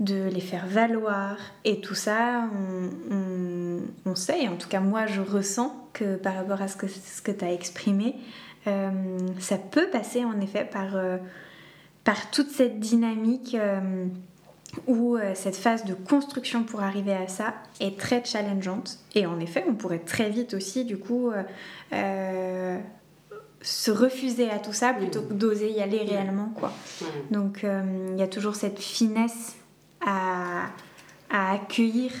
de 0.00 0.28
les 0.32 0.40
faire 0.40 0.66
valoir. 0.66 1.36
Et 1.64 1.80
tout 1.80 1.94
ça, 1.94 2.48
on, 3.10 3.18
sait, 4.14 4.48
en 4.48 4.56
tout 4.56 4.68
cas 4.68 4.80
moi 4.80 5.06
je 5.06 5.20
ressens 5.20 5.74
que 5.92 6.16
par 6.16 6.34
rapport 6.34 6.60
à 6.62 6.68
ce 6.68 6.76
que, 6.76 6.86
ce 6.88 7.22
que 7.22 7.32
tu 7.32 7.44
as 7.44 7.52
exprimé, 7.52 8.16
euh, 8.66 8.90
ça 9.38 9.56
peut 9.56 9.88
passer 9.90 10.24
en 10.24 10.40
effet 10.40 10.64
par, 10.64 10.96
euh, 10.96 11.16
par 12.04 12.30
toute 12.30 12.50
cette 12.50 12.78
dynamique 12.78 13.54
euh, 13.58 14.06
où 14.86 15.18
cette 15.34 15.56
phase 15.56 15.84
de 15.84 15.94
construction 15.94 16.62
pour 16.62 16.80
arriver 16.80 17.12
à 17.12 17.26
ça 17.26 17.54
est 17.80 17.98
très 17.98 18.24
challengeante. 18.24 19.00
Et 19.16 19.26
en 19.26 19.40
effet, 19.40 19.64
on 19.68 19.74
pourrait 19.74 19.98
très 19.98 20.30
vite 20.30 20.54
aussi 20.54 20.84
du 20.84 20.96
coup 20.96 21.32
se 23.62 23.90
refuser 23.90 24.48
à 24.48 24.60
tout 24.60 24.72
ça 24.72 24.92
plutôt 24.92 25.22
que 25.22 25.32
d'oser 25.32 25.72
y 25.72 25.80
aller 25.80 25.98
réellement 25.98 26.52
quoi. 26.54 26.72
Donc 27.32 27.64
il 27.64 28.16
y 28.16 28.22
a 28.22 28.28
toujours 28.28 28.54
cette 28.54 28.78
finesse 28.78 29.56
à, 30.06 30.66
accueillir 31.30 32.12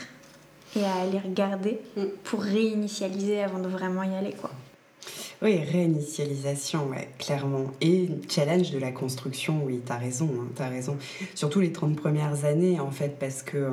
et 0.76 0.84
à 0.84 0.94
aller 0.94 1.18
regarder 1.18 1.78
mm. 1.96 2.02
pour 2.24 2.42
réinitialiser 2.42 3.42
avant 3.42 3.58
de 3.58 3.68
vraiment 3.68 4.02
y 4.02 4.14
aller 4.14 4.32
quoi. 4.32 4.50
Oui, 5.42 5.58
réinitialisation, 5.58 6.88
ouais, 6.88 7.08
clairement. 7.18 7.72
Et 7.80 8.10
challenge 8.28 8.72
de 8.72 8.78
la 8.78 8.92
construction, 8.92 9.62
oui, 9.64 9.80
t'as 9.84 9.96
raison, 9.96 10.28
hein, 10.38 10.48
t'as 10.54 10.68
raison. 10.68 10.98
Surtout 11.34 11.60
les 11.60 11.72
30 11.72 11.96
premières 11.96 12.44
années, 12.44 12.78
en 12.78 12.90
fait, 12.90 13.18
parce 13.18 13.42
que 13.42 13.56
euh, 13.56 13.70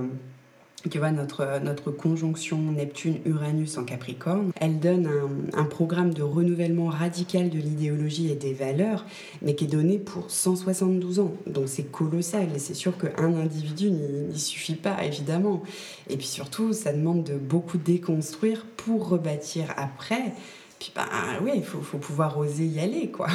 tu 0.89 0.99
vois, 0.99 1.11
notre, 1.11 1.59
notre 1.63 1.91
conjonction 1.91 2.57
Neptune-Uranus 2.57 3.77
en 3.77 3.83
Capricorne, 3.83 4.51
elle 4.59 4.79
donne 4.79 5.09
un, 5.53 5.63
programme 5.65 6.13
de 6.13 6.23
renouvellement 6.23 6.87
radical 6.87 7.49
de 7.49 7.57
l'idéologie 7.57 8.31
et 8.31 8.35
des 8.35 8.53
valeurs, 8.53 9.05
mais 9.41 9.55
qui 9.55 9.65
est 9.65 9.67
donné 9.67 9.97
pour 9.97 10.31
172 10.31 11.19
ans. 11.19 11.33
Donc 11.45 11.67
c'est 11.67 11.91
colossal 11.91 12.47
et 12.55 12.59
c'est 12.59 12.73
sûr 12.73 12.97
qu'un 12.97 13.35
individu 13.35 13.91
n'y 13.91 14.39
suffit 14.39 14.75
pas, 14.75 15.03
évidemment. 15.03 15.63
Et 16.09 16.17
puis 16.17 16.27
surtout, 16.27 16.73
ça 16.73 16.93
demande 16.93 17.23
de 17.23 17.35
beaucoup 17.35 17.77
déconstruire 17.77 18.65
pour 18.77 19.09
rebâtir 19.09 19.73
après. 19.77 20.33
Puis 20.79 20.91
bah 20.95 21.07
oui, 21.41 21.51
il 21.55 21.63
faut, 21.63 21.81
faut 21.81 21.97
pouvoir 21.97 22.37
oser 22.37 22.65
y 22.65 22.79
aller, 22.79 23.09
quoi. 23.09 23.27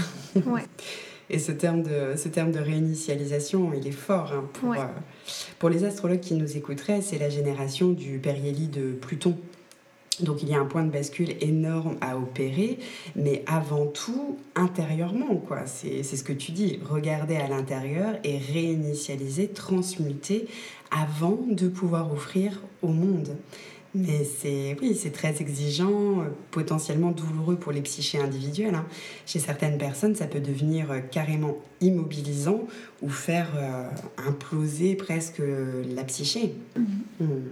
Ouais. 0.47 0.63
Et 1.33 1.39
ce 1.39 1.51
terme 1.51 1.83
de, 1.83 2.15
ce 2.17 2.29
terme 2.29 2.53
de 2.53 2.61
réinitialisation, 2.61 3.73
il 3.75 3.87
est 3.87 3.91
fort. 3.91 4.33
Hein, 4.33 4.45
pour, 4.53 4.75
euh, 4.75 4.85
pour 5.59 5.71
les 5.71 5.85
astrologues 5.85 6.21
qui 6.21 6.35
nous 6.35 6.57
écouteraient, 6.57 7.01
c'est 7.01 7.19
la 7.19 7.31
génération 7.31 7.89
du 7.89 8.19
périhélie 8.19 8.69
de 8.69 8.93
Pluton. 8.93 9.37
Donc 10.21 10.43
il 10.43 10.51
y 10.51 10.55
a 10.55 10.61
un 10.61 10.67
point 10.67 10.85
de 10.85 10.91
bascule 10.91 11.35
énorme 11.41 11.97
à 12.03 12.19
opérer, 12.19 12.79
mais 13.17 13.43
avant 13.47 13.87
tout 13.87 14.37
intérieurement, 14.55 15.37
quoi. 15.37 15.67
C'est 15.67 16.03
ce 16.03 16.23
que 16.23 16.35
tu 16.35 16.53
dis, 16.53 16.79
regarder 16.85 17.37
à 17.37 17.49
l'intérieur 17.49 18.17
et 18.23 18.37
réinitialiser, 18.37 19.49
transmuter 19.49 20.47
avant 20.91 21.39
de 21.49 21.69
pouvoir 21.69 22.13
offrir 22.13 22.61
au 22.83 22.89
monde. 22.89 23.37
Mais 23.95 24.25
c'est 24.25 24.77
oui, 24.81 24.95
c'est 24.95 25.11
très 25.11 25.43
exigeant, 25.43 26.21
euh, 26.21 26.25
potentiellement 26.51 27.11
douloureux 27.11 27.57
pour 27.57 27.73
les 27.73 27.83
psychés 27.83 28.19
individuels. 28.19 28.75
Hein. 28.75 28.87
Chez 29.27 29.39
certaines 29.39 29.77
personnes, 29.77 30.15
ça 30.15 30.27
peut 30.27 30.41
devenir 30.41 30.91
euh, 30.91 31.01
carrément 31.01 31.59
immobilisant 31.83 32.61
ou 33.03 33.11
faire 33.11 33.49
euh, 33.57 33.89
imploser 34.27 34.95
presque 34.95 35.43
la 35.95 36.05
psyché. 36.05 36.55
Mm-hmm. 36.79 37.25
Mm. 37.25 37.43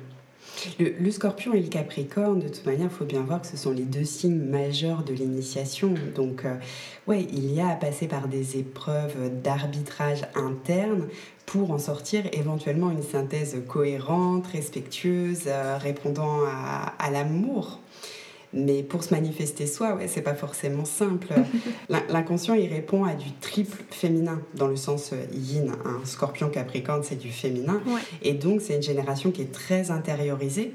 Le, 0.78 1.10
scorpion 1.10 1.54
et 1.54 1.60
le 1.60 1.68
capricorne, 1.68 2.40
de 2.40 2.48
toute 2.48 2.66
manière, 2.66 2.88
il 2.90 2.96
faut 2.96 3.04
bien 3.04 3.22
voir 3.22 3.40
que 3.40 3.46
ce 3.46 3.56
sont 3.56 3.72
les 3.72 3.84
deux 3.84 4.04
signes 4.04 4.40
majeurs 4.40 5.02
de 5.04 5.12
l'initiation. 5.12 5.94
Donc, 6.14 6.44
ouais, 7.06 7.26
il 7.32 7.52
y 7.52 7.60
a 7.60 7.68
à 7.68 7.74
passer 7.74 8.06
par 8.06 8.28
des 8.28 8.58
épreuves 8.58 9.42
d'arbitrage 9.42 10.22
interne 10.34 11.06
pour 11.50 11.72
en 11.72 11.78
sortir 11.78 12.22
éventuellement 12.32 12.92
une 12.92 13.02
synthèse 13.02 13.56
cohérente, 13.66 14.46
respectueuse, 14.46 15.42
euh, 15.48 15.78
répondant 15.78 16.44
à, 16.46 17.10
l'amour. 17.10 17.80
Mais 18.52 18.82
pour 18.82 19.04
se 19.04 19.14
manifester 19.14 19.66
soi, 19.66 19.94
ouais, 19.94 20.08
c'est 20.08 20.22
pas 20.22 20.34
forcément 20.34 20.84
simple. 20.84 21.28
L'inconscient, 21.88 22.54
il 22.54 22.68
répond 22.68 23.04
à 23.04 23.14
du 23.14 23.30
triple 23.40 23.84
féminin, 23.90 24.40
dans 24.54 24.66
le 24.66 24.76
sens 24.76 25.12
euh, 25.12 25.24
yin. 25.32 25.72
Un 25.84 26.04
scorpion 26.04 26.48
capricorne, 26.48 27.02
c'est 27.04 27.18
du 27.18 27.30
féminin. 27.30 27.80
Et 28.22 28.32
donc, 28.32 28.60
c'est 28.60 28.74
une 28.74 28.82
génération 28.82 29.30
qui 29.30 29.42
est 29.42 29.52
très 29.52 29.90
intériorisée. 29.90 30.74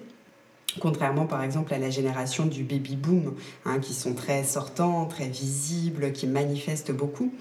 Contrairement 0.79 1.25
par 1.25 1.41
exemple 1.41 1.73
à 1.73 1.77
la 1.77 1.89
génération 1.89 2.45
du 2.45 2.63
baby 2.63 2.97
boom, 2.97 3.35
hein, 3.65 3.79
qui 3.79 3.93
sont 3.93 4.13
très 4.13 4.43
sortants, 4.43 5.05
très 5.05 5.27
visibles, 5.27 6.11
qui 6.11 6.27
manifestent 6.27 6.91
beaucoup. 6.91 7.31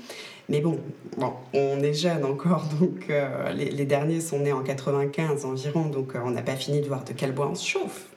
Mais 0.49 0.61
bon, 0.61 0.79
bon 1.17 1.33
on 1.53 1.81
est 1.81 1.95
jeune 1.95 2.25
encore, 2.25 2.69
donc 2.81 3.07
euh, 3.11 3.53
les, 3.53 3.85
derniers 3.87 4.21
sont 4.21 4.41
nés 4.41 4.53
en 4.53 4.63
95 4.63 5.47
environ, 5.47 5.87
donc 5.87 6.15
euh, 6.15 6.21
on 6.25 6.31
n'a 6.31 6.43
pas 6.43 6.55
fini 6.55 6.81
de 6.81 6.87
voir 6.87 7.05
de 7.05 7.13
quel 7.13 7.33
bois 7.33 7.49
on 7.51 7.55
se 7.55 7.67
chauffe. 7.67 8.14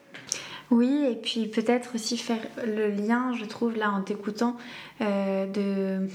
Oui, 0.70 1.06
et 1.10 1.16
puis 1.16 1.48
peut-être 1.48 1.96
aussi 1.96 2.18
faire 2.18 2.42
le 2.66 2.90
lien, 2.90 3.34
je 3.34 3.46
trouve, 3.46 3.76
là 3.78 3.92
en 3.92 4.02
t'écoutant, 4.02 4.58
euh, 5.02 5.46
de 5.48 6.08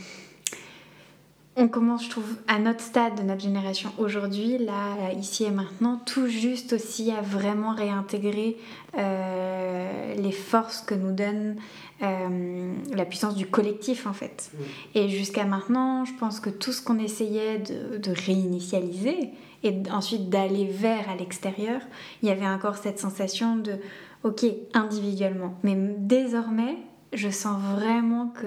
on 1.57 1.68
commence, 1.68 2.05
je 2.05 2.11
trouve, 2.11 2.36
à 2.48 2.59
notre 2.59 2.80
stade 2.80 3.14
de 3.16 3.22
notre 3.22 3.42
génération 3.42 3.92
aujourd'hui, 3.98 4.57
là, 4.57 5.12
ici 5.18 5.44
et 5.44 5.50
maintenant, 5.50 6.00
tout 6.07 6.26
juste 6.26 6.72
aussi 6.72 7.11
à 7.11 7.20
vraiment 7.20 7.74
réintégrer 7.74 8.57
euh, 8.96 10.14
les 10.14 10.32
forces 10.32 10.80
que 10.80 10.94
nous 10.94 11.12
donne 11.12 11.57
euh, 12.03 12.72
la 12.94 13.05
puissance 13.05 13.34
du 13.34 13.46
collectif, 13.46 14.07
en 14.07 14.14
fait. 14.14 14.50
Et 14.94 15.11
jusqu'à 15.11 15.44
maintenant, 15.44 16.07
je 16.07 16.14
pense 16.14 16.40
que 16.40 16.48
tout 16.48 16.72
ce 16.72 16.80
qu'on 16.80 16.98
essayait 16.98 17.59
de, 17.59 17.98
de, 17.98 18.12
réinitialiser 18.12 19.30
et 19.62 19.74
ensuite 19.92 20.30
d'aller 20.30 20.64
vers 20.64 21.09
à 21.11 21.16
l'extérieur, 21.16 21.82
il 22.22 22.30
y 22.30 22.32
avait 22.32 22.48
encore 22.48 22.76
cette 22.76 22.98
sensation 22.98 23.57
de, 23.57 23.78
ok, 24.24 24.44
individuellement. 24.74 25.54
Mais 25.62 25.76
désormais, 25.98 26.76
je 27.12 27.28
sens 27.28 27.60
vraiment 27.76 28.28
que 28.28 28.46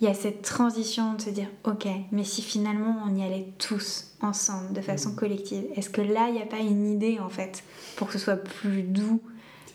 il 0.00 0.08
y 0.08 0.10
a 0.10 0.14
cette 0.14 0.42
transition 0.42 1.14
de 1.14 1.22
se 1.22 1.30
dire 1.30 1.46
ok 1.64 1.86
mais 2.10 2.24
si 2.24 2.42
finalement 2.42 3.02
on 3.06 3.14
y 3.14 3.22
allait 3.22 3.46
tous 3.58 4.12
ensemble 4.20 4.72
de 4.72 4.80
façon 4.80 5.10
mm. 5.10 5.14
collective 5.14 5.64
est-ce 5.76 5.88
que 5.88 6.00
là 6.00 6.28
il 6.28 6.34
n'y 6.34 6.42
a 6.42 6.46
pas 6.46 6.58
une 6.58 6.92
idée 6.92 7.20
en 7.20 7.28
fait 7.28 7.62
pour 7.96 8.08
que 8.08 8.14
ce 8.14 8.18
soit 8.18 8.36
plus 8.36 8.82
doux 8.82 9.22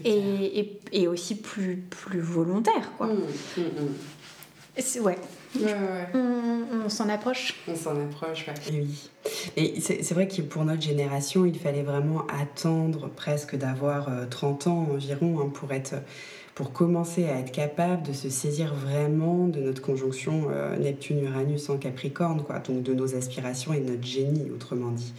et, 0.06 0.80
et, 0.94 1.08
aussi 1.10 1.36
plus, 1.36 1.78
plus 1.78 2.22
volontaire 2.22 2.92
quoi 2.98 3.08
mm, 3.08 3.20
mm, 3.58 5.04
ouais, 5.04 5.18
On, 5.56 6.90
s'en 6.90 7.10
approche. 7.10 7.56
On 7.68 7.76
s'en 7.76 7.96
approche, 8.02 8.48
ouais. 8.48 8.54
Et 8.72 8.82
oui. 8.82 9.10
Et 9.56 9.82
c'est 9.82 10.14
vrai 10.14 10.28
que 10.28 10.42
pour 10.42 10.66
notre 10.66 10.82
génération, 10.82 11.46
il 11.46 11.58
fallait 11.58 11.84
vraiment 11.84 12.26
attendre 12.28 13.10
presque 13.10 13.56
d'avoir 13.56 14.10
30 14.30 14.68
euh, 14.68 14.70
ans 14.70 14.88
environ 14.92 15.40
hein, 15.40 15.52
pour 15.54 15.72
être 15.72 15.96
pour 16.60 16.74
commencer 16.74 17.26
à 17.30 17.40
être 17.40 17.54
capable 17.54 18.04
de 18.04 18.12
se 18.12 18.30
saisir 18.30 18.74
vraiment 18.74 19.48
de 19.48 19.62
notre 19.62 19.82
conjonction 19.82 20.48
euh, 20.52 20.76
Neptune-Uranus 20.76 21.70
en 21.70 21.78
Capricorne, 21.78 22.44
quoi, 22.44 22.60
donc 22.60 22.84
de 22.84 22.94
nos 22.94 23.16
aspirations 23.16 23.72
et 23.72 23.80
de 23.80 23.90
notre 23.92 24.06
génie, 24.06 24.52
autrement 24.52 24.92
dit. 24.92 25.14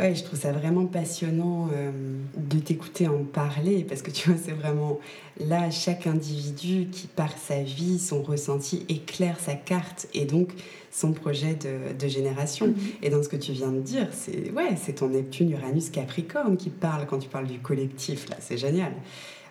Ouais, 0.00 0.14
je 0.14 0.24
trouve 0.24 0.38
ça 0.38 0.50
vraiment 0.50 0.86
passionnant 0.86 1.68
euh, 1.74 1.90
de 2.34 2.58
t'écouter 2.58 3.06
en 3.06 3.22
parler 3.22 3.84
parce 3.86 4.00
que 4.00 4.10
tu 4.10 4.30
vois, 4.30 4.38
c'est 4.42 4.52
vraiment 4.52 4.98
là, 5.38 5.70
chaque 5.70 6.06
individu 6.06 6.88
qui, 6.90 7.06
par 7.06 7.36
sa 7.36 7.62
vie, 7.62 7.98
son 7.98 8.22
ressenti, 8.22 8.86
éclaire 8.88 9.38
sa 9.38 9.54
carte 9.54 10.08
et 10.14 10.24
donc 10.24 10.52
son 10.90 11.12
projet 11.12 11.54
de, 11.54 12.08
génération. 12.08 12.68
Mhm. 12.68 12.76
Et 13.02 13.10
dans 13.10 13.22
ce 13.22 13.28
que 13.28 13.36
tu 13.36 13.52
viens 13.52 13.70
de 13.70 13.80
dire, 13.80 14.08
c'est 14.12 14.50
ouais, 14.52 14.74
c'est 14.82 14.94
ton 14.94 15.08
Neptune, 15.08 15.50
Uranus, 15.50 15.90
Capricorne 15.90 16.56
qui 16.56 16.70
parle 16.70 17.06
quand 17.06 17.18
tu 17.18 17.28
parles 17.28 17.46
du 17.46 17.58
collectif, 17.58 18.26
là, 18.30 18.36
c'est 18.40 18.56
génial. 18.56 18.92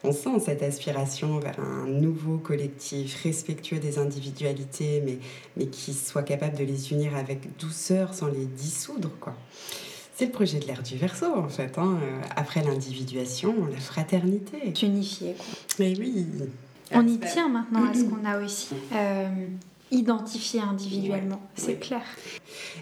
on 0.03 0.11
sent 0.11 0.39
cette 0.43 0.63
aspiration 0.63 1.37
vers 1.37 1.59
un 1.59 1.85
nouveau 1.85 2.39
collectif 2.39 3.21
respectueux 3.21 3.77
des 3.77 3.99
individualités, 3.99 5.03
mais, 5.05 5.19
mais 5.57 5.67
qui 5.67 5.93
soit 5.93 6.23
capable 6.23 6.57
de 6.57 6.63
les 6.63 6.91
unir 6.91 7.15
avec 7.15 7.55
douceur 7.59 8.15
sans 8.15 8.29
les 8.29 8.45
dissoudre. 8.45 9.11
quoi. 9.19 9.35
C'est 10.19 10.25
le 10.25 10.31
projet 10.31 10.59
de 10.59 10.65
l'ère 10.65 10.83
du 10.83 10.97
verso, 10.97 11.27
en 11.33 11.47
fait. 11.47 11.77
Hein. 11.77 11.97
Après 12.35 12.61
l'individuation, 12.61 13.55
la 13.71 13.79
fraternité. 13.79 14.73
Unifié, 14.83 15.33
quoi. 15.33 15.45
Mais 15.79 15.97
oui. 15.97 16.27
On 16.91 17.07
y 17.07 17.17
tient 17.19 17.47
maintenant 17.47 17.89
à 17.89 17.93
ce 17.93 18.03
qu'on 18.03 18.25
a 18.25 18.37
aussi. 18.43 18.75
Euh, 18.93 19.29
identifié 19.91 20.61
individuellement, 20.61 21.41
c'est 21.55 21.79
clair. 21.79 22.03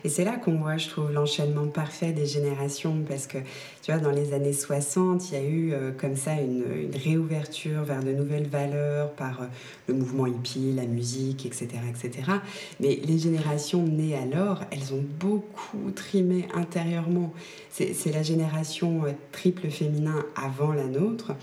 Et 0.03 0.09
c'est 0.09 0.25
là 0.25 0.37
qu'on 0.37 0.57
voit, 0.57 0.77
je 0.77 0.89
trouve, 0.89 1.11
l'enchaînement 1.11 1.67
parfait 1.67 2.11
des 2.11 2.25
générations, 2.25 3.03
parce 3.07 3.27
que, 3.27 3.37
tu 3.81 3.91
vois, 3.91 3.99
dans 3.99 4.11
les 4.11 4.33
années 4.33 4.53
60, 4.53 5.31
il 5.31 5.33
y 5.33 5.37
a 5.37 5.43
eu 5.43 5.73
euh, 5.73 5.91
comme 5.91 6.15
ça 6.15 6.33
une, 6.33 6.63
réouverture 6.93 7.83
vers 7.83 8.03
de 8.03 8.11
nouvelles 8.11 8.47
valeurs 8.47 9.11
par 9.11 9.41
euh, 9.41 9.45
le 9.87 9.93
mouvement 9.93 10.27
hippie, 10.27 10.73
la 10.73 10.85
musique, 10.85 11.45
etc., 11.45 11.69
etc. 11.89 12.31
Mais 12.79 12.99
les 13.03 13.17
générations 13.17 13.83
nées 13.83 14.15
alors, 14.15 14.63
elles 14.71 14.93
ont 14.93 15.03
beaucoup 15.19 15.91
trimé 15.95 16.47
intérieurement. 16.53 17.33
C'est 17.77 18.11
la 18.11 18.23
génération 18.23 19.03
euh, 19.05 19.11
triple 19.31 19.69
féminin 19.69 20.25
avant 20.35 20.71
la 20.71 20.85
nôtre, 20.85 21.33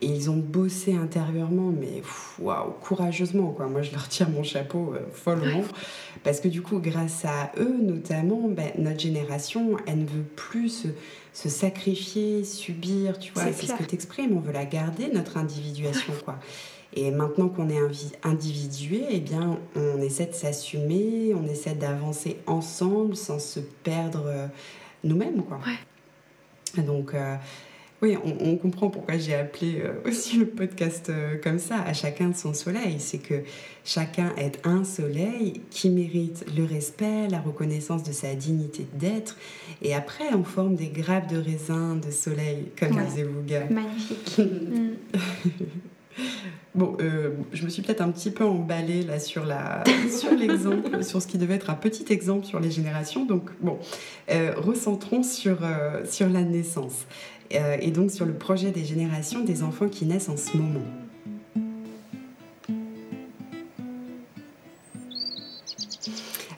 et 0.00 0.06
ils 0.06 0.28
ont 0.28 0.36
bossé 0.36 0.94
intérieurement, 0.94 1.70
mais 1.70 2.02
waouh, 2.40 2.72
courageusement, 2.80 3.52
quoi. 3.52 3.66
Moi, 3.66 3.82
je 3.82 3.92
leur 3.92 4.08
tire 4.08 4.28
mon 4.28 4.42
chapeau 4.42 4.94
follement. 5.12 5.62
Parce 6.24 6.40
que 6.40 6.48
du 6.48 6.62
coup, 6.62 6.80
grâce 6.80 7.24
à 7.24 7.52
eux 7.58 7.78
notamment, 7.80 8.48
ben, 8.48 8.72
notre 8.78 8.98
génération, 8.98 9.76
elle 9.86 10.00
ne 10.00 10.06
veut 10.06 10.24
plus 10.36 10.88
se, 11.32 11.48
sacrifier, 11.48 12.44
subir, 12.44 13.18
tu 13.18 13.32
vois. 13.32 13.44
C'est 13.52 13.66
ce 13.66 13.74
que 13.74 13.84
tu 13.84 13.94
exprimes, 13.94 14.36
on 14.36 14.40
veut 14.40 14.52
la 14.52 14.64
garder, 14.64 15.08
notre 15.12 15.36
individuation, 15.36 16.12
quoi. 16.24 16.38
Et 16.96 17.10
maintenant 17.10 17.48
qu'on 17.48 17.68
est 17.68 17.78
individué, 18.22 19.04
eh 19.10 19.20
bien, 19.20 19.58
on 19.74 20.00
essaie 20.00 20.26
de 20.26 20.32
s'assumer, 20.32 21.34
on 21.34 21.44
essaie 21.46 21.74
d'avancer 21.74 22.38
ensemble 22.46 23.16
sans 23.16 23.40
se 23.40 23.58
perdre 23.58 24.24
euh, 24.26 24.46
nous-mêmes, 25.04 25.42
quoi. 25.42 25.60
Donc, 26.82 27.14
euh, 27.14 27.36
oui, 28.02 28.18
on, 28.22 28.56
comprend 28.56 28.90
pourquoi 28.90 29.16
j'ai 29.16 29.34
appelé 29.34 29.80
euh, 29.80 29.92
aussi 30.08 30.36
le 30.36 30.46
podcast 30.46 31.08
euh, 31.08 31.36
comme 31.42 31.58
ça, 31.58 31.80
à 31.80 31.92
chacun 31.92 32.28
de 32.28 32.36
son 32.36 32.52
soleil. 32.52 32.96
C'est 32.98 33.18
que 33.18 33.42
chacun 33.84 34.34
est 34.36 34.60
un 34.64 34.84
soleil 34.84 35.62
qui 35.70 35.88
mérite 35.88 36.44
le 36.56 36.64
respect, 36.64 37.28
la 37.30 37.40
reconnaissance 37.40 38.02
de 38.02 38.12
sa 38.12 38.34
dignité 38.34 38.86
d'être. 38.94 39.36
Et 39.80 39.94
après, 39.94 40.34
on 40.34 40.44
forme 40.44 40.74
des 40.74 40.88
grappes 40.88 41.32
de 41.32 41.38
raisin 41.38 41.96
de 41.96 42.10
soleil, 42.10 42.70
comme 42.78 43.02
disait 43.06 43.22
Vouga. 43.22 43.64
Magnifique. 43.70 44.40
Bon, 46.74 46.96
euh, 47.00 47.30
je 47.52 47.64
me 47.64 47.68
suis 47.68 47.82
peut-être 47.82 48.00
un 48.00 48.10
petit 48.10 48.30
peu 48.30 48.44
emballée 48.44 49.02
là 49.02 49.20
sur 49.20 49.44
la 49.44 49.84
sur 50.10 50.32
l'exemple, 50.32 51.04
sur 51.04 51.22
ce 51.22 51.26
qui 51.26 51.38
devait 51.38 51.54
être 51.54 51.70
un 51.70 51.74
petit 51.74 52.12
exemple 52.12 52.46
sur 52.46 52.58
les 52.58 52.70
générations. 52.70 53.24
Donc 53.24 53.50
bon, 53.60 53.78
recentrons 54.56 55.22
sur 55.22 55.58
sur 56.04 56.28
la 56.28 56.42
naissance. 56.42 57.06
Euh, 57.52 57.76
et 57.80 57.90
donc 57.90 58.10
sur 58.10 58.26
le 58.26 58.34
projet 58.34 58.70
des 58.70 58.84
générations 58.84 59.40
des 59.40 59.62
enfants 59.62 59.88
qui 59.88 60.06
naissent 60.06 60.28
en 60.28 60.36
ce 60.36 60.56
moment. 60.56 60.80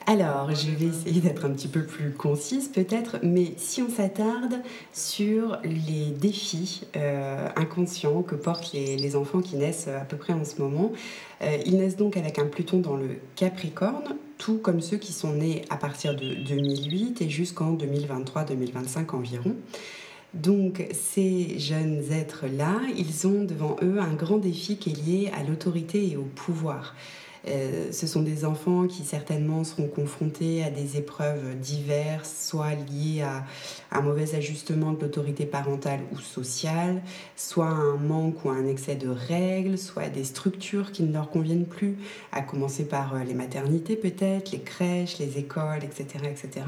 Alors, 0.09 0.55
je 0.55 0.71
vais 0.71 0.85
essayer 0.85 1.19
d'être 1.19 1.43
un 1.43 1.49
petit 1.49 1.67
peu 1.67 1.83
plus 1.83 2.13
concise 2.13 2.69
peut-être, 2.69 3.17
mais 3.23 3.51
si 3.57 3.81
on 3.81 3.89
s'attarde 3.89 4.61
sur 4.93 5.59
les 5.65 6.11
défis 6.11 6.83
euh, 6.95 7.49
inconscients 7.57 8.21
que 8.21 8.35
portent 8.35 8.71
les, 8.71 9.15
enfants 9.17 9.41
qui 9.41 9.57
naissent 9.57 9.89
à 9.89 10.05
peu 10.05 10.15
près 10.15 10.31
en 10.31 10.45
ce 10.45 10.61
moment, 10.61 10.93
euh, 11.41 11.57
ils 11.65 11.75
naissent 11.75 11.97
donc 11.97 12.15
avec 12.15 12.39
un 12.39 12.45
Pluton 12.45 12.79
dans 12.79 12.95
le 12.95 13.17
Capricorne, 13.35 14.15
tout 14.37 14.59
comme 14.59 14.79
ceux 14.79 14.95
qui 14.95 15.11
sont 15.11 15.33
nés 15.33 15.63
à 15.69 15.75
partir 15.75 16.15
de 16.15 16.35
2008 16.35 17.21
et 17.21 17.29
jusqu'en 17.29 17.75
2023-2025 17.75 19.13
environ. 19.13 19.57
Donc 20.33 20.85
ces 20.93 21.59
jeunes 21.59 22.13
êtres-là, 22.13 22.79
ils 22.97 23.27
ont 23.27 23.43
devant 23.43 23.75
eux 23.81 23.99
un 23.99 24.13
grand 24.13 24.37
défi 24.37 24.77
qui 24.77 24.91
est 24.91 25.05
lié 25.05 25.31
à 25.37 25.43
l'autorité 25.43 26.09
et 26.09 26.15
au 26.15 26.23
pouvoir. 26.23 26.95
Euh, 27.47 27.91
ce 27.91 28.07
sont 28.07 28.21
des 28.21 28.45
enfants 28.45 28.87
qui 28.87 29.03
certainement 29.03 29.63
seront 29.63 29.87
confrontés 29.87 30.63
à 30.63 30.69
des 30.69 30.97
épreuves 30.97 31.57
diverses, 31.59 32.47
soit 32.49 32.75
liées 32.75 33.21
à 33.21 33.45
un 33.91 34.01
mauvais 34.01 34.35
ajustement 34.35 34.91
de 34.91 35.01
l'autorité 35.01 35.45
parentale 35.45 36.01
ou 36.11 36.19
sociale, 36.19 37.01
soit 37.35 37.67
à 37.67 37.71
un 37.71 37.97
manque 37.97 38.43
ou 38.43 38.49
à 38.49 38.53
un 38.53 38.67
excès 38.67 38.95
de 38.95 39.09
règles, 39.09 39.77
soit 39.77 40.03
à 40.03 40.09
des 40.09 40.23
structures 40.23 40.91
qui 40.91 41.03
ne 41.03 41.13
leur 41.13 41.29
conviennent 41.29 41.65
plus, 41.65 41.97
à 42.31 42.41
commencer 42.41 42.85
par 42.85 43.15
euh, 43.15 43.23
les 43.23 43.33
maternités 43.33 43.95
peut-être, 43.95 44.51
les 44.51 44.61
crèches, 44.61 45.17
les 45.19 45.37
écoles, 45.37 45.83
etc. 45.83 46.25
etc. 46.29 46.65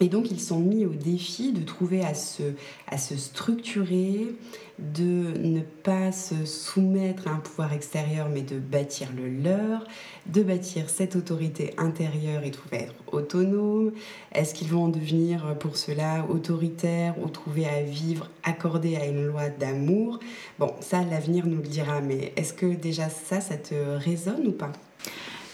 Et 0.00 0.08
donc 0.08 0.30
ils 0.30 0.40
sont 0.40 0.60
mis 0.60 0.86
au 0.86 0.94
défi 0.94 1.52
de 1.52 1.64
trouver 1.64 2.04
à 2.04 2.14
se, 2.14 2.42
à 2.86 2.98
se 2.98 3.16
structurer, 3.16 4.28
de 4.78 5.36
ne 5.38 5.60
pas 5.60 6.12
se 6.12 6.44
soumettre 6.44 7.26
à 7.26 7.32
un 7.32 7.38
pouvoir 7.38 7.72
extérieur, 7.72 8.28
mais 8.28 8.42
de 8.42 8.58
bâtir 8.58 9.08
le 9.16 9.28
leur, 9.28 9.84
de 10.26 10.42
bâtir 10.42 10.88
cette 10.88 11.16
autorité 11.16 11.74
intérieure 11.78 12.44
et 12.44 12.52
trouver 12.52 12.76
à 12.76 12.80
être 12.82 12.94
autonome. 13.10 13.90
Est-ce 14.32 14.54
qu'ils 14.54 14.68
vont 14.68 14.84
en 14.84 14.88
devenir 14.88 15.58
pour 15.58 15.76
cela 15.76 16.24
autoritaires 16.30 17.16
ou 17.20 17.28
trouver 17.28 17.66
à 17.66 17.82
vivre 17.82 18.30
accordé 18.44 18.94
à 18.96 19.06
une 19.06 19.26
loi 19.26 19.48
d'amour? 19.48 20.20
Bon, 20.60 20.72
ça, 20.80 21.02
l'avenir 21.02 21.46
nous 21.46 21.56
le 21.56 21.68
dira, 21.68 22.00
mais 22.00 22.32
est-ce 22.36 22.52
que 22.52 22.66
déjà 22.66 23.08
ça, 23.08 23.40
ça 23.40 23.56
te 23.56 23.74
résonne 23.74 24.46
ou 24.46 24.52
pas? 24.52 24.70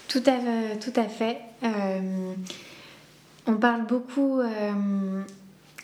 Tout 0.08 0.22
à, 0.26 0.76
tout 0.76 0.92
à 1.00 1.08
fait. 1.08 1.38
Euh, 1.62 2.34
on 3.46 3.56
parle 3.56 3.86
beaucoup 3.86 4.40
euh, 4.40 5.22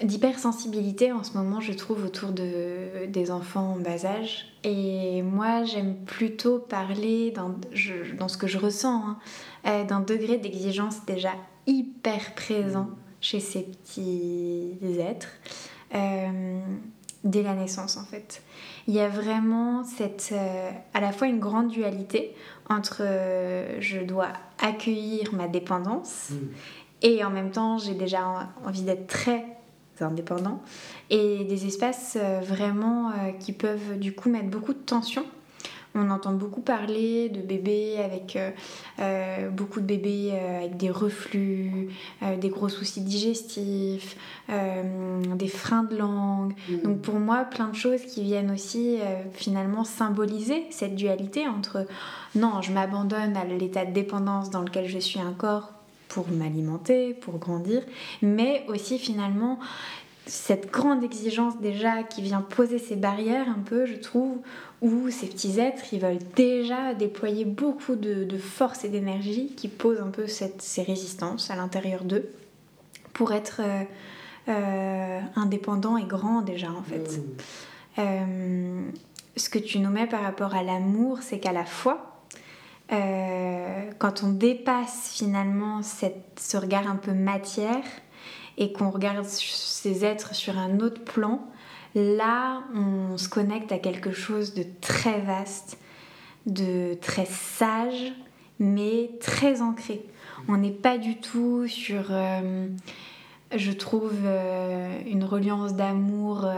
d'hypersensibilité 0.02 1.12
en 1.12 1.22
ce 1.22 1.36
moment, 1.36 1.60
je 1.60 1.72
trouve, 1.72 2.04
autour 2.04 2.30
de, 2.30 3.06
des 3.06 3.30
enfants 3.30 3.74
en 3.74 3.80
bas 3.80 4.06
âge. 4.06 4.46
Et 4.64 5.22
moi, 5.22 5.64
j'aime 5.64 5.96
plutôt 5.96 6.58
parler 6.58 7.30
dans, 7.32 7.54
dans, 8.18 8.28
ce 8.28 8.38
que 8.38 8.46
je 8.46 8.58
ressens, 8.58 9.02
hein, 9.04 9.18
euh, 9.66 9.84
d'un 9.84 10.00
degré 10.00 10.38
d'exigence 10.38 11.04
déjà 11.06 11.32
hyper 11.66 12.34
présent 12.34 12.90
chez 13.20 13.40
ces 13.40 13.62
petits 13.62 14.78
êtres. 14.98 15.28
Euh, 15.94 16.60
dès 17.22 17.42
la 17.42 17.52
naissance 17.52 17.98
en 17.98 18.04
fait. 18.04 18.42
Il 18.88 18.94
y 18.94 19.00
a 19.00 19.08
vraiment 19.08 19.84
cette, 19.84 20.32
à 20.94 21.00
la 21.02 21.12
fois 21.12 21.26
une 21.26 21.38
grande 21.38 21.68
dualité 21.68 22.34
entre 22.70 23.02
je 23.78 24.00
dois 24.00 24.28
accueillir 24.58 25.34
ma 25.34 25.46
dépendance 25.46 26.30
mmh. 26.30 26.36
Et 27.02 27.24
en 27.24 27.30
même 27.30 27.50
temps, 27.50 27.78
j'ai 27.78 27.94
déjà 27.94 28.50
envie 28.64 28.82
d'être 28.82 29.06
très 29.06 29.44
indépendant. 30.02 30.60
Et 31.10 31.44
des 31.44 31.66
espaces 31.66 32.16
euh, 32.20 32.40
vraiment 32.40 33.10
euh, 33.10 33.32
qui 33.38 33.52
peuvent 33.52 33.98
du 33.98 34.14
coup 34.14 34.30
mettre 34.30 34.48
beaucoup 34.48 34.72
de 34.72 34.78
tension. 34.78 35.24
On 35.96 36.08
entend 36.10 36.32
beaucoup 36.34 36.60
parler 36.60 37.30
de 37.30 37.40
bébés 37.40 37.96
avec 37.98 38.38
euh, 39.00 39.50
beaucoup 39.50 39.80
de 39.80 39.86
bébés 39.86 40.30
avec 40.30 40.76
des 40.76 40.88
reflux, 40.88 41.88
des 42.40 42.48
gros 42.48 42.68
soucis 42.68 43.00
digestifs, 43.00 44.16
des 44.48 45.48
freins 45.48 45.82
de 45.82 45.96
langue. 45.96 46.54
Mmh. 46.68 46.82
Donc 46.84 47.00
pour 47.00 47.16
moi, 47.16 47.44
plein 47.44 47.66
de 47.66 47.74
choses 47.74 48.02
qui 48.02 48.22
viennent 48.22 48.52
aussi 48.52 48.98
finalement 49.32 49.82
symboliser 49.82 50.64
cette 50.70 50.94
dualité 50.94 51.48
entre 51.48 51.88
non, 52.36 52.62
je 52.62 52.70
m'abandonne 52.70 53.36
à 53.36 53.44
l'état 53.44 53.84
de 53.84 53.90
dépendance 53.92 54.50
dans 54.50 54.62
lequel 54.62 54.86
je 54.86 55.00
suis 55.00 55.18
un 55.18 55.32
corps 55.32 55.72
pour 56.10 56.28
m'alimenter, 56.28 57.14
pour 57.14 57.38
grandir, 57.38 57.82
mais 58.20 58.64
aussi 58.68 58.98
finalement 58.98 59.58
cette 60.26 60.70
grande 60.70 61.02
exigence 61.02 61.58
déjà 61.60 62.02
qui 62.02 62.22
vient 62.22 62.40
poser 62.40 62.78
ces 62.78 62.96
barrières 62.96 63.48
un 63.48 63.60
peu, 63.64 63.86
je 63.86 63.96
trouve, 63.96 64.38
où 64.80 65.10
ces 65.10 65.26
petits 65.26 65.58
êtres, 65.58 65.82
ils 65.92 66.00
veulent 66.00 66.18
déjà 66.36 66.94
déployer 66.94 67.44
beaucoup 67.44 67.96
de, 67.96 68.38
force 68.38 68.84
et 68.84 68.88
d'énergie 68.88 69.54
qui 69.56 69.68
posent 69.68 70.00
un 70.00 70.10
peu 70.10 70.26
cette, 70.26 70.62
ces 70.62 70.82
résistances 70.82 71.50
à 71.50 71.56
l'intérieur 71.56 72.04
d'eux 72.04 72.30
pour 73.12 73.32
être 73.32 73.60
euh, 73.60 73.82
euh, 74.48 75.20
indépendants 75.36 75.96
et 75.96 76.04
grands 76.04 76.42
déjà 76.42 76.70
en 76.70 76.82
fait. 76.82 77.18
Mmh. 77.18 77.22
Euh, 77.98 78.90
ce 79.36 79.48
que 79.48 79.58
tu 79.58 79.78
nommais 79.78 80.06
par 80.06 80.22
rapport 80.22 80.54
à 80.54 80.62
l'amour, 80.62 81.18
c'est 81.22 81.38
qu'à 81.38 81.52
la 81.52 81.64
fois, 81.64 82.09
euh, 82.92 83.90
quand 83.98 84.24
on 84.24 84.30
dépasse 84.30 85.10
finalement 85.12 85.80
ce 85.82 86.56
regard 86.56 86.90
un 86.90 86.96
peu 86.96 87.12
matière 87.12 87.84
et 88.58 88.72
qu'on 88.72 88.90
regarde 88.90 89.24
ces 89.24 90.04
êtres 90.04 90.34
sur 90.34 90.58
un 90.58 90.80
autre 90.80 91.02
plan, 91.04 91.46
là 91.94 92.62
on 92.74 93.16
se 93.16 93.28
connecte 93.28 93.70
à 93.70 93.78
quelque 93.78 94.12
chose 94.12 94.54
de 94.54 94.64
très 94.80 95.20
vaste, 95.20 95.78
de 96.46 96.94
très 96.94 97.26
sage, 97.26 98.12
mais 98.58 99.10
très 99.20 99.62
ancré. 99.62 100.04
On 100.48 100.56
n'est 100.56 100.70
pas 100.70 100.98
du 100.98 101.18
tout 101.18 101.68
sur, 101.68 102.06
euh, 102.10 102.66
je 103.54 103.72
trouve, 103.72 104.14
euh, 104.24 104.98
une 105.06 105.24
reliance 105.24 105.74
d'amour 105.74 106.48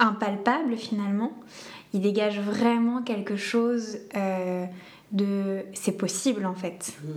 impalpable 0.00 0.76
finalement. 0.76 1.32
il 1.94 2.00
dégage 2.02 2.38
vraiment 2.38 3.02
quelque 3.02 3.36
chose 3.36 3.98
de 5.12 5.64
c'est 5.74 5.96
possible 5.96 6.46
en 6.46 6.54
fait. 6.54 6.94
Mm. 7.02 7.10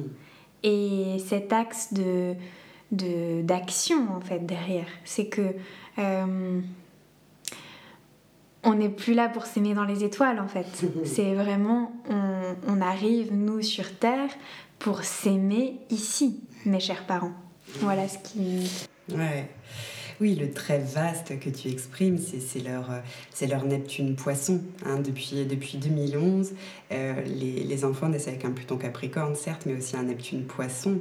Et 0.64 1.18
cet 1.28 1.54
axe 1.54 1.94
de 1.94 2.36
d'action 2.92 4.14
en 4.14 4.20
fait 4.20 4.46
derrière, 4.46 4.88
c'est 5.06 5.28
que 5.28 5.54
euh, 5.98 6.60
on 8.64 8.74
n'est 8.76 8.90
plus 8.90 9.14
là 9.14 9.30
pour 9.30 9.46
s'aimer 9.46 9.74
dans 9.74 9.86
les 9.86 10.04
étoiles 10.04 10.40
en 10.40 10.48
fait. 10.48 10.68
c'est 11.06 11.34
vraiment 11.34 11.94
on, 12.10 12.56
on, 12.68 12.82
arrive 12.82 13.34
nous 13.34 13.62
sur 13.62 13.98
terre 13.98 14.30
pour 14.78 15.04
s'aimer 15.04 15.80
ici, 15.90 16.42
mes 16.66 16.80
chers 16.82 17.06
parents. 17.06 17.34
Voilà 17.80 18.08
ce 18.08 18.18
qui. 18.18 18.70
Ouais. 19.10 19.50
Oui, 20.22 20.36
le 20.36 20.52
très 20.52 20.78
vaste 20.78 21.40
que 21.40 21.50
tu 21.50 21.68
exprimes, 21.70 22.20
c'est 22.20 22.60
leur, 22.60 22.92
euh, 22.92 23.48
leur 23.48 23.66
Neptune 23.66 24.16
poisson. 24.16 24.62
Hein. 24.86 25.00
depuis, 25.00 25.48
depuis 25.50 25.80
2011, 25.80 26.52
euh, 26.92 27.22
les, 27.26 27.64
les, 27.64 27.86
enfants 27.86 28.08
naissent 28.08 28.28
avec 28.28 28.46
un 28.46 28.52
Pluton 28.52 28.78
Capricorne, 28.78 29.36
certes, 29.36 29.64
mais 29.66 29.76
aussi 29.76 29.98
un 29.98 30.04
Neptune 30.04 30.44
poisson. 30.44 31.00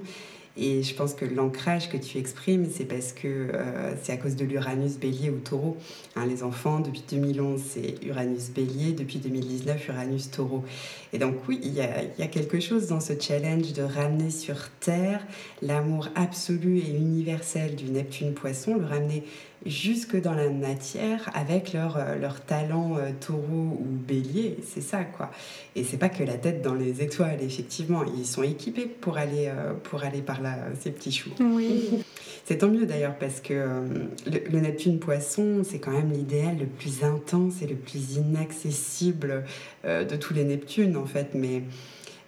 Et 0.57 0.83
je 0.83 0.95
pense 0.95 1.15
que 1.15 1.25
l'ancrage 1.25 1.89
que 1.89 1.97
tu 1.97 2.19
exprimes, 2.19 2.67
c'est 2.71 2.85
parce 2.85 3.13
que 3.13 3.29
euh, 3.29 3.95
c'est 4.03 4.13
à 4.13 4.17
cause 4.17 4.35
de 4.35 4.45
l'Uranus 4.45 4.99
bélier 4.99 5.31
ou 5.31 5.39
taureau. 5.39 5.77
Hein, 6.17 6.27
les 6.27 6.43
enfants, 6.43 6.81
depuis 6.81 7.05
2011, 7.09 7.61
c'est 7.61 7.95
Uranus 8.05 8.51
bélier, 8.51 8.93
depuis 8.93 9.19
2019, 9.19 9.89
Uranus 9.89 10.31
taureau. 10.31 10.65
Et 11.13 11.19
donc 11.19 11.37
oui, 11.49 11.61
il 11.63 11.73
y 11.73 11.81
a, 11.81 12.03
y 12.19 12.23
a, 12.23 12.27
quelque 12.27 12.59
chose 12.59 12.89
dans 12.89 13.01
ce 13.01 13.13
challenge 13.19 13.73
de 13.73 13.83
ramener 13.83 14.31
sur 14.31 14.57
Terre 14.81 15.25
l'amour 15.63 16.09
absolu 16.17 16.79
et 16.79 16.91
universel 16.91 17.77
du 17.77 17.85
Neptune 17.85 18.35
poisson, 18.35 18.77
le 18.77 18.87
ramener 18.87 19.25
jusque 19.67 20.21
dans 20.21 20.33
la 20.33 20.49
matière 20.49 21.31
avec 21.35 21.73
leur, 21.73 21.97
euh, 21.97 22.17
leur 22.17 22.41
talent 22.41 22.97
euh, 22.97 23.11
taureau 23.21 23.79
ou 23.81 23.87
bélier, 23.91 24.59
c'est 24.67 24.81
ça 24.81 25.05
quoi. 25.05 25.31
Et 25.77 25.85
c'est 25.85 25.99
pas 25.99 26.09
que 26.09 26.25
la 26.25 26.39
tête 26.39 26.63
dans 26.63 26.75
les 26.75 27.03
étoiles, 27.03 27.39
effectivement, 27.43 28.03
ils 28.05 28.27
sont 28.27 28.43
équipés 28.43 28.87
pour 28.87 29.19
aller, 29.19 29.49
euh, 29.49 29.75
pour 29.83 30.03
aller 30.03 30.23
par 30.23 30.41
là, 30.41 30.57
ces 30.81 30.91
petits 30.91 31.13
choux. 31.13 31.31
Oui. 31.41 31.91
C'est 32.47 32.59
tant 32.59 32.69
mieux 32.69 32.87
d'ailleurs 32.87 33.15
parce 33.17 33.41
que 33.41 33.85
le, 34.27 34.61
Neptune 34.61 34.99
poisson, 34.99 35.63
c'est 35.63 35.79
quand 35.79 35.93
même 35.93 36.11
l'idéal 36.11 36.59
le 36.59 36.67
plus 36.67 37.05
intense 37.05 37.63
et 37.63 37.67
le 37.69 37.77
plus 37.77 38.17
inaccessible 38.17 39.45
de 39.85 40.17
tous 40.17 40.35
les 40.35 40.43
Neptunes 40.43 40.97
en 40.97 41.07
fait, 41.07 41.29
mais 41.35 41.63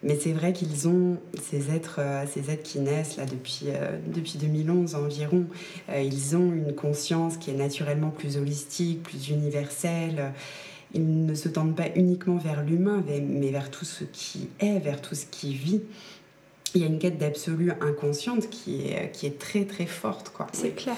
mais 0.03 0.18
c'est 0.18 0.32
vrai 0.32 0.53
qu'ils 0.53 0.88
ont 0.88 1.18
ces 1.40 1.70
êtres, 1.74 2.00
euh, 2.00 2.24
ces 2.26 2.50
êtres 2.50 2.64
qui 2.64 2.80
naissent 2.80 3.16
là 3.16 3.24
depuis, 3.24 3.66
euh, 3.68 3.98
depuis 4.07 4.36
2011 4.38 4.96
environ. 4.96 5.46
Euh, 5.90 6.00
ils 6.00 6.36
ont 6.36 6.53
une 6.53 6.74
conscience 6.74 7.36
qui 7.36 7.50
est 7.50 7.55
naturellement 7.55 8.11
plus 8.11 8.36
holistique, 8.36 9.03
plus 9.03 9.28
universelle. 9.28 10.32
Ils 10.92 11.24
ne 11.24 11.34
se 11.34 11.48
tendent 11.48 11.76
pas 11.76 11.88
uniquement 11.94 12.36
vers 12.36 12.62
l'humain, 12.62 13.03
mais 13.07 13.50
vers 13.50 13.70
tout 13.70 13.84
ce 13.84 14.05
qui 14.05 14.48
est, 14.61 14.78
vers 14.80 15.00
tout 15.00 15.14
ce 15.14 15.24
qui 15.24 15.55
vit. 15.55 15.82
Il 16.74 16.80
y 16.80 16.84
a 16.84 16.86
une 16.86 16.98
quête 16.98 17.18
d'absolu 17.18 17.70
inconsciente 17.80 18.50
qui 18.50 18.88
est, 18.88 19.11
qui 19.12 19.26
est 19.26 19.38
très 19.38 19.64
très 19.64 19.86
forte. 19.86 20.30
quoi. 20.30 20.48
C'est 20.53 20.74
clair. 20.74 20.96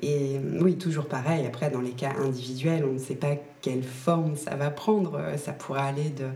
Et 0.00 0.38
oui, 0.60 0.76
toujours 0.76 1.06
pareil, 1.06 1.44
après 1.44 1.70
dans 1.70 1.80
les 1.80 1.90
cas 1.90 2.12
individuels, 2.20 2.84
on 2.84 2.92
ne 2.92 2.98
sait 2.98 3.16
pas 3.16 3.36
quelle 3.60 3.82
forme 3.82 4.36
ça 4.36 4.54
va 4.54 4.70
prendre. 4.70 5.20
Ça 5.36 5.52
pourra 5.52 5.84
aller 5.84 6.10
de 6.10 6.26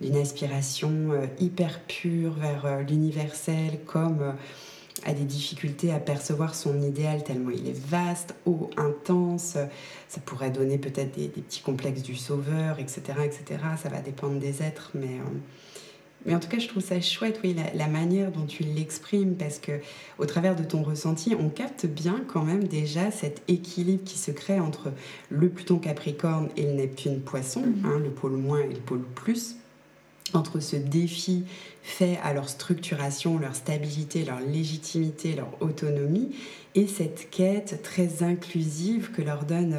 d'une 0.00 0.16
aspiration 0.16 0.90
euh, 1.10 1.26
hyper 1.40 1.80
pure 1.80 2.34
vers 2.34 2.66
euh, 2.66 2.82
l'universel, 2.82 3.80
comme 3.86 4.22
euh, 4.22 4.32
à 5.04 5.12
des 5.12 5.24
difficultés 5.24 5.92
à 5.92 6.00
percevoir 6.00 6.54
son 6.54 6.80
idéal 6.82 7.22
tellement 7.22 7.50
il 7.50 7.68
est 7.68 7.86
vaste, 7.86 8.34
haut, 8.46 8.70
intense. 8.76 9.56
Ça 10.08 10.20
pourrait 10.24 10.50
donner 10.50 10.78
peut-être 10.78 11.16
des, 11.16 11.28
petits 11.28 11.62
complexes 11.62 12.02
du 12.02 12.16
sauveur, 12.16 12.80
etc., 12.80 13.00
etc. 13.24 13.60
Ça 13.80 13.88
va 13.88 14.00
dépendre 14.00 14.40
des 14.40 14.60
êtres, 14.60 14.90
mais, 14.94 15.18
mais 16.26 16.34
en 16.34 16.40
tout 16.40 16.48
cas, 16.48 16.58
je 16.58 16.66
trouve 16.66 16.82
ça 16.82 17.00
chouette, 17.00 17.38
oui, 17.44 17.54
la, 17.54 17.72
la 17.74 17.86
manière 17.86 18.32
dont 18.32 18.44
tu 18.44 18.64
l'exprimes, 18.64 19.36
parce 19.36 19.60
que 19.60 19.80
au 20.18 20.26
travers 20.26 20.56
de 20.56 20.64
ton 20.64 20.82
ressenti, 20.82 21.32
on 21.38 21.48
capte 21.48 21.86
bien 21.86 22.24
quand 22.26 22.42
même 22.42 22.64
déjà 22.64 23.12
cet 23.12 23.42
équilibre 23.46 24.02
qui 24.04 24.18
se 24.18 24.32
crée 24.32 24.58
entre 24.58 24.90
le 25.30 25.48
Pluton 25.48 25.78
Capricorne 25.78 26.48
et 26.56 26.64
le 26.64 26.72
Neptune 26.72 27.20
Poisson, 27.20 27.62
mm-hmm. 27.62 27.86
hein, 27.86 28.00
le 28.00 28.10
pôle 28.10 28.32
moins 28.32 28.62
et 28.62 28.74
le 28.74 28.80
pôle 28.80 29.04
plus 29.14 29.58
entre 30.34 30.60
ce 30.60 30.76
défi 30.76 31.44
fait 31.82 32.18
à 32.22 32.32
leur 32.32 32.48
structuration, 32.48 33.38
leur 33.38 33.54
stabilité, 33.54 34.24
leur 34.24 34.40
légitimité, 34.40 35.34
leur 35.34 35.50
autonomie, 35.60 36.30
et 36.74 36.86
cette 36.86 37.30
quête 37.30 37.82
très 37.82 38.22
inclusive 38.22 39.10
que 39.10 39.22
leur 39.22 39.44
donne, 39.44 39.76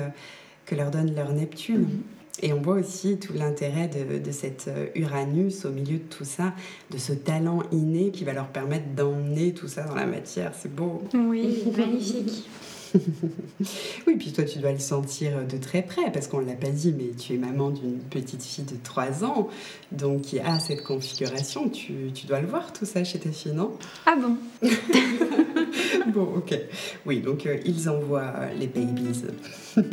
que 0.66 0.76
leur, 0.76 0.92
donne 0.92 1.14
leur 1.16 1.32
Neptune. 1.34 1.82
Mhm. 1.82 2.02
Et 2.42 2.54
on 2.54 2.62
voit 2.62 2.76
aussi 2.76 3.18
tout 3.18 3.34
l'intérêt 3.34 3.90
de, 3.90 4.18
de 4.18 4.32
cet 4.32 4.70
euh, 4.70 4.88
Uranus 4.96 5.66
au 5.66 5.72
milieu 5.72 5.98
de 5.98 6.04
tout 6.04 6.24
ça, 6.24 6.54
de 6.90 6.98
ce 6.98 7.12
talent 7.12 7.64
inné 7.72 8.12
qui 8.12 8.24
va 8.24 8.32
leur 8.32 8.48
permettre 8.48 8.88
d'emmener 8.96 9.54
tout 9.54 9.68
ça 9.68 9.84
dans 9.84 9.96
la 9.96 10.06
matière. 10.06 10.54
C'est 10.58 10.74
beau. 10.74 11.04
Oui, 11.14 11.64
magnifique. 11.78 12.48
oui, 14.08 14.16
puis 14.18 14.32
toi, 14.32 14.44
tu 14.44 14.60
dois 14.60 14.72
le 14.72 14.80
sentir 14.80 15.46
de 15.46 15.58
très 15.58 15.82
près, 15.82 16.12
parce 16.12 16.28
qu'on 16.28 16.42
ne 16.42 16.48
l'a 16.48 16.54
pas 16.54 16.70
dit, 16.70 16.94
mais 16.98 17.12
tu 17.18 17.34
es 17.34 17.38
maman 17.38 17.70
d'une 17.70 18.00
petite 18.00 18.44
fille 18.44 18.66
de 18.66 18.76
3 18.84 19.24
ans, 19.24 19.50
donc 19.92 20.22
qui 20.22 20.40
a 20.40 20.60
cette 20.60 20.84
configuration. 20.84 21.70
Tu, 21.70 22.12
tu 22.14 22.28
dois 22.28 22.42
le 22.42 22.48
voir, 22.48 22.74
tout 22.74 22.86
ça, 22.86 23.04
chez 23.04 23.20
tes 23.20 23.32
filles, 23.32 23.54
non? 23.54 23.74
Ah 24.06 24.16
bon? 24.16 24.38
Bon, 26.08 26.24
ok. 26.38 26.58
Oui, 27.06 27.22
donc 27.22 27.46
euh, 27.46 27.58
ils 27.66 27.90
envoient 27.90 28.34
les 28.58 28.68
babies. 28.68 29.26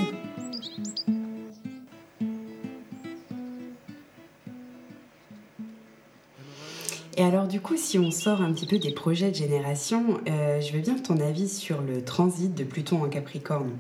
Et 7.19 7.23
alors 7.23 7.47
du 7.47 7.61
coup, 7.61 7.77
si 7.79 7.99
on 7.99 8.11
sort 8.11 8.43
un 8.43 8.53
petit 8.53 8.67
peu 8.67 8.79
des 8.79 8.93
projets 8.93 9.31
de 9.31 9.37
génération, 9.37 10.21
euh, 10.29 10.61
je 10.61 10.73
veux 10.73 10.81
bien 10.81 10.97
ton 10.99 11.19
avis 11.19 11.49
sur 11.49 11.81
le 11.81 12.05
transit 12.05 12.55
de 12.55 12.63
Pluton 12.63 13.03
en 13.03 13.09
Capricorne. 13.09 13.73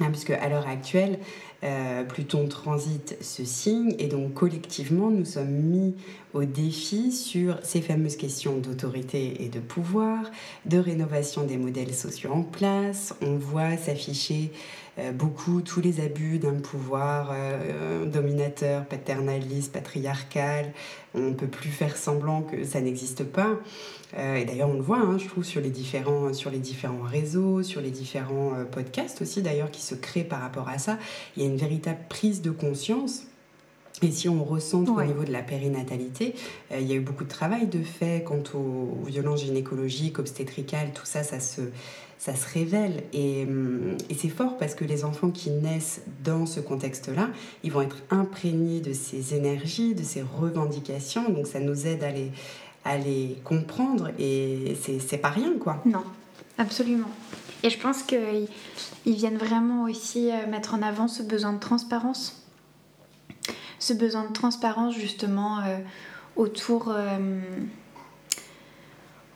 Hein, 0.00 0.10
puisque 0.10 0.30
à 0.30 0.48
l'heure 0.48 0.66
actuelle, 0.66 1.20
euh, 1.62 2.02
Pluton 2.02 2.48
transite 2.48 3.16
ce 3.20 3.44
signe 3.44 3.94
et 4.00 4.08
donc 4.08 4.34
collectivement, 4.34 5.10
nous 5.10 5.24
sommes 5.24 5.52
mis 5.52 5.94
au 6.32 6.44
défi 6.44 7.12
sur 7.12 7.58
ces 7.62 7.80
fameuses 7.80 8.16
questions 8.16 8.56
d'autorité 8.56 9.44
et 9.44 9.48
de 9.48 9.60
pouvoir, 9.60 10.30
de 10.64 10.78
rénovation 10.78 11.44
des 11.44 11.58
modèles 11.58 11.94
sociaux 11.94 12.32
en 12.32 12.42
place. 12.42 13.14
On 13.22 13.36
voit 13.36 13.76
s'afficher 13.76 14.50
beaucoup 15.12 15.60
tous 15.60 15.80
les 15.80 16.00
abus 16.00 16.38
d'un 16.38 16.54
pouvoir 16.54 17.30
euh, 17.32 18.06
dominateur, 18.06 18.84
paternaliste, 18.86 19.72
patriarcal. 19.72 20.72
On 21.14 21.30
ne 21.30 21.34
peut 21.34 21.48
plus 21.48 21.70
faire 21.70 21.96
semblant 21.96 22.42
que 22.42 22.64
ça 22.64 22.80
n'existe 22.80 23.24
pas. 23.24 23.58
Euh, 24.16 24.36
et 24.36 24.44
d'ailleurs, 24.44 24.68
on 24.68 24.74
le 24.74 24.82
voit, 24.82 24.98
hein, 24.98 25.18
je 25.18 25.26
trouve, 25.26 25.44
sur 25.44 25.60
les, 25.60 25.70
différents, 25.70 26.32
sur 26.32 26.50
les 26.50 26.58
différents 26.58 27.02
réseaux, 27.02 27.62
sur 27.62 27.80
les 27.80 27.90
différents 27.90 28.52
podcasts 28.70 29.20
aussi, 29.22 29.42
d'ailleurs, 29.42 29.70
qui 29.70 29.82
se 29.82 29.94
créent 29.96 30.24
par 30.24 30.40
rapport 30.40 30.68
à 30.68 30.78
ça. 30.78 30.98
Il 31.36 31.42
y 31.42 31.46
a 31.46 31.48
une 31.48 31.56
véritable 31.56 32.00
prise 32.08 32.40
de 32.40 32.50
conscience. 32.50 33.24
Et 34.02 34.10
si 34.10 34.28
on 34.28 34.42
ressent 34.42 34.84
au 34.84 35.04
niveau 35.04 35.22
de 35.22 35.32
la 35.32 35.42
périnatalité, 35.42 36.34
il 36.72 36.82
y 36.82 36.92
a 36.92 36.96
eu 36.96 37.00
beaucoup 37.00 37.22
de 37.22 37.28
travail 37.28 37.68
de 37.68 37.80
fait 37.82 38.24
quant 38.24 38.42
aux 38.54 39.04
violences 39.06 39.42
gynécologiques, 39.42 40.18
obstétricales, 40.18 40.92
tout 40.92 41.06
ça, 41.06 41.22
ça 41.22 41.38
se, 41.38 41.60
ça 42.18 42.34
se 42.34 42.52
révèle. 42.52 43.04
Hum, 43.14 43.96
et, 44.08 44.14
c'est 44.14 44.28
fort 44.28 44.56
parce 44.56 44.74
que 44.74 44.84
les 44.84 45.04
enfants 45.04 45.30
qui 45.30 45.50
naissent 45.50 46.02
dans 46.24 46.46
ce 46.46 46.60
contexte-là, 46.60 47.28
ils 47.62 47.72
vont 47.72 47.82
être 47.82 47.98
imprégnés 48.10 48.80
de 48.80 48.92
ces 48.92 49.34
énergies, 49.34 49.94
de 49.94 50.02
ces 50.02 50.22
revendications. 50.22 51.28
Donc 51.30 51.46
ça 51.46 51.60
nous 51.60 51.86
aide 51.86 52.02
à 52.04 52.10
les, 52.10 52.30
à 52.84 52.96
les 52.96 53.38
comprendre 53.44 54.10
et 54.18 54.76
c'est 54.80 55.18
pas 55.18 55.30
rien, 55.30 55.52
quoi. 55.58 55.82
Non, 55.84 56.04
absolument. 56.58 57.10
Et 57.62 57.70
je 57.70 57.78
pense 57.78 58.02
qu'ils 58.02 58.46
viennent 59.06 59.38
vraiment 59.38 59.84
aussi 59.84 60.30
euh, 60.30 60.46
mettre 60.46 60.74
en 60.74 60.82
avant 60.82 61.08
ce 61.08 61.22
besoin 61.22 61.54
de 61.54 61.58
transparence. 61.58 62.46
Ce 63.78 63.94
besoin 63.94 64.28
de 64.28 64.32
transparence 64.32 64.94
justement 64.94 65.60
euh, 65.60 65.78
autour... 66.36 66.90
Euh, 66.90 67.40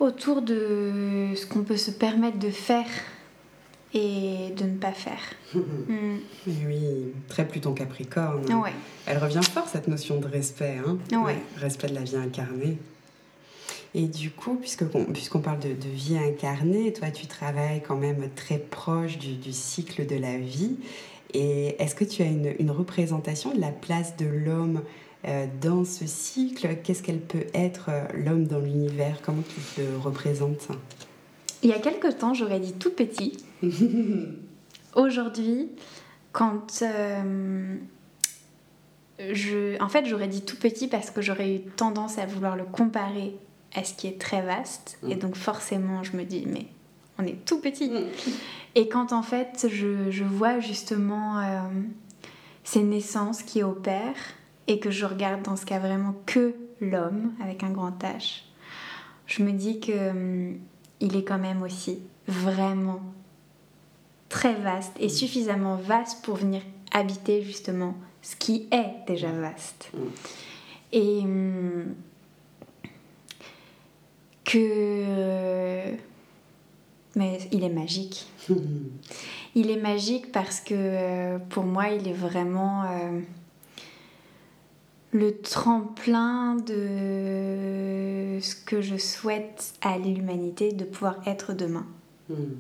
autour 0.01 0.43
de 0.43 1.33
ce 1.35 1.47
qu'on 1.47 1.63
peut 1.63 1.77
se 1.77 1.91
permettre 1.91 2.39
de 2.39 2.51
faire 2.51 2.87
et 3.95 4.51
de 4.57 4.65
ne 4.65 4.77
pas 4.77 4.93
faire. 4.93 5.21
Mm. 5.89 6.19
Oui, 6.67 7.13
très 7.29 7.49
Pluton 7.49 7.73
Capricorne. 7.73 8.45
Ouais. 8.53 8.73
Elle 9.07 9.17
revient 9.17 9.41
fort 9.43 9.67
cette 9.67 9.89
notion 9.89 10.21
de 10.21 10.27
respect, 10.27 10.77
hein 10.87 10.99
ouais. 11.25 11.37
respect 11.57 11.89
de 11.89 11.95
la 11.95 12.03
vie 12.03 12.17
incarnée. 12.17 12.77
Et 13.95 14.07
du 14.07 14.31
coup, 14.31 14.57
puisqu'on 14.57 15.41
parle 15.41 15.61
de, 15.61 15.75
vie 15.89 16.19
incarnée, 16.19 16.93
toi 16.93 17.11
tu 17.11 17.27
travailles 17.27 17.81
quand 17.87 17.97
même 17.97 18.29
très 18.37 18.59
proche 18.59 19.17
du, 19.17 19.53
cycle 19.53 20.07
de 20.07 20.17
la 20.17 20.37
vie. 20.37 20.77
Et 21.33 21.83
est-ce 21.83 21.95
que 21.95 22.05
tu 22.05 22.21
as 22.21 22.27
une, 22.27 22.55
une 22.59 22.71
représentation 22.71 23.55
de 23.55 23.61
la 23.61 23.71
place 23.71 24.17
de 24.17 24.27
l'homme 24.27 24.83
dans 25.61 25.85
ce 25.85 26.07
cycle, 26.07 26.77
qu'est-ce 26.83 27.03
qu'elle 27.03 27.21
peut 27.21 27.47
être 27.55 27.87
euh, 27.89 28.05
l'homme 28.15 28.47
dans 28.47 28.61
l'univers? 28.61 29.21
Comment 29.23 29.43
tu 29.43 29.61
te 29.77 29.97
représentes? 30.03 30.69
Il 31.63 31.71
y 31.71 31.73
a 31.73 31.79
quelque 31.79 32.09
temps, 32.09 32.35
j'aurais 32.35 32.61
dit 32.61 32.73
tout 32.73 32.91
petit. 32.91 33.37
Aujourd'hui, 34.95 35.69
quand 36.33 36.83
euh, 36.83 37.77
je, 39.19 39.83
en 39.83 39.89
fait, 39.89 40.07
j'aurais 40.07 40.29
dit 40.29 40.43
tout 40.43 40.57
petit 40.57 40.89
parce 40.89 41.11
que 41.11 41.21
j'aurais 41.21 41.55
eu 41.55 41.61
tendance 41.61 42.19
à 42.19 42.27
vouloir 42.27 42.57
le 42.57 42.65
comparer 42.65 43.35
à 43.75 43.85
ce 43.85 43.95
qui 43.95 44.07
est 44.07 44.21
très 44.21 44.43
vaste. 44.43 44.99
Et 45.09 45.17
donc 45.17 45.37
forcément, 45.37 46.03
je 46.05 46.17
me 46.17 46.25
dis, 46.25 46.47
mais 46.47 46.67
on 47.19 47.25
est 47.25 47.45
tout 47.45 47.61
petit. 47.61 47.91
Et 48.75 48.89
quand 48.89 49.13
en 49.13 49.23
fait, 49.23 49.67
je, 49.71 50.11
je 50.11 50.25
vois 50.25 50.61
justement 50.61 51.39
euh, 51.41 51.61
ces 52.65 52.83
naissances 52.83 53.43
qui 53.43 53.63
opèrent 53.63 54.38
et 54.69 54.79
que 54.79 54.91
je 54.91 55.05
regarde 55.05 55.43
dans 55.43 55.57
ce 55.57 55.67
cas 55.67 55.81
vraiment 55.81 56.15
que 56.27 56.55
l'homme 56.81 57.33
avec 57.43 57.65
un 57.65 57.71
grand 57.71 57.99
H, 58.03 58.43
je 59.27 59.43
me 59.43 59.51
dis 59.51 59.81
que 59.81 60.11
hum, 60.11 60.59
il 61.01 61.17
est 61.17 61.25
quand 61.25 61.39
même 61.39 61.63
aussi 61.63 61.99
vraiment 62.29 63.01
très 64.29 64.55
vaste 64.55 64.93
et 65.01 65.09
suffisamment 65.09 65.77
vaste 65.77 66.23
pour 66.23 66.37
venir 66.37 66.63
habiter 66.93 67.43
justement 67.43 67.95
ce 68.23 68.37
qui 68.37 68.69
est 68.71 69.07
déjà 69.07 69.33
vaste. 69.33 69.91
Et 70.93 71.21
hum, 71.21 71.95
que... 74.45 75.95
Mais 77.17 77.39
il 77.53 77.65
est 77.65 77.71
magique. 77.71 78.27
il 79.55 79.71
est 79.71 79.81
magique 79.81 80.31
parce 80.31 80.61
que 80.61 80.75
euh, 80.75 81.39
pour 81.39 81.65
moi, 81.65 81.89
il 81.89 82.07
est 82.07 82.13
vraiment 82.13 82.85
euh, 82.85 83.21
le 85.13 85.39
tremplin 85.39 86.57
de 86.57 88.39
ce 88.41 88.55
que 88.55 88.81
je 88.81 88.97
souhaite 88.97 89.75
à 89.81 89.99
l'humanité 89.99 90.73
de 90.73 90.85
pouvoir 90.85 91.17
être 91.27 91.53
demain. 91.55 91.87
Hmm. 92.29 92.55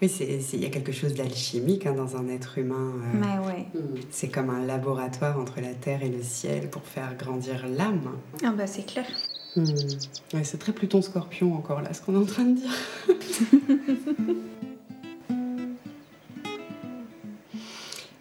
Oui, 0.00 0.12
il 0.52 0.60
y 0.60 0.66
a 0.66 0.70
quelque 0.70 0.92
chose 0.92 1.14
d'alchimique 1.14 1.86
hein, 1.86 1.94
dans 1.94 2.16
un 2.16 2.28
être 2.28 2.58
humain. 2.58 2.92
Euh, 3.14 3.46
ouais. 3.48 3.66
Hmm. 3.74 4.00
C'est 4.10 4.28
comme 4.28 4.50
un 4.50 4.64
laboratoire 4.64 5.38
entre 5.38 5.60
la 5.60 5.72
terre 5.74 6.02
et 6.02 6.10
le 6.10 6.22
ciel 6.22 6.68
pour 6.68 6.82
faire 6.82 7.16
grandir 7.16 7.66
l'âme. 7.66 8.12
Ah 8.44 8.52
bah 8.52 8.66
c'est 8.66 8.84
clair. 8.84 9.06
Hmm. 9.56 9.64
Ouais, 10.34 10.44
c'est 10.44 10.58
très 10.58 10.72
Pluton 10.72 11.02
Scorpion 11.02 11.54
encore 11.54 11.80
là, 11.82 11.92
ce 11.92 12.02
qu'on 12.02 12.14
est 12.14 12.22
en 12.22 12.26
train 12.26 12.44
de 12.44 12.56
dire. 12.56 12.72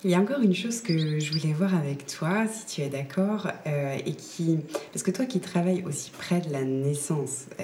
Il 0.04 0.10
y 0.10 0.16
a 0.16 0.20
encore 0.20 0.42
une 0.42 0.56
chose 0.56 0.82
que 0.82 1.20
je 1.20 1.32
voulais 1.32 1.54
voir 1.54 1.76
avec 1.76 2.08
toi, 2.08 2.48
si 2.48 2.66
tu 2.66 2.82
es 2.82 2.90
d'accord, 2.90 3.48
euh, 3.68 3.96
et 4.04 4.14
qui, 4.14 4.58
parce 4.92 5.04
que 5.04 5.12
toi 5.12 5.26
qui 5.26 5.40
travailles 5.40 5.84
aussi 5.86 6.10
près 6.10 6.42
de 6.42 6.52
la 6.52 6.64
naissance, 6.64 7.46
euh, 7.60 7.64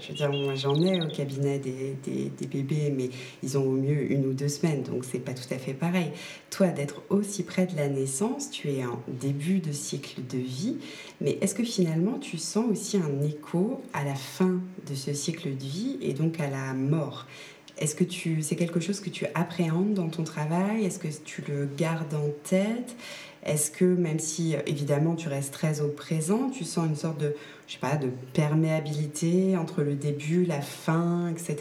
je 0.00 0.08
veux 0.08 0.14
dire, 0.14 0.32
moi 0.32 0.56
j'en 0.56 0.74
ai 0.82 1.00
au 1.00 1.06
cabinet 1.06 1.60
des, 1.60 2.46
bébés, 2.48 2.92
mais 2.96 3.10
ils 3.44 3.56
ont 3.56 3.62
au 3.62 3.76
mieux 3.76 4.10
une 4.10 4.26
ou 4.26 4.32
deux 4.32 4.48
semaines, 4.48 4.82
donc 4.82 5.04
c'est 5.04 5.20
pas 5.20 5.34
tout 5.34 5.54
à 5.54 5.58
fait 5.58 5.72
pareil. 5.72 6.10
Toi, 6.50 6.66
d'être 6.66 7.00
aussi 7.10 7.44
près 7.44 7.66
de 7.66 7.76
la 7.76 7.86
naissance, 7.86 8.50
tu 8.50 8.72
es 8.72 8.84
en 8.84 9.00
début 9.06 9.60
de 9.60 9.70
cycle 9.70 10.22
de 10.28 10.38
vie, 10.38 10.78
mais 11.20 11.38
est-ce 11.40 11.54
que 11.54 11.62
finalement 11.62 12.18
tu 12.18 12.38
sens 12.38 12.64
aussi 12.68 12.96
un 12.96 13.22
écho 13.22 13.80
à 13.92 14.02
la 14.02 14.16
fin 14.16 14.58
de 14.90 14.96
ce 14.96 15.12
cycle 15.12 15.50
de 15.56 15.64
vie 15.64 15.96
et 16.00 16.12
donc 16.12 16.40
à 16.40 16.50
la 16.50 16.74
mort? 16.74 17.26
Est-ce 17.78 17.94
que 17.94 18.04
tu, 18.04 18.42
c'est 18.42 18.56
quelque 18.56 18.80
chose 18.80 19.00
que 19.00 19.10
tu 19.10 19.26
appréhendes 19.34 19.94
dans 19.94 20.08
ton 20.08 20.24
travail? 20.24 20.84
Est-ce 20.84 20.98
que 20.98 21.08
tu 21.24 21.42
le 21.48 21.68
gardes 21.76 22.14
en 22.14 22.28
tête? 22.44 22.96
Est-ce 23.44 23.70
que 23.70 23.84
même 23.84 24.18
si 24.18 24.56
évidemment 24.66 25.14
tu 25.14 25.28
restes 25.28 25.52
très 25.52 25.80
au 25.80 25.88
présent, 25.88 26.50
tu 26.50 26.64
sens 26.64 26.86
une 26.86 26.96
sorte 26.96 27.18
de, 27.18 27.34
je 27.66 27.74
sais 27.74 27.78
pas, 27.78 27.96
de 27.96 28.08
perméabilité 28.34 29.56
entre 29.56 29.82
le 29.82 29.94
début, 29.94 30.44
la 30.44 30.60
fin, 30.60 31.28
etc. 31.28 31.56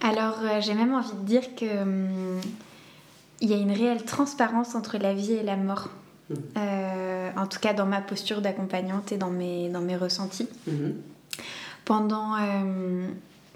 Alors 0.00 0.38
euh, 0.42 0.60
j'ai 0.60 0.74
même 0.74 0.92
envie 0.94 1.14
de 1.14 1.24
dire 1.24 1.54
que 1.54 1.82
hum, 1.82 2.40
il 3.40 3.50
y 3.50 3.54
a 3.54 3.56
une 3.56 3.72
réelle 3.72 4.04
transparence 4.04 4.74
entre 4.74 4.98
la 4.98 5.14
vie 5.14 5.32
et 5.32 5.42
la 5.42 5.56
mort. 5.56 5.88
Mmh. 6.28 6.34
Euh, 6.58 7.30
en 7.36 7.46
tout 7.46 7.60
cas 7.60 7.72
dans 7.72 7.86
ma 7.86 8.00
posture 8.00 8.40
d'accompagnante 8.40 9.12
et 9.12 9.16
dans 9.16 9.30
mes, 9.30 9.68
dans 9.68 9.80
mes 9.80 9.96
ressentis. 9.96 10.48
Mmh. 10.66 10.90
Pendant 11.84 12.34
euh, 12.34 13.08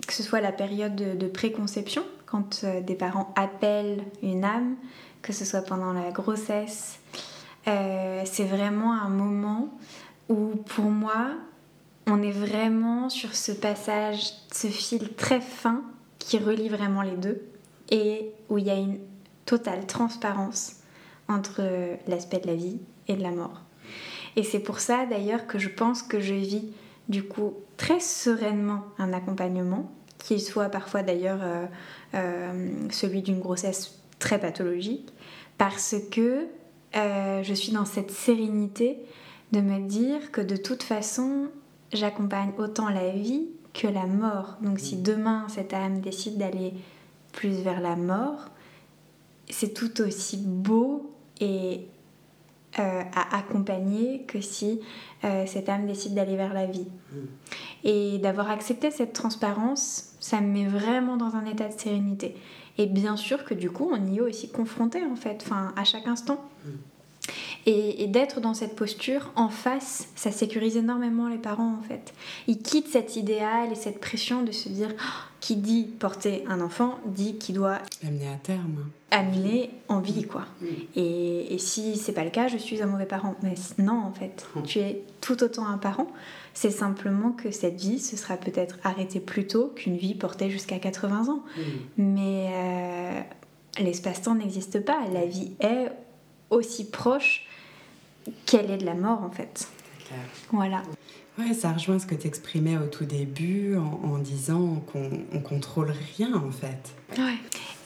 que 0.07 0.13
ce 0.13 0.23
soit 0.23 0.41
la 0.41 0.53
période 0.53 0.95
de, 0.95 1.27
préconception, 1.29 2.05
quand 2.27 2.63
euh, 2.65 2.81
des 2.81 2.95
parents 2.95 3.33
appellent 3.37 4.03
une 4.23 4.45
âme, 4.45 4.77
que 5.23 5.33
ce 5.33 5.45
soit 5.45 5.63
pendant 5.63 5.93
la 5.93 6.11
grossesse, 6.11 6.99
euh, 7.69 8.23
c'est 8.25 8.45
vraiment 8.45 8.93
un 8.93 9.09
moment 9.09 9.69
où 10.29 10.57
pour 10.75 10.87
moi, 10.87 11.29
on 12.07 12.23
est 12.23 12.31
vraiment 12.31 13.11
sur 13.11 13.35
ce 13.35 13.53
passage, 13.53 14.33
ce 14.53 14.69
fil 14.69 15.15
très 15.15 15.41
fin 15.41 15.83
qui 16.19 16.39
relie 16.39 16.69
vraiment 16.69 17.03
les 17.03 17.17
deux 17.17 17.43
et 17.91 18.31
où 18.49 18.59
il 18.59 18.67
y 18.67 18.71
a 18.71 18.77
une 18.77 18.99
totale 19.45 19.87
transparence 19.87 20.77
entre 21.29 21.63
l'aspect 22.09 22.39
de 22.39 22.47
la 22.47 22.55
vie 22.55 22.79
et 23.09 23.17
de 23.17 23.23
la 23.23 23.31
mort. 23.31 23.61
Et 24.37 24.43
c'est 24.43 24.61
pour 24.61 24.81
ça 24.81 25.07
d'ailleurs 25.07 25.47
que 25.47 25.59
je 25.59 25.69
pense 25.69 26.03
que 26.03 26.21
je 26.21 26.35
vis 26.35 26.73
du 27.09 27.25
coup 27.25 27.55
très 27.77 28.01
sereinement 28.01 28.85
un 28.99 29.13
accompagnement 29.13 29.91
qu'il 30.19 30.41
soit 30.41 30.69
parfois 30.69 31.03
d'ailleurs 31.03 31.41
euh, 31.43 31.67
euh, 32.15 32.71
celui 32.91 33.23
d'une 33.23 33.41
grossesse 33.41 34.01
très 34.19 34.39
pathologique, 34.39 35.13
parce 35.59 35.97
que 36.11 36.47
euh, 36.97 37.43
je 37.43 37.55
suis 37.55 37.73
dans 37.73 37.85
cette 37.85 38.11
sérénité 38.11 38.99
de 39.53 39.61
me 39.61 39.89
dire 39.89 40.31
que 40.31 40.41
de 40.41 40.57
toute 40.57 40.83
façon, 40.83 41.49
j'accompagne 41.93 42.53
autant 42.59 42.89
la 42.89 43.11
vie 43.11 43.49
que 43.73 43.87
la 43.87 44.07
mort. 44.07 44.59
Donc 44.63 44.79
si 44.79 44.97
mmh. 44.97 45.03
demain 45.03 45.47
cette 45.49 45.73
âme 45.73 46.01
décide 46.01 46.39
d'aller 46.39 46.75
plus 47.33 47.63
vers 47.63 47.81
la 47.81 47.97
mort, 47.97 48.47
c'est 49.49 49.75
tout 49.75 50.01
aussi 50.01 50.37
beau 50.37 51.13
et 51.41 51.87
à 52.77 53.37
accompagner 53.37 54.23
que 54.23 54.41
si 54.41 54.81
cette 55.47 55.69
âme 55.69 55.87
décide 55.87 56.15
d'aller 56.15 56.37
vers 56.37 56.55
la 56.55 56.67
vie. 56.67 56.87
Mmh. 57.13 57.17
Et 57.85 58.19
d'avoir 58.19 58.51
accepté 58.51 58.91
cette 58.91 59.13
transparence, 59.13 60.15
ça 60.21 60.41
me 60.41 60.49
met 60.49 60.67
vraiment 60.67 61.17
dans 61.17 61.35
un 61.35 61.45
état 61.47 61.69
de 61.69 61.79
sérénité. 61.79 62.37
Et 62.79 62.87
bien 62.87 63.17
sûr 63.17 63.45
que 63.45 63.55
du 63.55 63.71
coup, 63.71 63.91
on 63.93 64.07
y 64.07 64.19
est 64.19 64.21
aussi 64.21 64.51
confronté 64.51 65.05
en 65.05 65.17
fait, 65.17 65.43
enfin, 65.43 65.73
à 65.77 65.85
chaque 65.85 66.07
instant. 66.07 66.41
Mm. 66.65 66.71
Et, 67.67 68.07
d'être 68.07 68.41
dans 68.41 68.55
cette 68.55 68.75
posture 68.75 69.31
en 69.37 69.49
face, 69.49 70.09
ça 70.17 70.33
sécurise 70.33 70.77
énormément 70.77 71.29
les 71.29 71.39
parents 71.39 71.77
en 71.79 71.83
fait. 71.83 72.13
Ils 72.49 72.59
quittent 72.59 72.89
cet 72.89 73.17
idéal 73.17 73.71
et 73.71 73.75
cette 73.75 74.01
pression 74.01 74.43
de 74.43 74.51
se 74.51 74.69
dire 74.69 74.89
oh, 74.99 75.29
qui 75.41 75.57
dit 75.57 75.85
porter 75.85 76.45
un 76.49 76.61
enfant 76.61 76.99
dit 77.07 77.37
qu'il 77.37 77.57
doit 77.57 77.79
l'amener 78.03 78.29
à 78.29 78.37
terme. 78.37 78.89
Amener 79.11 79.71
en 79.89 80.01
vie 80.01 80.27
quoi. 80.27 80.47
Et, 80.97 81.55
et 81.55 81.59
si 81.59 81.97
c'est 81.97 82.13
pas 82.13 82.25
le 82.25 82.31
cas, 82.31 82.49
je 82.49 82.57
suis 82.57 82.83
un 82.83 82.87
mauvais 82.87 83.07
parent. 83.07 83.35
Mais 83.43 83.55
non 83.79 84.01
en 84.01 84.13
fait, 84.13 84.47
mm. 84.57 84.63
tu 84.63 84.79
es 84.79 85.03
tout 85.21 85.43
autant 85.43 85.67
un 85.67 85.79
parent. 85.79 86.09
C'est 86.55 86.71
simplement 86.71 87.31
que 87.33 87.51
cette 87.51 87.81
vie 87.81 87.99
se 87.99 88.17
sera 88.17 88.37
peut-être 88.37 88.79
arrêtée 88.83 89.21
plus 89.21 89.47
tôt 89.47 89.73
qu'une 89.77 89.97
vie 89.97 90.15
portée 90.15 90.51
jusqu'à 90.51 90.79
80 90.79 91.29
ans. 91.29 91.43
Mais 91.97 92.49
euh, 92.53 93.21
l'espace-temps 93.79 94.35
n'existe 94.35 94.85
pas. 94.85 94.99
La 95.13 95.27
vie 95.27 95.53
est 95.61 95.93
aussi 96.51 96.91
proche 96.91 97.47
qu'elle 98.47 98.71
est 98.71 98.79
de 98.79 98.87
la 98.87 98.95
mort 98.95 99.23
en 99.23 99.31
fait. 99.31 99.69
Clair. 100.07 100.21
Voilà. 100.53 100.83
Ouais, 101.39 101.55
ça 101.55 101.73
rejoint 101.73 101.99
ce 101.99 102.07
que 102.07 102.15
tu 102.15 102.27
exprimais 102.27 102.77
au 102.77 102.87
tout 102.87 103.05
début 103.05 103.77
en, 103.77 104.19
disant 104.19 104.83
qu'on 104.93 105.11
ne 105.33 105.41
contrôle 105.41 105.93
rien 106.17 106.35
en 106.35 106.51
fait. 106.51 107.19
Ouais. 107.19 107.37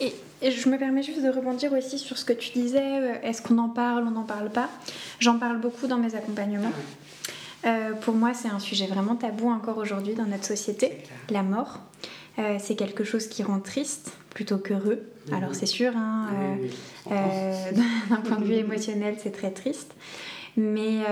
Et, 0.01 0.13
je 0.41 0.69
me 0.69 0.77
permets 0.77 1.01
juste 1.01 1.23
de 1.23 1.29
rebondir 1.29 1.71
aussi 1.73 1.97
sur 1.97 2.17
ce 2.17 2.25
que 2.25 2.33
tu 2.33 2.51
disais. 2.51 2.99
Euh, 2.99 3.13
est-ce 3.23 3.41
qu'on 3.41 3.57
en 3.57 3.69
parle, 3.69 4.05
on 4.07 4.11
n'en 4.11 4.23
parle 4.23 4.51
pas? 4.51 4.69
J'en 5.19 5.39
parle 5.39 5.59
beaucoup 5.59 5.87
dans 5.87 5.97
mes 5.97 6.13
accompagnements. 6.13 6.73
Euh, 7.65 7.93
pour 7.93 8.13
moi, 8.13 8.33
c'est 8.33 8.49
un 8.49 8.59
sujet 8.59 8.85
vraiment 8.85 9.15
tabou 9.15 9.49
encore 9.49 9.77
aujourd'hui 9.77 10.13
dans 10.13 10.25
notre 10.25 10.45
société, 10.45 10.97
la 11.29 11.41
mort. 11.41 11.79
Euh, 12.37 12.57
c'est 12.59 12.75
quelque 12.75 13.03
chose 13.03 13.27
qui 13.27 13.43
rend 13.43 13.59
triste 13.59 14.11
plutôt 14.29 14.57
qu'heureux. 14.57 15.03
Alors 15.31 15.55
c'est 15.55 15.65
sûr, 15.65 15.93
hein, 15.95 16.27
euh, 17.09 17.71
d'un 18.09 18.17
point 18.17 18.37
de 18.37 18.43
vue 18.43 18.55
émotionnel, 18.55 19.15
c'est 19.17 19.31
très 19.31 19.51
triste. 19.51 19.95
Mais 20.57 21.03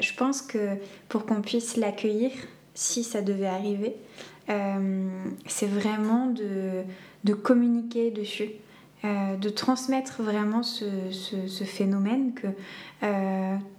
je 0.00 0.14
pense 0.14 0.42
que 0.42 0.76
pour 1.08 1.26
qu'on 1.26 1.42
puisse 1.42 1.76
l'accueillir, 1.76 2.30
si 2.74 3.02
ça 3.04 3.20
devait 3.20 3.46
arriver, 3.46 3.96
c'est 5.46 5.66
vraiment 5.66 6.26
de, 6.26 6.82
de, 7.24 7.34
communiquer 7.34 8.10
dessus. 8.10 8.50
de 9.02 9.48
transmettre 9.48 10.22
vraiment 10.22 10.62
ce, 10.62 10.84
ce, 11.10 11.48
ce 11.48 11.64
phénomène 11.64 12.32
que 12.34 12.46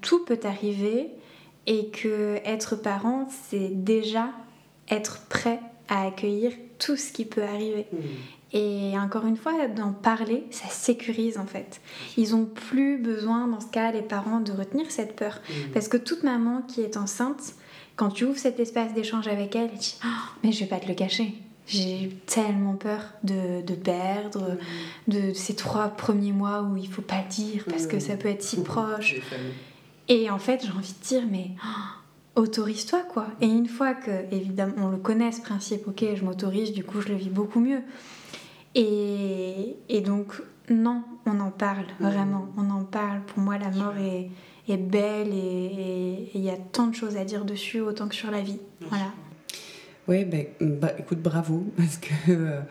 tout 0.02 0.26
peut 0.26 0.40
arriver 0.44 1.10
et 1.68 1.88
que 1.88 2.40
être 2.44 2.76
parent, 2.76 3.28
c'est 3.50 3.70
déjà 3.70 4.30
être 4.90 5.22
prêt 5.30 5.60
à 5.90 6.06
accueillir 6.08 6.52
tout 6.84 6.98
ce 6.98 7.12
qui 7.12 7.26
peut 7.26 7.44
arriver. 7.44 7.86
Mmh. 7.92 7.98
Et 8.56 8.94
encore 9.00 9.26
une 9.26 9.38
fois, 9.38 9.68
d'en 9.68 9.92
parler, 9.92 10.44
ça 10.52 10.68
sécurise 10.68 11.38
en 11.38 11.46
fait. 11.46 11.82
Ils 12.18 12.36
ont 12.36 12.46
plus 12.46 12.98
besoin, 12.98 13.48
dans 13.48 13.60
ce 13.60 13.68
cas, 13.68 13.92
les 13.92 14.02
parents, 14.02 14.40
de 14.40 14.52
retenir 14.52 14.92
cette 14.92 15.16
peur. 15.16 15.40
Mmh. 15.50 15.54
Parce 15.74 15.88
que 15.88 15.98
toute 15.98 16.24
maman 16.24 16.62
qui 16.62 16.82
est 16.82 16.98
enceinte, 16.98 17.56
quand 17.96 18.10
tu 18.10 18.26
ouvres 18.26 18.38
cet 18.38 18.60
espace 18.60 18.94
d'échange 18.94 19.28
avec 19.28 19.56
elle, 19.56 19.70
elle 19.72 19.80
dit 19.80 19.96
oh, 20.06 20.08
Mais 20.44 20.52
je 20.52 20.60
vais 20.62 20.70
pas 20.70 20.80
te 20.80 20.88
le 20.88 20.94
cacher. 20.94 21.34
j'ai 21.68 22.10
tellement 22.28 22.76
peur 22.76 23.02
de, 23.24 23.62
de 23.66 23.76
perdre, 23.76 24.58
de 25.08 25.34
ces 25.34 25.56
trois 25.56 25.88
premiers 25.88 26.34
mois 26.34 26.62
où 26.62 26.78
il 26.78 26.90
faut 26.90 27.02
pas 27.02 27.24
le 27.24 27.30
dire 27.30 27.64
parce 27.68 27.88
que 27.88 28.00
ça 28.00 28.18
peut 28.18 28.30
être 28.30 28.44
si 28.44 28.62
proche. 28.64 29.16
Et 30.10 30.30
en 30.30 30.40
fait, 30.40 30.62
j'ai 30.64 30.72
envie 30.72 30.94
de 30.94 31.08
dire, 31.08 31.24
mais 31.32 31.52
oh, 31.64 32.03
autorise-toi 32.36 33.02
quoi. 33.12 33.28
Et 33.42 33.48
une 33.48 33.68
fois 33.68 33.94
que, 33.94 34.12
évidemment, 34.32 34.74
on 34.78 34.90
le 34.90 34.98
connaît 34.98 35.32
ce 35.32 35.42
principe, 35.42 35.88
ok, 35.88 36.04
je 36.16 36.24
m'autorise, 36.24 36.72
du 36.72 36.84
coup, 36.84 37.02
je 37.02 37.10
le 37.10 37.16
vis 37.16 37.30
beaucoup 37.30 37.60
mieux. 37.60 37.82
Et, 38.76 39.76
et 39.90 40.02
donc, 40.02 40.42
non, 40.70 41.04
on 41.26 41.40
en 41.40 41.52
parle, 41.52 41.86
vraiment, 42.00 42.50
on 42.58 42.70
en 42.70 42.84
parle. 42.84 43.22
Pour 43.28 43.40
moi, 43.40 43.58
la 43.58 43.70
mort 43.70 43.98
est, 43.98 44.30
est 44.68 44.78
belle 44.78 45.34
et 45.34 46.32
il 46.34 46.42
y 46.42 46.50
a 46.50 46.58
tant 46.58 46.88
de 46.88 46.96
choses 46.96 47.18
à 47.18 47.26
dire 47.26 47.46
dessus, 47.46 47.82
autant 47.82 48.08
que 48.08 48.16
sur 48.16 48.32
la 48.32 48.42
vie. 48.42 48.60
Voilà. 48.82 49.12
Oui, 50.08 50.26
ben, 50.26 50.48
bah, 50.60 50.92
écoute, 50.98 51.22
bravo, 51.22 51.66
parce 51.78 51.98
que 51.98 52.10
euh, 52.30 52.62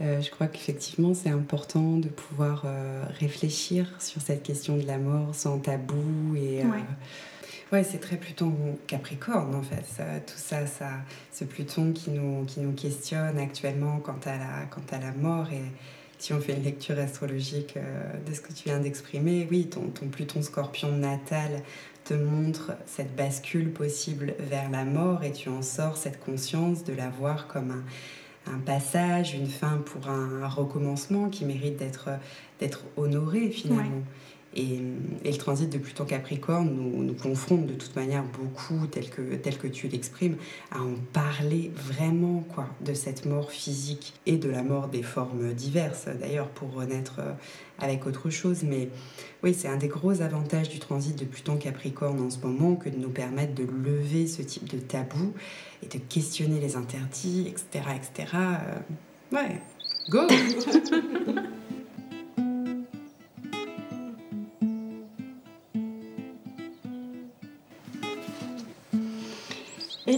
euh, 0.00 0.20
je 0.20 0.30
crois 0.30 0.46
qu'effectivement, 0.46 1.14
c'est 1.14 1.30
important 1.30 1.98
de 1.98 2.08
pouvoir 2.08 2.62
euh, 2.64 3.04
réfléchir 3.18 3.86
sur 4.00 4.20
cette 4.22 4.42
question 4.42 4.76
de 4.76 4.86
la 4.86 4.98
mort 4.98 5.34
sans 5.34 5.58
tabou. 5.58 6.34
Et, 6.36 6.64
ouais. 6.64 6.84
Ouais 7.72 7.84
c'est 7.84 7.98
très 7.98 8.16
Pluton 8.16 8.52
Capricorne, 8.86 9.54
en 9.54 9.62
fait. 9.62 9.84
tout 10.26 10.34
ça, 10.36 10.66
ça, 10.66 10.90
ce 11.32 11.44
Pluton 11.44 11.92
qui 11.92 12.10
nous, 12.10 12.44
qui 12.44 12.60
nous 12.60 12.72
questionne 12.72 13.38
actuellement 13.38 13.98
quant 13.98 14.18
à 14.24 14.36
la, 14.38 14.66
quant 14.70 14.82
à 14.90 14.98
la 14.98 15.12
mort. 15.12 15.46
Et 15.52 15.62
si 16.18 16.32
on 16.32 16.40
fait 16.40 16.54
une 16.54 16.62
lecture 16.62 16.98
astrologique 16.98 17.76
de 18.26 18.34
ce 18.34 18.40
que 18.40 18.52
tu 18.52 18.64
viens 18.64 18.80
d'exprimer, 18.80 19.46
oui, 19.50 19.68
ton, 19.68 19.88
ton 19.88 20.08
Pluton 20.08 20.42
Scorpion 20.42 20.92
natal 20.92 21.62
te 22.04 22.14
montre 22.14 22.72
cette 22.86 23.14
bascule 23.14 23.72
possible 23.72 24.34
vers 24.38 24.70
la 24.70 24.84
mort 24.84 25.22
et 25.22 25.32
tu 25.32 25.48
en 25.48 25.62
sors 25.62 25.96
cette 25.96 26.18
conscience 26.20 26.84
de 26.84 26.92
la 26.92 27.08
voir 27.08 27.46
comme 27.46 27.70
un, 27.70 27.84
un 28.46 28.58
passage, 28.58 29.34
une 29.34 29.46
fin 29.46 29.82
pour 29.84 30.08
un, 30.08 30.46
recommencement 30.48 31.28
qui 31.28 31.44
mérite 31.44 31.78
d'être 31.78 32.80
honoré 32.96 33.50
finalement. 33.50 34.02
Et, 34.56 34.80
le 35.24 35.36
transit 35.36 35.70
de 35.70 35.78
Pluton 35.78 36.04
Capricorne 36.04 36.70
nous, 36.74 37.14
confronte 37.14 37.66
de 37.66 37.74
toute 37.74 37.94
manière 37.94 38.24
beaucoup, 38.24 38.86
tel 38.86 39.08
que, 39.08 39.36
tel 39.36 39.56
que 39.56 39.68
tu 39.68 39.88
l'exprimes, 39.88 40.36
à 40.72 40.80
en 40.80 40.94
parler 41.12 41.70
vraiment 41.74 42.44
quoi, 42.54 42.68
de 42.84 42.92
cette 42.92 43.26
mort 43.26 43.50
physique 43.50 44.14
et 44.26 44.36
de 44.36 44.50
la 44.50 44.62
mort 44.62 44.88
des 44.88 45.02
formes 45.02 45.52
diverses, 45.52 46.06
d'ailleurs, 46.20 46.48
pour 46.48 46.72
renaître 46.72 47.20
euh, 47.20 47.32
avec 47.78 48.06
autre 48.06 48.30
chose. 48.30 48.62
Mais 48.64 48.88
oui, 49.42 49.54
c'est 49.54 49.68
un 49.68 49.76
des 49.76 49.88
gros 49.88 50.20
avantages 50.20 50.68
du 50.68 50.78
transit 50.78 51.16
de 51.16 51.24
Pluton 51.24 51.56
Capricorne 51.56 52.20
en 52.20 52.30
ce 52.30 52.38
moment 52.40 52.74
que 52.74 52.88
de 52.88 52.96
nous 52.96 53.10
permettre 53.10 53.54
de 53.54 53.64
lever 53.64 54.26
ce 54.26 54.42
type 54.42 54.68
de 54.68 54.78
tabou 54.78 55.32
et 55.82 55.86
de 55.86 56.02
questionner 56.08 56.60
les 56.60 56.76
interdits, 56.76 57.46
etc. 57.48 57.84
etc. 57.94 58.36
Euh, 58.36 59.36
ouais, 59.36 59.60
go 60.10 60.26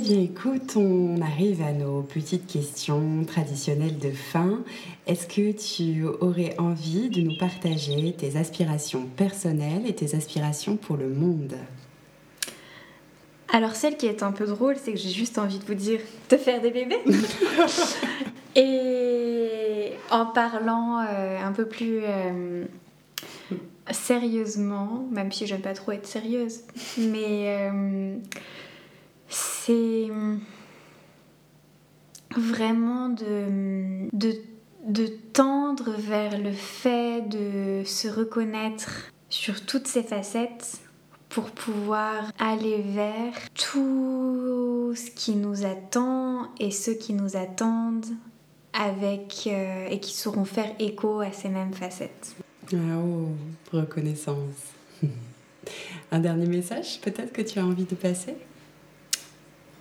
bien 0.03 0.21
écoute, 0.21 0.75
on 0.75 1.21
arrive 1.21 1.63
à 1.63 1.73
nos 1.73 2.03
petites 2.03 2.49
questions 2.49 3.25
traditionnelles 3.25 3.99
de 3.99 4.11
fin. 4.11 4.59
Est-ce 5.07 5.29
que 5.29 5.53
tu 5.53 6.05
aurais 6.05 6.59
envie 6.59 7.09
de 7.09 7.21
nous 7.21 7.37
partager 7.39 8.13
tes 8.13 8.37
aspirations 8.37 9.07
personnelles 9.07 9.87
et 9.87 9.95
tes 9.95 10.17
aspirations 10.17 10.77
pour 10.77 10.97
le 10.97 11.09
monde? 11.09 11.55
Alors 13.53 13.77
celle 13.77 13.97
qui 13.97 14.07
est 14.07 14.25
un 14.25 14.33
peu 14.33 14.45
drôle, 14.47 14.75
c'est 14.83 14.93
que 14.93 14.99
j'ai 14.99 15.11
juste 15.11 15.39
envie 15.39 15.61
de 15.61 15.65
vous 15.65 15.75
dire 15.75 16.01
de 16.31 16.37
faire 16.37 16.61
des 16.61 16.73
bébés. 16.73 16.99
et 18.57 19.93
en 20.11 20.27
parlant 20.27 20.99
euh, 20.99 21.39
un 21.41 21.53
peu 21.53 21.67
plus 21.67 22.01
euh, 22.03 22.65
sérieusement, 23.93 25.07
même 25.13 25.31
si 25.31 25.47
j'aime 25.47 25.61
pas 25.61 25.75
trop 25.75 25.93
être 25.93 26.07
sérieuse, 26.07 26.63
mais 26.99 27.71
euh, 27.71 28.17
c'est 29.33 30.09
vraiment 32.37 33.09
de, 33.09 34.09
de, 34.13 35.07
tendre 35.33 35.93
vers 35.99 36.39
le 36.39 36.53
fait 36.53 37.23
de 37.29 37.83
se 37.85 38.09
reconnaître 38.09 39.13
sur 39.29 39.65
toutes 39.65 39.87
ces 39.87 40.03
facettes 40.03 40.81
pour 41.29 41.51
pouvoir 41.51 42.31
aller 42.39 42.83
vers 42.83 43.33
tout 43.55 44.95
ce 44.95 45.11
qui 45.11 45.35
nous 45.35 45.65
attend 45.65 46.49
et 46.61 46.71
ceux 46.71 46.95
qui 46.95 47.15
nous 47.15 47.37
attendent 47.37 48.07
avec 48.75 49.45
euh, 49.47 49.89
et 49.89 50.01
qui 50.01 50.15
sauront 50.15 50.45
faire 50.45 50.75
écho 50.79 51.21
à 51.21 51.33
ces 51.33 51.49
mêmes 51.49 51.73
facettes. 51.73 52.37
Ah, 52.73 52.77
oh, 53.03 53.29
reconnaissance. 53.73 54.73
Un 56.13 56.19
dernier 56.19 56.47
message 56.47 57.01
peut-être 57.01 57.33
que 57.33 57.43
tu 57.43 57.59
as 57.59 57.65
envie 57.65 57.85
de 57.85 57.95
passer? 57.95 58.35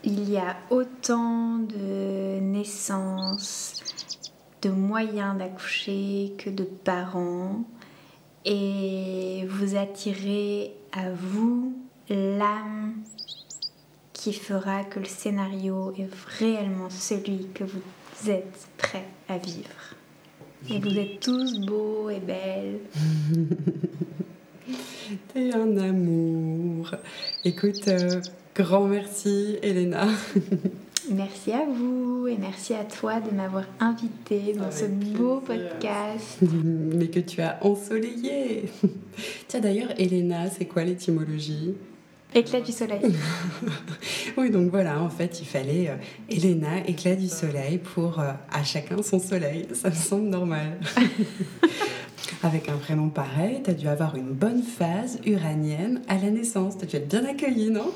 Il 0.03 0.29
y 0.29 0.37
a 0.37 0.57
autant 0.69 1.59
de 1.59 2.39
naissances, 2.39 3.83
de 4.61 4.69
moyens 4.69 5.37
d'accoucher 5.37 6.33
que 6.37 6.49
de 6.49 6.63
parents. 6.63 7.63
Et 8.45 9.45
vous 9.47 9.75
attirez 9.75 10.73
à 10.91 11.11
vous 11.11 11.75
l'âme 12.09 12.95
qui 14.13 14.33
fera 14.33 14.83
que 14.83 14.99
le 14.99 15.05
scénario 15.05 15.93
est 15.97 16.09
réellement 16.39 16.89
celui 16.89 17.47
que 17.53 17.63
vous 17.63 18.29
êtes 18.29 18.67
prêt 18.77 19.05
à 19.27 19.37
vivre. 19.37 19.95
Et 20.69 20.79
vous 20.79 20.97
êtes 20.97 21.19
tous 21.19 21.59
beaux 21.65 22.09
et 22.09 22.19
belles. 22.19 22.79
T'es 25.33 25.53
un 25.53 25.77
amour. 25.77 26.91
Écoute, 27.43 27.87
euh, 27.87 28.21
Grand 28.55 28.85
merci, 28.85 29.57
Elena. 29.63 30.07
Merci 31.09 31.51
à 31.51 31.65
vous 31.65 32.27
et 32.27 32.37
merci 32.37 32.73
à 32.73 32.83
toi 32.83 33.19
de 33.19 33.35
m'avoir 33.35 33.65
invité 33.79 34.53
dans 34.53 34.69
ce 34.71 34.85
beau 34.85 35.39
podcast. 35.39 36.37
Mais 36.41 37.07
que 37.07 37.19
tu 37.19 37.41
as 37.41 37.57
ensoleillé. 37.65 38.65
Tiens, 39.47 39.61
d'ailleurs, 39.61 39.89
Elena, 39.97 40.49
c'est 40.49 40.65
quoi 40.65 40.83
l'étymologie? 40.83 41.73
Éclat 42.35 42.61
du 42.61 42.71
soleil. 42.71 43.01
oui, 44.37 44.51
donc 44.51 44.69
voilà, 44.69 45.01
en 45.01 45.09
fait, 45.09 45.41
il 45.41 45.47
fallait 45.47 45.89
euh, 45.89 45.95
Elena, 46.29 46.85
éclat 46.87 47.15
du 47.15 47.27
soleil, 47.27 47.79
pour 47.79 48.19
euh, 48.19 48.31
à 48.51 48.63
chacun 48.63 49.01
son 49.01 49.19
soleil. 49.19 49.67
Ça 49.73 49.89
me 49.89 49.95
semble 49.95 50.29
normal. 50.29 50.79
Avec 52.43 52.69
un 52.69 52.77
prénom 52.77 53.09
pareil, 53.09 53.61
tu 53.63 53.71
as 53.71 53.73
dû 53.73 53.87
avoir 53.87 54.15
une 54.15 54.31
bonne 54.31 54.61
phase 54.61 55.19
uranienne 55.25 56.01
à 56.07 56.17
la 56.17 56.29
naissance. 56.29 56.77
Tu 56.77 56.85
as 56.85 56.87
dû 56.87 56.95
être 56.97 57.07
bien 57.07 57.25
accueillie, 57.25 57.71
non? 57.71 57.91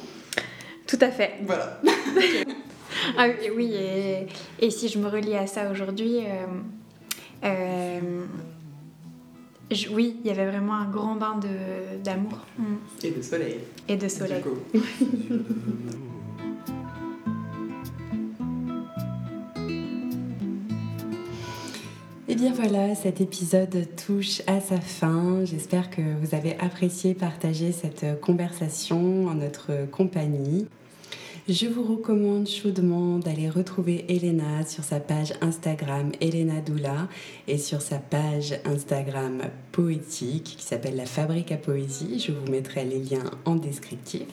Tout 0.88 1.00
à 1.02 1.10
fait. 1.10 1.34
Voilà. 1.46 1.80
ah, 3.18 3.28
oui, 3.56 3.74
et, 4.60 4.70
si 4.70 4.88
je 4.88 5.00
me 5.00 5.08
relie 5.08 5.36
à 5.36 5.48
ça 5.48 5.70
aujourd'hui, 5.72 6.20
euh, 6.20 6.46
euh, 7.44 8.26
oui, 9.92 10.18
il 10.24 10.28
y 10.28 10.32
avait 10.32 10.46
vraiment 10.46 10.76
un 10.76 10.90
grand 10.90 11.16
bain 11.16 11.40
d'amour. 12.04 12.40
Mm. 12.58 12.76
Et 13.04 13.12
de 13.12 13.22
soleil. 13.22 13.60
Et 13.88 13.98
de 13.98 14.08
soleil. 14.08 14.44
Et 22.36 22.38
eh 22.38 22.42
bien 22.42 22.54
voilà, 22.54 22.96
cet 22.96 23.22
épisode 23.22 23.88
touche 23.96 24.42
à 24.46 24.60
sa 24.60 24.82
fin. 24.82 25.46
J'espère 25.46 25.90
que 25.90 26.02
vous 26.02 26.36
avez 26.36 26.60
apprécié 26.60 27.14
partager 27.14 27.72
cette 27.72 28.20
conversation 28.20 29.28
en 29.28 29.36
notre 29.36 29.90
compagnie. 29.90 30.68
Je 31.48 31.68
vous 31.68 31.84
recommande 31.84 32.48
chaudement 32.48 33.20
d'aller 33.20 33.52
retrouver 33.52 34.04
Elena 34.10 34.66
sur 34.66 34.84
sa 34.84 35.00
page 35.00 35.32
Instagram 35.42 36.12
Elena 36.20 36.60
Doula 36.60 37.08
et 37.48 37.60
sur 37.60 37.84
sa 37.84 38.00
page 38.00 38.56
Instagram 38.66 39.44
poétique 39.72 40.56
qui 40.58 40.64
s'appelle 40.64 40.96
La 40.96 41.06
Fabrique 41.06 41.52
à 41.52 41.58
Poésie. 41.58 42.18
Je 42.18 42.32
vous 42.32 42.52
mettrai 42.52 42.84
les 42.84 42.98
liens 42.98 43.30
en 43.46 43.54
descriptif. 43.54 44.26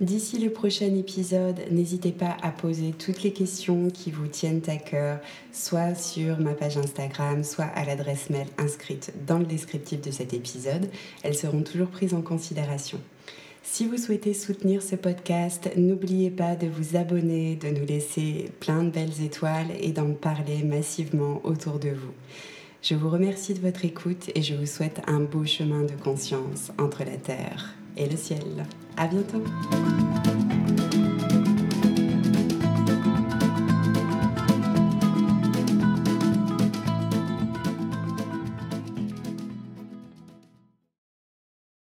D'ici 0.00 0.40
le 0.40 0.50
prochain 0.50 0.92
épisode, 0.96 1.60
n'hésitez 1.70 2.10
pas 2.10 2.36
à 2.42 2.50
poser 2.50 2.94
toutes 2.98 3.22
les 3.22 3.32
questions 3.32 3.88
qui 3.88 4.10
vous 4.10 4.26
tiennent 4.26 4.62
à 4.66 4.74
cœur, 4.74 5.20
soit 5.52 5.94
sur 5.94 6.40
ma 6.40 6.54
page 6.54 6.78
Instagram, 6.78 7.44
soit 7.44 7.70
à 7.76 7.84
l'adresse 7.84 8.28
mail 8.28 8.48
inscrite 8.58 9.12
dans 9.24 9.38
le 9.38 9.46
descriptif 9.46 10.00
de 10.00 10.10
cet 10.10 10.34
épisode. 10.34 10.88
Elles 11.22 11.36
seront 11.36 11.62
toujours 11.62 11.90
prises 11.90 12.12
en 12.14 12.22
considération. 12.22 12.98
Si 13.62 13.86
vous 13.86 13.98
souhaitez 13.98 14.34
soutenir 14.34 14.82
ce 14.82 14.96
podcast, 14.96 15.70
n'oubliez 15.76 16.30
pas 16.30 16.56
de 16.56 16.66
vous 16.66 16.96
abonner, 16.96 17.56
de 17.56 17.68
nous 17.68 17.86
laisser 17.86 18.50
plein 18.58 18.82
de 18.84 18.90
belles 18.90 19.22
étoiles 19.22 19.70
et 19.80 19.92
d'en 19.92 20.12
parler 20.12 20.62
massivement 20.64 21.40
autour 21.44 21.78
de 21.78 21.90
vous. 21.90 22.12
Je 22.82 22.94
vous 22.94 23.10
remercie 23.10 23.54
de 23.54 23.60
votre 23.60 23.84
écoute 23.84 24.30
et 24.34 24.42
je 24.42 24.54
vous 24.54 24.66
souhaite 24.66 25.02
un 25.06 25.20
beau 25.20 25.44
chemin 25.44 25.82
de 25.82 25.92
conscience 25.92 26.72
entre 26.78 27.04
la 27.04 27.16
terre 27.16 27.74
et 27.96 28.08
le 28.08 28.16
ciel. 28.16 28.66
À 28.96 29.06
bientôt! 29.06 29.44